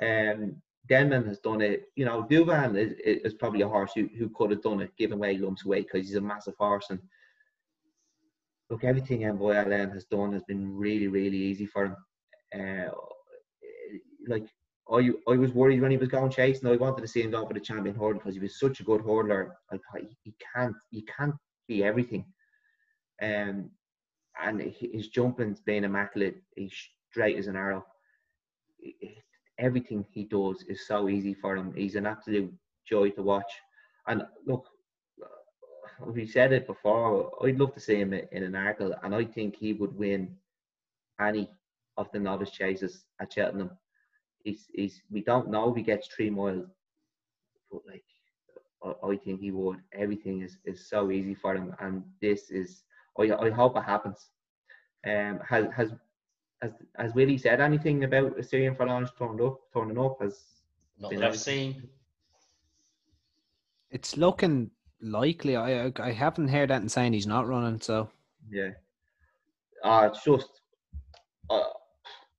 [0.00, 0.56] Um,
[0.88, 1.84] Denman has done it.
[1.96, 5.18] You know, Douvan is, is probably a horse who, who could have done it, given
[5.18, 6.86] away lumps away because he's a massive horse.
[6.90, 6.98] And
[8.70, 11.96] look, everything Envoy Allen has done has been really, really easy for him.
[12.54, 12.90] Uh,
[14.28, 14.46] like
[14.92, 16.68] I, I was worried when he was going chasing.
[16.68, 18.84] I wanted to see him go for the champion hurdle because he was such a
[18.84, 19.52] good hurdler.
[19.70, 19.82] Like
[20.22, 21.34] he can't, he can't
[21.66, 22.24] be everything.
[23.22, 23.70] Um,
[24.42, 26.42] and his jumping's been immaculate.
[26.56, 26.74] He's
[27.10, 27.84] straight as an arrow.
[29.58, 31.72] Everything he does is so easy for him.
[31.74, 32.52] He's an absolute
[32.88, 33.52] joy to watch.
[34.08, 34.66] And look,
[36.04, 37.30] we said it before.
[37.44, 40.34] I'd love to see him in an Arkle, and I think he would win
[41.20, 41.50] any
[41.96, 43.70] of the novice chases at Cheltenham.
[44.44, 46.66] He's, he's, we don't know if he gets three miles,
[47.70, 48.04] but like,
[48.84, 49.78] I, I think he would.
[49.92, 52.82] Everything is, is so easy for him, and this is.
[53.18, 54.30] I, I hope it happens.
[55.06, 55.92] Um, has has
[56.62, 59.60] has has Willie said anything about Asterion Forlonge turning up?
[59.72, 60.38] Turning up has
[60.98, 61.88] Not been that I've seen.
[63.90, 64.70] It's looking
[65.00, 65.56] likely.
[65.56, 67.80] I I, I haven't heard that and saying he's not running.
[67.80, 68.08] So
[68.50, 68.70] Yeah.
[69.84, 70.48] Uh, it's just
[71.50, 71.64] uh,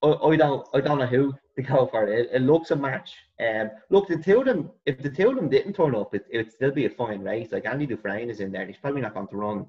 [0.02, 2.08] I, I don't I don't know who to go for.
[2.08, 3.16] It, it looks a match.
[3.40, 4.72] Um, look, the two of them.
[4.86, 7.52] If the two of them didn't turn up, it it'd still be a fine race.
[7.52, 8.66] Like Andy Dufresne is in there.
[8.66, 9.66] He's probably not going to run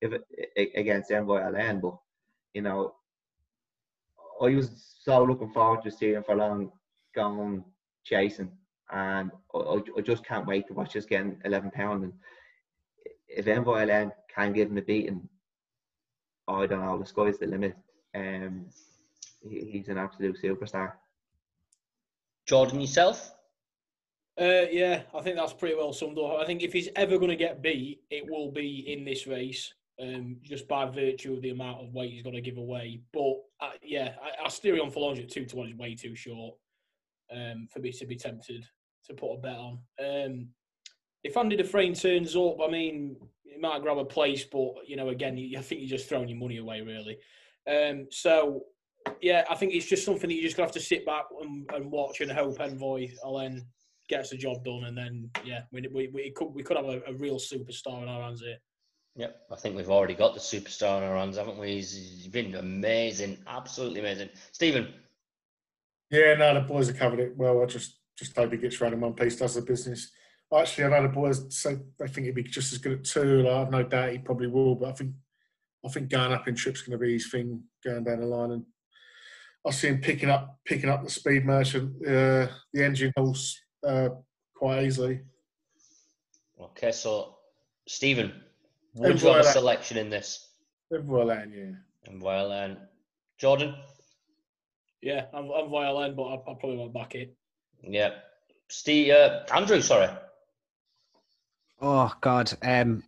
[0.00, 1.96] if it, against Envoy Allen, but
[2.54, 2.94] you know,
[4.40, 6.70] I was so looking forward to seeing Forlonge
[7.14, 7.64] going
[8.04, 8.50] chasing,
[8.90, 12.04] and I, I just can't wait to watch this getting eleven pound.
[12.04, 12.12] And
[13.28, 15.28] if Envoy Allen can give him a beating,
[16.48, 16.98] I don't know.
[16.98, 17.76] The sky's the limit.
[18.14, 18.66] Um,
[19.42, 20.92] he's an absolute superstar.
[22.46, 23.32] Jordan, yourself?
[24.40, 26.38] Uh, yeah, I think that's pretty well summed up.
[26.38, 29.72] I think if he's ever going to get beat, it will be in this race,
[30.00, 33.00] um, just by virtue of the amount of weight he's got to give away.
[33.12, 36.54] But uh, yeah, I, Asterion Forlonge at two to one is way too short
[37.34, 38.64] um, for me to be tempted
[39.06, 39.78] to put a bet on.
[39.98, 40.48] Um,
[41.24, 45.08] if Andy Dufresne turns up, I mean, he might grab a place, but you know,
[45.08, 47.18] again, I think you're just throwing your money away, really.
[47.68, 48.66] Um, so
[49.20, 51.90] yeah, I think it's just something that you just have to sit back and, and
[51.90, 53.66] watch and hope Envoy Allen
[54.08, 57.00] gets the job done, and then yeah, we we, we could we could have a,
[57.06, 58.58] a real superstar in our hands here.
[59.16, 61.72] Yep, I think we've already got the superstar in our hands, haven't we?
[61.76, 64.28] He's, he's been amazing, absolutely amazing.
[64.52, 64.92] Stephen,
[66.10, 67.62] Yeah, no, the boys have covered it well.
[67.62, 70.10] I just just hope he gets round in one piece, does the business.
[70.54, 73.42] Actually, I've had the boys say they think he'd be just as good at two.
[73.42, 75.12] Like, I've no doubt he probably will, but I think
[75.84, 78.52] I think going up in trip's going to be his thing going down the line,
[78.52, 78.64] and
[79.66, 84.10] I see him picking up picking up the speed merchant, uh, the engine horse, uh,
[84.54, 85.20] quite easily.
[86.60, 87.36] okay, so
[87.88, 88.32] Stephen,
[88.94, 90.48] would you have a selection in this?
[90.90, 91.72] Well, and yeah.
[92.06, 92.76] And well,
[93.38, 93.74] Jordan,
[95.02, 97.34] Yeah, I'm, I'm Allen, but I, I probably won't back it.
[97.82, 98.10] yeah,
[98.68, 100.08] Steve, uh, Andrew, sorry.
[101.80, 102.52] oh god.
[102.62, 103.02] Um,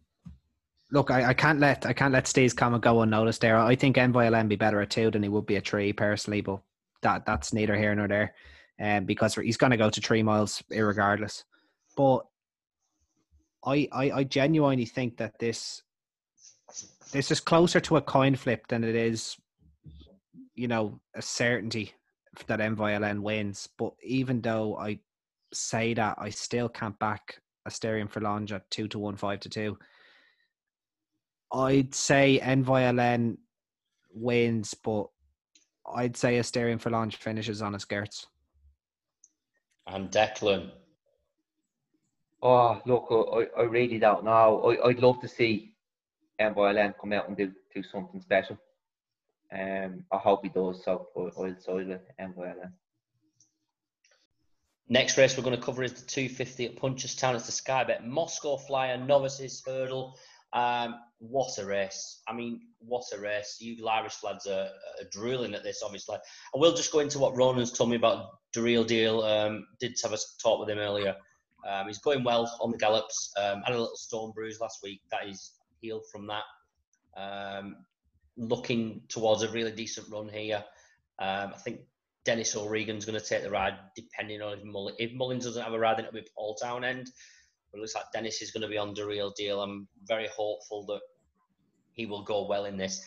[0.90, 3.56] look, I, I can't let I can't let Steve's comment go unnoticed there.
[3.58, 6.40] I think Envoy Allen be better at two than he would be at three personally,
[6.40, 6.60] but
[7.02, 8.34] that that's neither here nor there.
[8.80, 11.42] Um, because he's going to go to three miles irregardless.
[11.96, 12.26] But
[13.64, 15.82] I, I I genuinely think that this
[17.12, 19.36] this is closer to a coin flip than it is,
[20.54, 21.92] you know, a certainty
[22.46, 23.68] that Allen wins.
[23.78, 25.00] But even though I
[25.52, 29.78] say that, I still can't back for Forlonge at two to one, five to two.
[31.52, 33.38] I'd say Envoy Allen
[34.12, 35.06] wins, but
[35.94, 38.26] I'd say Asterion Forlonge finishes on his skirts.
[39.86, 40.70] And Declan.
[42.42, 43.06] Oh, look,
[43.56, 44.76] I, I really don't know.
[44.84, 45.74] I, I'd love to see
[46.38, 48.58] Envoy Allen come out and do, do something special.
[49.50, 50.84] Um, I hope he does.
[50.84, 52.72] So I- I'll side with Envoy Allen.
[54.90, 57.34] Next race we're going to cover is the 250 at Punchestown.
[57.34, 60.16] It's the Skybet Moscow Flyer Novices Hurdle.
[60.52, 62.22] Um, what a race!
[62.28, 63.58] I mean, what a race!
[63.60, 66.16] You Irish lads are, are drooling at this, obviously.
[66.16, 69.22] I will just go into what Ronan's told me about the real deal.
[69.22, 71.14] Um, did have a talk with him earlier.
[71.68, 73.32] Um, he's going well on the gallops.
[73.36, 75.02] Um, had a little stone bruise last week.
[75.10, 76.44] That is healed from that.
[77.16, 77.76] Um,
[78.36, 80.64] looking towards a really decent run here.
[81.18, 81.80] Um, I think
[82.24, 85.72] Dennis O'Regan's going to take the ride, depending on if, Mull- if Mullins doesn't have
[85.72, 87.10] a ride, then it'll be Paul Townend.
[87.70, 89.60] But it looks like Dennis is going to be on the real deal.
[89.60, 91.00] I'm very hopeful that
[91.92, 93.04] he will go well in this.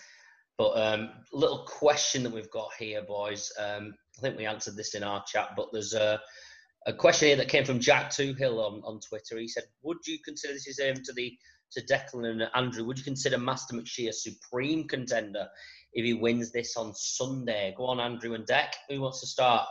[0.58, 3.52] But um, little question that we've got here, boys.
[3.58, 6.20] Um, I think we answered this in our chat, but there's a,
[6.86, 9.40] a question here that came from Jack Toohill on, on Twitter.
[9.40, 11.36] He said, "Would you consider this is aimed to the
[11.72, 12.86] to Declan and Andrew?
[12.86, 15.48] Would you consider Master McShee a supreme contender
[15.94, 17.74] if he wins this on Sunday?
[17.78, 18.76] Go on, Andrew and Deck.
[18.90, 19.68] Who wants to start?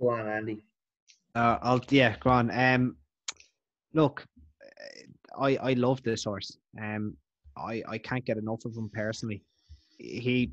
[0.00, 0.62] Go on, Andy.
[1.34, 2.50] Uh, I'll yeah, go on.
[2.50, 2.96] Um,
[3.96, 4.24] look,
[5.36, 6.56] I I love this horse.
[6.80, 7.16] Um,
[7.56, 9.42] I I can't get enough of him personally.
[9.98, 10.52] He,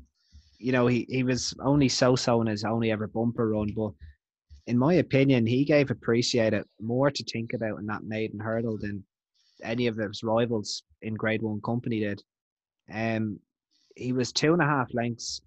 [0.58, 3.92] you know, he he was only so so in his only ever bumper run, but
[4.66, 8.78] in my opinion, he gave Appreciate It more to think about in that maiden hurdle
[8.78, 9.04] than
[9.62, 12.22] any of his rivals in Grade One company did.
[12.92, 13.38] Um,
[13.96, 15.42] he was two and a half lengths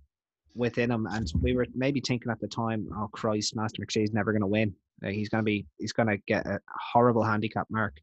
[0.56, 4.32] within him, and we were maybe thinking at the time, "Oh Christ, Master McShee's never
[4.32, 4.76] going to win.
[5.04, 6.60] Uh, he's going to be, he's going to get a
[6.94, 7.98] horrible handicap mark."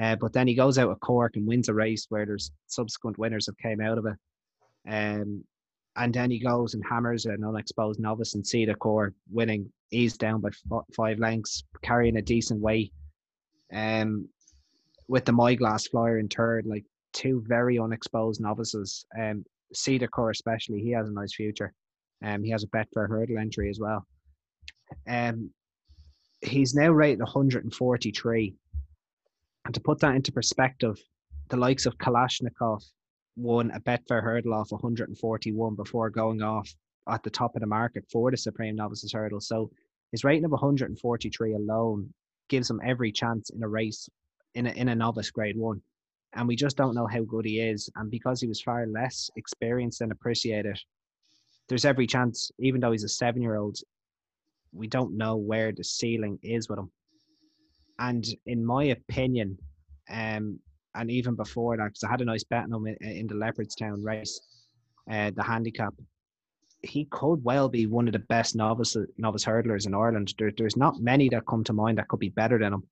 [0.00, 3.18] Uh, but then he goes out of Cork and wins a race where there's subsequent
[3.18, 4.16] winners that came out of it.
[4.88, 5.44] Um,
[5.96, 9.72] and then he goes and hammers an unexposed novice and Cedar Core, winning.
[9.88, 12.92] He's down by f- five lengths, carrying a decent weight.
[13.72, 14.28] Um,
[15.08, 19.06] with the My Glass Flyer in third, like two very unexposed novices.
[19.18, 21.72] Um, Cedar Core especially, he has a nice future.
[22.22, 24.06] Um, he has a Betfair hurdle entry as well.
[25.08, 25.50] Um,
[26.46, 28.54] he's now rated 143.
[29.64, 30.96] And to put that into perspective,
[31.48, 32.82] the likes of Kalashnikov
[33.36, 36.72] won a Betfair hurdle off 141 before going off
[37.08, 39.40] at the top of the market for the Supreme Novices hurdle.
[39.40, 39.70] So
[40.12, 42.12] his rating of 143 alone
[42.48, 44.08] gives him every chance in a race
[44.54, 45.80] in a, in a novice grade one.
[46.32, 47.90] And we just don't know how good he is.
[47.96, 50.78] And because he was far less experienced and appreciated,
[51.68, 53.78] there's every chance, even though he's a seven year old,
[54.76, 56.90] we don't know where the ceiling is with him.
[57.98, 59.58] And in my opinion,
[60.10, 60.60] um,
[60.94, 63.34] and even before that, because I had a nice bet on him in, in the
[63.34, 64.40] Leopardstown race,
[65.10, 65.94] uh, the handicap,
[66.82, 70.34] he could well be one of the best novice novice hurdlers in Ireland.
[70.38, 72.82] There, there's not many that come to mind that could be better than him,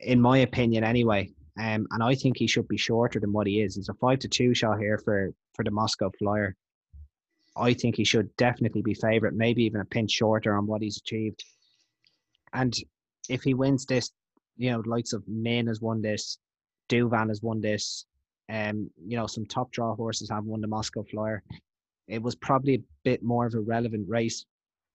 [0.00, 1.30] in my opinion, anyway.
[1.58, 3.76] Um, and I think he should be shorter than what he is.
[3.76, 6.54] He's a five to two shot here for for the Moscow Flyer.
[7.56, 10.98] I think he should definitely be favourite, maybe even a pinch shorter on what he's
[10.98, 11.42] achieved.
[12.52, 12.74] And
[13.28, 14.10] if he wins this,
[14.56, 16.38] you know, likes of Min has won this,
[16.88, 18.06] Douvan has won this,
[18.48, 21.42] um, you know, some top draw horses have won the Moscow Flyer.
[22.08, 24.44] It was probably a bit more of a relevant race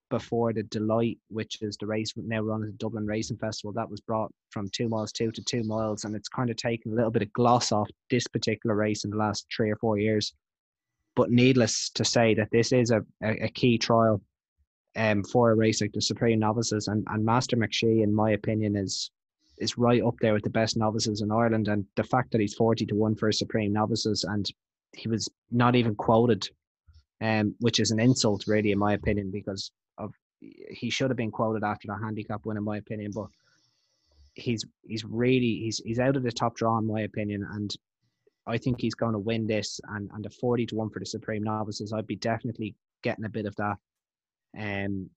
[0.10, 3.74] before the Deloitte, which is the race now run at the Dublin Racing Festival.
[3.74, 6.92] That was brought from two miles two to two miles, and it's kind of taken
[6.92, 9.98] a little bit of gloss off this particular race in the last three or four
[9.98, 10.34] years.
[11.16, 14.22] But needless to say that this is a, a, a key trial
[14.96, 18.76] um, for a race like the Supreme Novices, and, and Master McShee, in my opinion,
[18.76, 19.12] is
[19.58, 21.68] is right up there with the best novices in Ireland.
[21.68, 24.46] And the fact that he's forty to one for a Supreme Novices, and
[24.94, 26.50] he was not even quoted,
[27.22, 31.32] um, which is an insult, really, in my opinion, because of he should have been
[31.32, 33.12] quoted after the handicap win, in my opinion.
[33.14, 33.28] But
[34.34, 37.76] he's he's really he's he's out of the top draw, in my opinion, and
[38.48, 39.80] I think he's going to win this.
[39.90, 43.30] And and the forty to one for the Supreme Novices, I'd be definitely getting a
[43.30, 43.78] bit of that.
[44.58, 45.10] Um,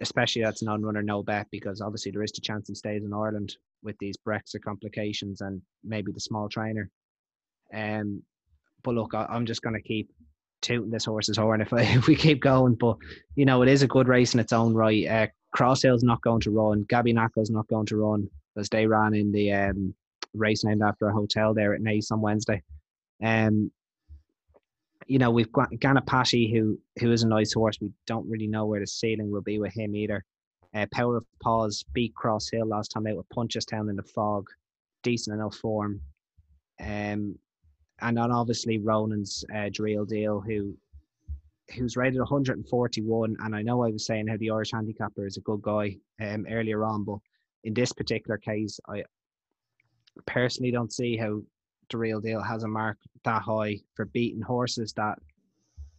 [0.00, 3.56] especially that's non-runner no bet because obviously there is the chance he stays in Ireland
[3.82, 6.90] with these Brexit complications and maybe the small trainer.
[7.72, 8.22] Um,
[8.82, 10.10] but look, I, I'm just going to keep
[10.60, 12.74] tooting this horse's horn if, I, if we keep going.
[12.74, 12.96] But
[13.36, 15.06] you know, it is a good race in its own right.
[15.06, 15.26] Uh,
[15.56, 16.84] Crosshill's not going to run.
[16.88, 19.94] Gabby Naco's not going to run as they ran in the um,
[20.34, 22.62] race named after a hotel there at Naas on Wednesday.
[23.22, 23.70] Um,
[25.06, 27.78] you know, we've got Ganapati, who who is a nice horse.
[27.80, 30.24] We don't really know where the ceiling will be with him either.
[30.74, 34.46] Uh, Power of Pause beat Cross Hill last time out with Punchestown in the fog,
[35.02, 36.00] decent enough form.
[36.80, 37.38] Um,
[38.00, 40.74] and then obviously Ronan's uh, Drill Deal, who
[41.74, 43.36] who's rated 141.
[43.40, 46.46] And I know I was saying how the Irish handicapper is a good guy um,
[46.50, 47.18] earlier on, but
[47.64, 49.04] in this particular case, I
[50.26, 51.40] personally don't see how
[51.92, 55.18] the real deal has a mark that high for beating horses that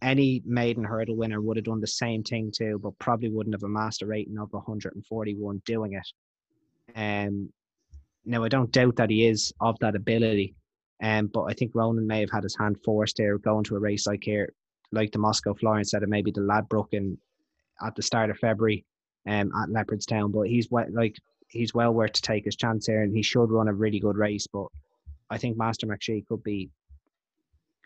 [0.02, 3.62] any maiden hurdle winner would have done the same thing too, but probably wouldn't have
[3.62, 6.06] a master rating of 141 doing it.
[6.94, 7.50] Um,
[8.26, 10.54] now I don't doubt that he is of that ability,
[11.02, 13.80] um, but I think Ronan may have had his hand forced there going to a
[13.80, 14.52] race like here,
[14.92, 17.18] like the Moscow Flyer instead of maybe the Ladbroke in
[17.84, 18.84] at the start of February,
[19.26, 20.32] um, at Leopardstown.
[20.32, 21.16] But he's like
[21.48, 24.16] he's well worth to take his chance here, and he should run a really good
[24.16, 24.46] race.
[24.46, 24.66] But
[25.30, 26.70] I think Master McShee could be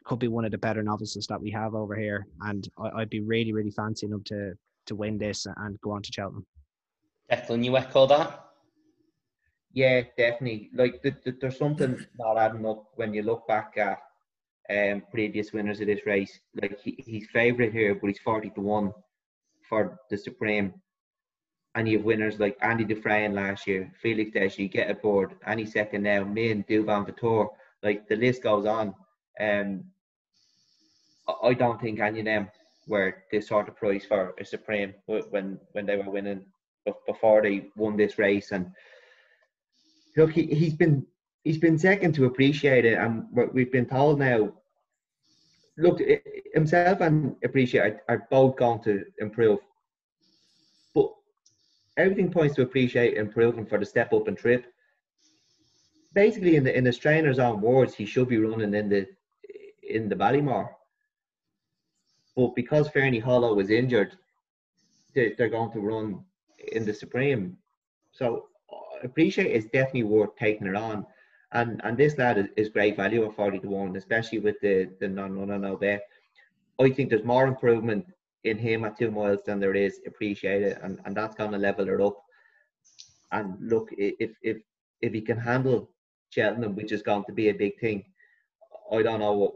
[0.04, 3.10] could be one of the better novices that we have over here, and I, I'd
[3.10, 4.54] be really, really fancying him to
[4.86, 6.46] to win this and go on to Cheltenham.
[7.30, 8.44] Declan, you echo that?
[9.72, 10.70] Yeah, definitely.
[10.74, 13.98] Like th- th- there's something not adding up when you look back at
[14.70, 16.40] um, previous winners of this race.
[16.60, 18.92] Like he, he's favourite here, but he's forty to one
[19.68, 20.72] for the Supreme.
[21.78, 26.02] And you have winners like Andy Dufresne last year, Felix Desjy, get aboard, any second
[26.02, 27.50] now, Min, Douvan Vautour.
[27.84, 28.92] Like the list goes on.
[29.38, 29.84] Um,
[31.44, 32.50] I- don't think any of them
[32.88, 36.44] were this sort of price for a Supreme when when they were winning
[36.84, 38.50] bef- before they won this race.
[38.50, 38.72] And
[40.16, 41.06] look, he, he's been
[41.44, 44.52] he's been second to appreciate it, and what we've been told now.
[45.76, 46.00] Look,
[46.54, 49.60] himself and appreciate are, both going to improve,
[51.98, 54.72] everything points to appreciate improving for the step up and trip.
[56.14, 59.06] Basically, in the in the trainer's own words, he should be running in the
[59.82, 60.70] in the Ballymore.
[62.36, 64.16] But because Ferny Hollow was injured,
[65.14, 66.24] they, they're going to run
[66.72, 67.56] in the Supreme.
[68.12, 71.04] So uh, appreciate it's definitely worth taking it on.
[71.52, 74.90] And and this lad is, is great value at 40 to 1, especially with the,
[75.00, 76.02] the non runner now bet.
[76.80, 78.06] I think there's more improvement
[78.44, 81.88] in him at two miles than there is appreciated, and, and that's going to level
[81.88, 82.16] it up.
[83.32, 84.58] And look, if if
[85.00, 85.90] if he can handle
[86.30, 88.04] Cheltenham, which is going to be a big thing,
[88.92, 89.54] I don't know what.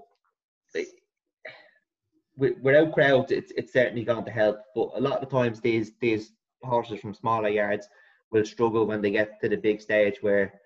[2.36, 4.56] Without crowds, it's, it's certainly going to help.
[4.74, 6.32] But a lot of the times, these these
[6.62, 7.86] horses from smaller yards
[8.30, 10.60] will struggle when they get to the big stage where,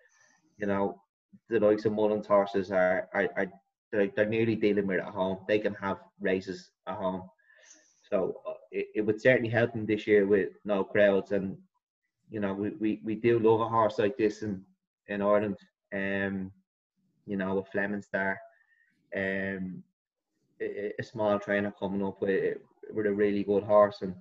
[0.58, 1.02] you know,
[1.48, 3.46] the likes of Mullins horses are are, are
[3.92, 5.38] they're, they're nearly dealing with it at home.
[5.48, 7.28] They can have races at home.
[8.10, 11.32] So uh, it, it would certainly help them this year with no crowds.
[11.32, 11.56] And,
[12.30, 14.62] you know, we, we, we do love a horse like this in,
[15.08, 15.56] in Ireland.
[15.92, 16.52] Um,
[17.26, 18.38] you know, with Fleming Star.
[19.14, 19.82] Um,
[20.60, 22.58] a, a small trainer coming up with,
[22.92, 23.98] with a really good horse.
[24.02, 24.14] And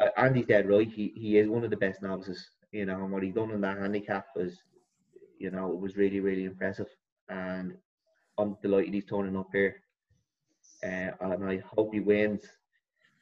[0.00, 0.88] uh, Andy's dead right.
[0.88, 3.60] He, he is one of the best novices, you know, and what he done in
[3.62, 4.62] that handicap was,
[5.38, 6.88] you know, it was really, really impressive.
[7.28, 7.74] And
[8.38, 9.82] I'm delighted he's turning up here.
[10.84, 12.44] Uh, and I hope he wins.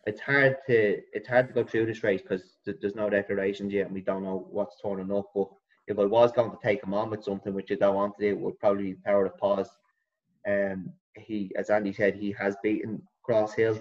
[0.06, 3.72] It's hard to it's hard to go through this race because th- there's no declarations
[3.72, 5.30] yet, and we don't know what's turning up.
[5.34, 5.48] But
[5.88, 8.24] if I was going to take him on with something, which I don't want to
[8.24, 9.70] do, it would probably be power of pause.
[10.46, 13.80] Um, he, as Andy said, he has beaten Cross Hill.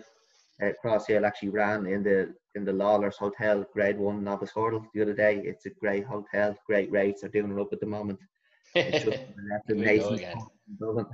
[0.63, 4.85] Uh, Cross Hill actually ran in the in the Lawlor's Hotel Grade One Novice Hurdle
[4.93, 5.41] the other day.
[5.43, 7.21] It's a great hotel, great rates.
[7.21, 8.19] They're doing it up at the moment.
[8.75, 9.19] It's just
[9.51, 10.37] left in Here we go Mason's again.
[10.79, 11.05] Dublin.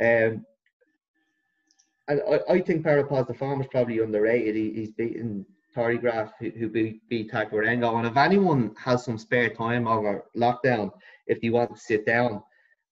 [0.00, 0.46] um,
[2.08, 4.56] and I, I think Power of Pause the farm is probably underrated.
[4.56, 7.96] He, he's beaten Tory Graf, who, who beat, beat Tacuarengo.
[7.98, 10.90] And if anyone has some spare time over lockdown,
[11.26, 12.42] if you want to sit down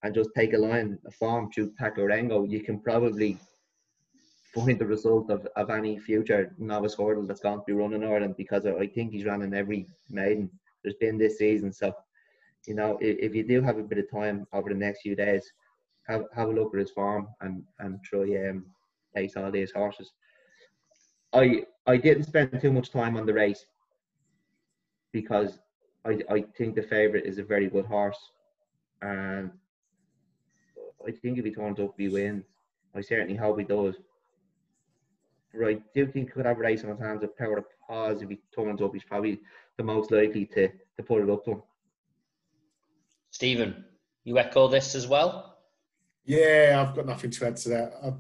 [0.03, 3.39] and just take a line, a farm to Tacuarengo, you can probably
[4.55, 8.37] find the result of, of any future novice hurdle that's going to be running Ireland
[8.37, 10.51] because I I think he's running every maiden
[10.87, 11.73] there's been this season.
[11.73, 11.93] So,
[12.67, 15.17] you know, if, if you do have a bit of time over the next few
[15.17, 15.51] days,
[16.07, 18.65] have have a look at his farm and and try um
[19.17, 20.13] place all these horses.
[21.33, 23.65] I I didn't spend too much time on the race
[25.13, 25.59] because
[26.05, 28.23] I I think the favourite is a very good horse,
[29.03, 29.51] and
[31.09, 32.45] I think if he turns up, he wins.
[32.95, 33.97] I certainly hope he does.
[35.53, 37.65] But I do think he could have a race on his hands of power of
[37.87, 38.23] pause.
[38.23, 39.41] If he turns up, he's probably
[39.79, 41.63] the most likely to, to put it up to him.
[43.31, 43.85] Stephen,
[44.25, 45.59] you echo this as well?
[46.25, 47.93] Yeah, I've got nothing to add to that.
[48.03, 48.13] I,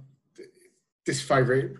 [1.07, 1.71] this favourite,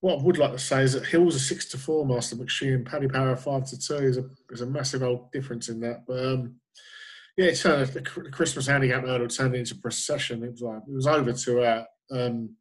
[0.00, 2.86] what I would like to say is that Hill's a six to four, Master McShee,
[2.86, 3.98] Paddy Power five to two.
[3.98, 6.04] There's a there's a massive old difference in that.
[6.06, 6.54] But um,
[7.36, 10.44] yeah, it turned the, Chr- the Christmas handicap hurdle turned into procession.
[10.44, 11.86] It was like it was over to out.
[12.12, 12.54] Um,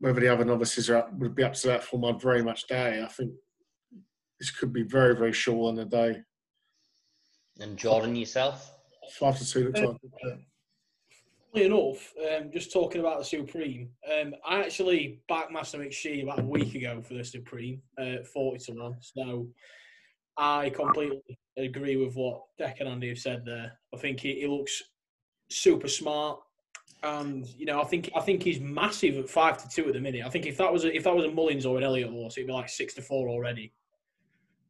[0.00, 2.68] whether the other novices are up, would be up to that form, I'd very much
[2.68, 3.02] day.
[3.02, 3.32] I think
[4.38, 6.22] this could be very very short on the day.
[7.60, 8.72] And Jordan, yourself?
[9.18, 9.96] Five to two looks like.
[11.64, 13.90] Enough, um, just talking about the Supreme,
[14.20, 18.58] um, I actually backed Master McShee about a week ago for the Supreme, uh, 40
[18.66, 18.96] to 1.
[19.00, 19.48] So
[20.36, 21.20] I completely
[21.56, 23.78] agree with what Deck and Andy have said there.
[23.92, 24.82] I think he, he looks
[25.50, 26.38] super smart.
[27.02, 30.00] And you know, I think I think he's massive at five to two at the
[30.00, 30.24] minute.
[30.24, 32.36] I think if that was a, if that was a Mullins or an Elliott horse,
[32.36, 33.72] it'd be like six to four already.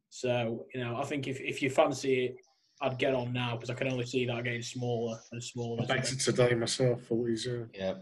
[0.09, 2.35] So you know, I think if, if you fancy it,
[2.81, 5.83] I'd get on now because I can only see that getting smaller and smaller.
[5.83, 7.03] I backed it today myself.
[7.03, 7.95] Thought he's uh, Yeah.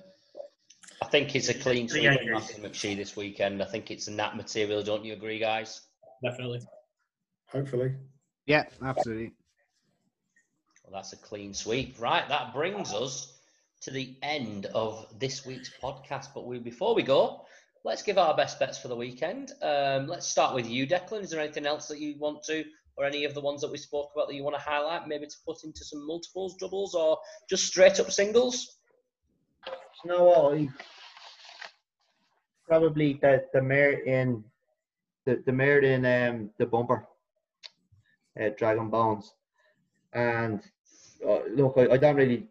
[1.01, 3.61] I think it's a clean sweep Yeah, for McShee this weekend.
[3.61, 5.81] I think it's a nat material, don't you agree, guys?
[6.23, 6.61] Definitely.
[7.51, 7.93] hopefully.
[8.45, 9.33] Yeah, absolutely.
[10.83, 11.99] Well, that's a clean sweep.
[11.99, 13.33] Right, that brings us
[13.81, 16.27] to the end of this week's podcast.
[16.33, 17.45] But we, before we go,
[17.83, 19.51] let's give our best bets for the weekend.
[19.61, 21.21] Um, let's start with you, Declan.
[21.21, 22.63] Is there anything else that you want to,
[22.97, 25.27] or any of the ones that we spoke about that you want to highlight, maybe
[25.27, 27.19] to put into some multiples, doubles, or
[27.49, 28.77] just straight up singles?
[30.53, 30.69] I,
[32.67, 34.43] probably the the mare in
[35.25, 37.07] the the mare in um the bumper,
[38.39, 39.33] uh, Dragon Bones,
[40.13, 40.61] and
[41.27, 42.47] uh, look, I, I don't really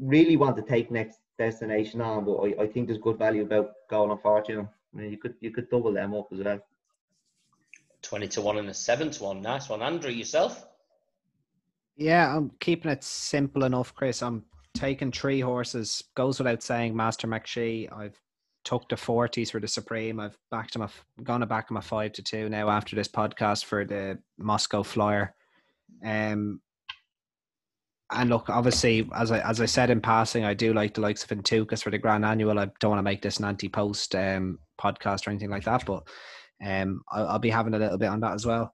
[0.00, 3.72] really want to take next destination on, but I, I think there's good value about
[3.90, 4.68] going on fortune.
[4.94, 6.60] I mean, you could you could double them up as well.
[8.06, 9.42] 20 to 1 and a 7 to 1.
[9.42, 9.82] Nice one.
[9.82, 10.66] Andrew, yourself?
[11.96, 14.22] Yeah, I'm keeping it simple enough, Chris.
[14.22, 16.04] I'm taking three horses.
[16.14, 17.92] Goes without saying, Master McShee.
[17.92, 18.20] I've
[18.64, 20.20] took the 40s for the Supreme.
[20.20, 20.82] I've backed him.
[20.82, 24.18] I've gone to back him a 5 to 2 now after this podcast for the
[24.38, 25.34] Moscow Flyer.
[26.04, 26.60] Um,
[28.10, 31.24] and look, obviously, as I as I said in passing, I do like the likes
[31.24, 32.58] of Intukas for the Grand Annual.
[32.58, 36.06] I don't want to make this an anti-post um, podcast or anything like that, but
[36.64, 38.72] um, I'll, I'll, be having a little bit on that as well.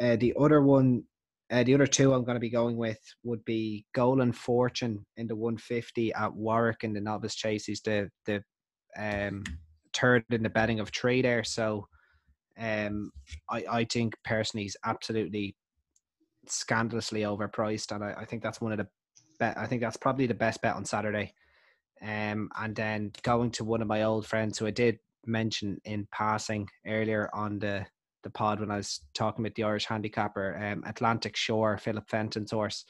[0.00, 1.04] Uh, the other one,
[1.50, 5.04] uh, the other two I'm going to be going with would be Goal and Fortune
[5.16, 7.64] in the 150 at Warwick in the novice chase.
[7.64, 8.42] He's the the
[8.98, 9.44] um,
[9.94, 11.44] third in the betting of three there.
[11.44, 11.86] So
[12.58, 13.10] um,
[13.50, 15.56] I I think personally he's absolutely
[16.46, 18.88] scandalously overpriced, and I, I think that's one of the
[19.38, 19.56] bet.
[19.56, 21.32] I think that's probably the best bet on Saturday.
[22.02, 26.06] Um, and then going to one of my old friends who I did mention in
[26.12, 27.86] passing earlier on the
[28.22, 32.50] the pod when I was talking with the Irish handicapper, um, Atlantic Shore, Philip Fenton's
[32.50, 32.84] horse.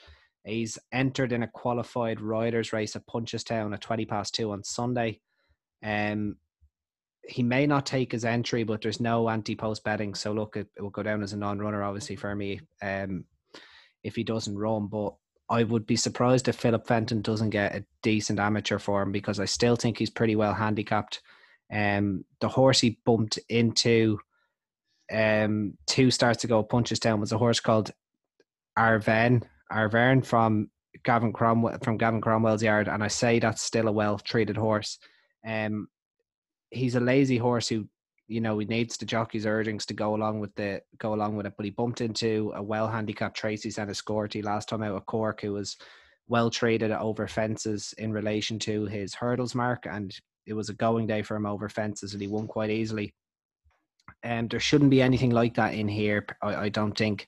[0.44, 5.20] He's entered in a qualified riders race at Punchestown at 20 past two on Sunday.
[5.84, 6.36] Um,
[7.28, 10.14] he may not take his entry, but there's no anti post betting.
[10.14, 12.60] So look, it, it, will go down as a non runner, obviously, for me.
[12.80, 13.24] Um,
[14.06, 14.86] if he doesn't run.
[14.86, 15.14] But
[15.50, 19.44] I would be surprised if Philip Fenton doesn't get a decent amateur form because I
[19.44, 21.20] still think he's pretty well handicapped.
[21.72, 24.18] Um, the horse he bumped into
[25.12, 27.90] um, two starts ago, Punchestown, was a horse called
[28.76, 29.42] Arven.
[29.72, 30.70] Arvern from
[31.02, 34.98] Gavin Cromwell from Gavin Cromwell's yard, and I say that's still a well treated horse.
[35.44, 35.88] Um,
[36.70, 37.88] he's a lazy horse who
[38.28, 41.46] you know, he needs the jockey's urgings to go along with the go along with
[41.46, 41.54] it.
[41.56, 45.52] But he bumped into a well handicapped Tracy Senescorti last time out of Cork, who
[45.52, 45.76] was
[46.28, 50.14] well traded over fences in relation to his hurdles mark, and
[50.46, 53.14] it was a going day for him over fences, and he won quite easily.
[54.22, 57.26] And um, there shouldn't be anything like that in here, I, I don't think.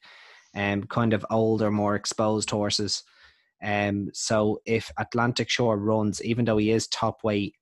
[0.54, 3.02] Um, kind of older, more exposed horses.
[3.62, 7.54] Um, so if Atlantic Shore runs, even though he is top weight,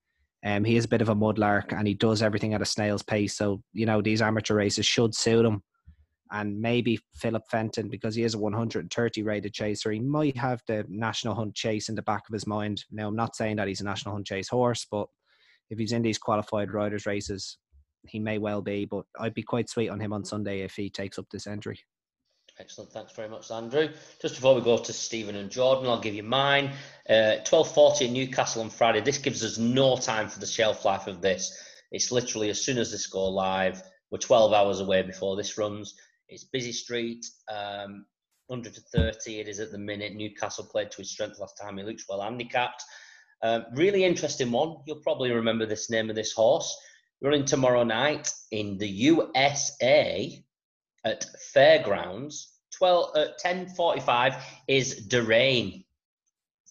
[0.45, 3.03] um, he is a bit of a mudlark and he does everything at a snail's
[3.03, 3.37] pace.
[3.37, 5.63] So, you know, these amateur races should suit him.
[6.31, 10.85] And maybe Philip Fenton, because he is a 130 rated chaser, he might have the
[10.89, 12.85] National Hunt Chase in the back of his mind.
[12.91, 15.07] Now, I'm not saying that he's a National Hunt Chase horse, but
[15.71, 17.59] if he's in these qualified riders races,
[18.07, 18.85] he may well be.
[18.85, 21.79] But I'd be quite sweet on him on Sunday if he takes up this entry.
[22.59, 22.91] Excellent.
[22.91, 23.89] Thanks very much, Andrew.
[24.21, 26.73] Just before we go to Stephen and Jordan, I'll give you mine.
[27.09, 29.01] Uh, 12.40 in Newcastle on Friday.
[29.01, 31.63] This gives us no time for the shelf life of this.
[31.93, 35.95] It's literally as soon as this go live, we're 12 hours away before this runs.
[36.29, 38.07] It's busy street, um,
[38.47, 40.15] 100 to 30 it is at the minute.
[40.15, 41.77] Newcastle played to his strength last time.
[41.77, 42.83] He looks well handicapped.
[43.43, 44.77] Um, really interesting one.
[44.87, 46.77] You'll probably remember this name of this horse.
[47.23, 50.45] Running tomorrow night in the USA
[51.05, 52.53] at Fairgrounds.
[52.77, 55.85] 12, uh, 10.45 is Derain.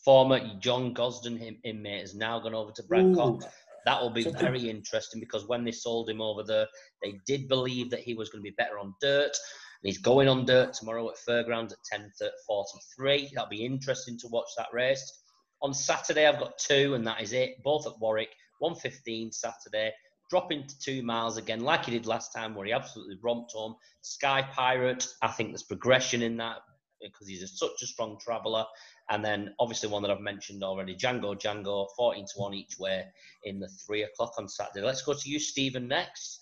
[0.04, 3.46] Former John Gosden inmate has now gone over to Brad Cox.
[3.86, 6.68] That will be very interesting because when they sold him over there,
[7.02, 9.32] they did believe that he was going to be better on dirt.
[9.32, 13.32] And he's going on dirt tomorrow at Fairgrounds at 10.43.
[13.34, 15.24] That'll be interesting to watch that race.
[15.62, 17.64] On Saturday, I've got two, and that is it.
[17.64, 19.92] Both at Warwick, 1.15 Saturday,
[20.30, 23.76] dropping to two miles again, like he did last time, where he absolutely romped home.
[24.02, 26.58] Sky Pirate, I think there's progression in that
[27.02, 28.66] because he's a, such a strong traveller.
[29.10, 33.06] And then obviously one that I've mentioned already, Django Django, 14 to 1 each way
[33.44, 34.86] in the three o'clock on Saturday.
[34.86, 36.42] Let's go to you, Stephen, next.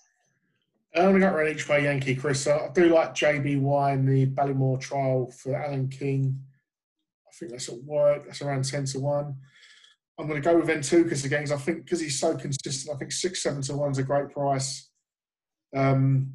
[0.96, 2.46] Uh, I only got ran each way Yankee, Chris.
[2.46, 6.40] I do like JBY in the Ballymore trial for Alan King.
[7.34, 8.26] I think that's at work.
[8.26, 9.34] That's around 10 to 1.
[10.18, 12.94] I'm going to go with Entukas again because I think because he's so consistent.
[12.94, 14.88] I think six seven to one is a great price.
[15.74, 16.34] Um,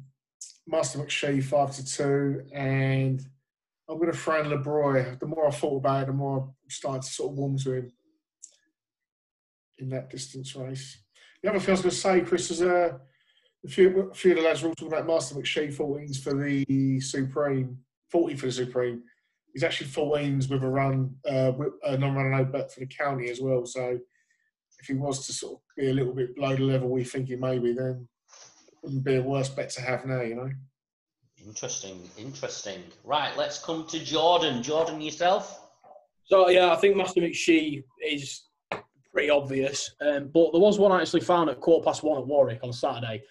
[0.66, 3.22] Master McShee five to two, and
[3.88, 5.16] I'm going to in Le Breuil.
[5.18, 7.72] The more I thought about it, the more I started to sort of warm to
[7.72, 7.92] him
[9.78, 10.98] in that distance race.
[11.42, 12.98] The other thing I was going to say, Chris, is uh,
[13.64, 16.34] a few, a few of the lads were all talking about Master McShee 14s for
[16.34, 17.78] the Supreme,
[18.10, 19.02] 40 for the Supreme.
[19.52, 23.30] He's actually 14s with a run, uh, with a non-run no bet for the county
[23.30, 23.64] as well.
[23.66, 23.98] So
[24.80, 27.28] if he was to sort of be a little bit below the level we think
[27.28, 28.08] he may be, then
[28.68, 30.50] it wouldn't be a worse bet to have now, you know.
[31.44, 32.82] Interesting, interesting.
[33.04, 34.62] Right, let's come to Jordan.
[34.62, 35.68] Jordan, yourself.
[36.24, 38.42] So yeah, I think Master McShee is
[39.12, 39.94] pretty obvious.
[40.00, 42.72] Um, but there was one I actually found at quarter past one at Warwick on
[42.72, 43.22] Saturday,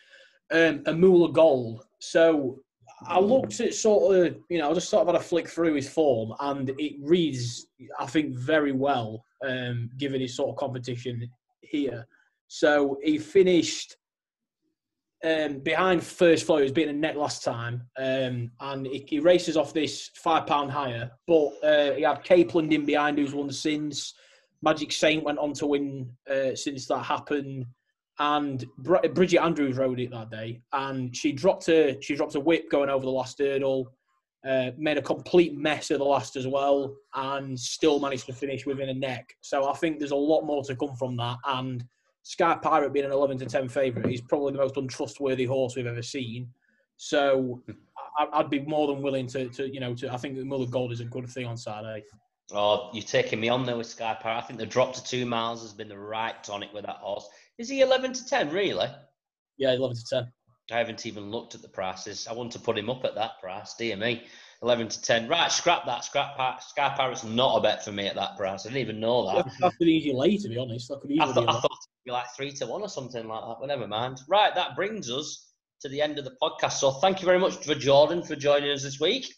[0.52, 1.86] um, a Moolah Gold.
[2.00, 2.62] So
[3.08, 5.76] I looked at sort of, you know, I just sort of had a flick through
[5.76, 7.68] his form, and it reads,
[8.00, 11.30] I think, very well, um, given his sort of competition
[11.62, 12.06] here.
[12.48, 13.96] So he finished
[15.24, 16.58] um, behind first flow.
[16.58, 20.48] He was beating a neck last time, um, and he, he, races off this five
[20.48, 21.12] pound higher.
[21.28, 24.14] But uh, he had Capeland in behind, who's won since.
[24.62, 27.66] Magic Saint went on to win uh, since that happened,
[28.20, 32.40] and Br- Bridget Andrews rode it that day, and she dropped her she dropped a
[32.40, 33.94] whip going over the last hurdle.
[34.48, 38.66] Uh, made a complete mess of the last as well, and still managed to finish
[38.66, 39.34] within a neck.
[39.42, 41.38] So I think there's a lot more to come from that.
[41.46, 41.84] And
[42.24, 45.88] Sky Pirate being an 11 to 10 favourite, he's probably the most untrustworthy horse we've
[45.88, 46.48] ever seen.
[46.96, 47.62] So
[48.34, 50.14] I'd be more than willing to, to you know, to.
[50.14, 52.04] I think Moolah Gold is a good thing on Saturday.
[52.52, 54.38] Oh, you're taking me on there with Sky Pirate.
[54.38, 57.28] I think the drop to two miles has been the right tonic with that horse.
[57.60, 58.88] Is he 11 to 10, really?
[59.58, 60.32] Yeah, 11 to 10.
[60.72, 62.26] I haven't even looked at the prices.
[62.26, 64.24] I want to put him up at that price, dear me.
[64.62, 65.28] 11 to 10.
[65.28, 66.06] Right, scrap that.
[66.06, 68.66] Scrap Sky Pirate's not a bet for me at that price.
[68.66, 69.52] I didn't even know that.
[69.60, 70.90] That's an easy lay, to be honest.
[70.90, 73.42] I, could I, thought, I thought it'd be like 3 to 1 or something like
[73.42, 74.22] that, but never mind.
[74.30, 76.74] Right, that brings us to the end of the podcast.
[76.74, 79.34] So thank you very much for Jordan for joining us this week.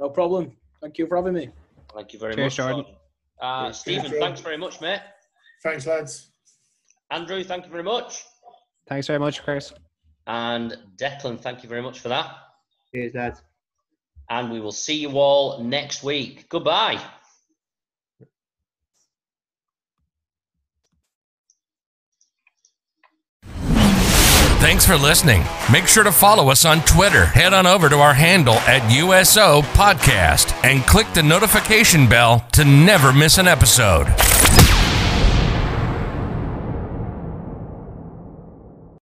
[0.00, 0.56] No problem.
[0.80, 1.50] Thank you for having me.
[1.94, 2.84] Thank you very Cheers, much, Jordan.
[3.40, 5.00] Uh, Stephen, thanks very much, mate.
[5.62, 6.29] Thanks, lads.
[7.10, 8.24] Andrew, thank you very much.
[8.88, 9.72] Thanks very much, Chris.
[10.26, 12.30] And Declan, thank you very much for that.
[12.92, 13.42] Cheers, lads.
[14.28, 16.48] And we will see you all next week.
[16.48, 17.00] Goodbye.
[24.60, 25.42] Thanks for listening.
[25.72, 27.24] Make sure to follow us on Twitter.
[27.24, 32.64] Head on over to our handle at USO Podcast and click the notification bell to
[32.64, 34.06] never miss an episode.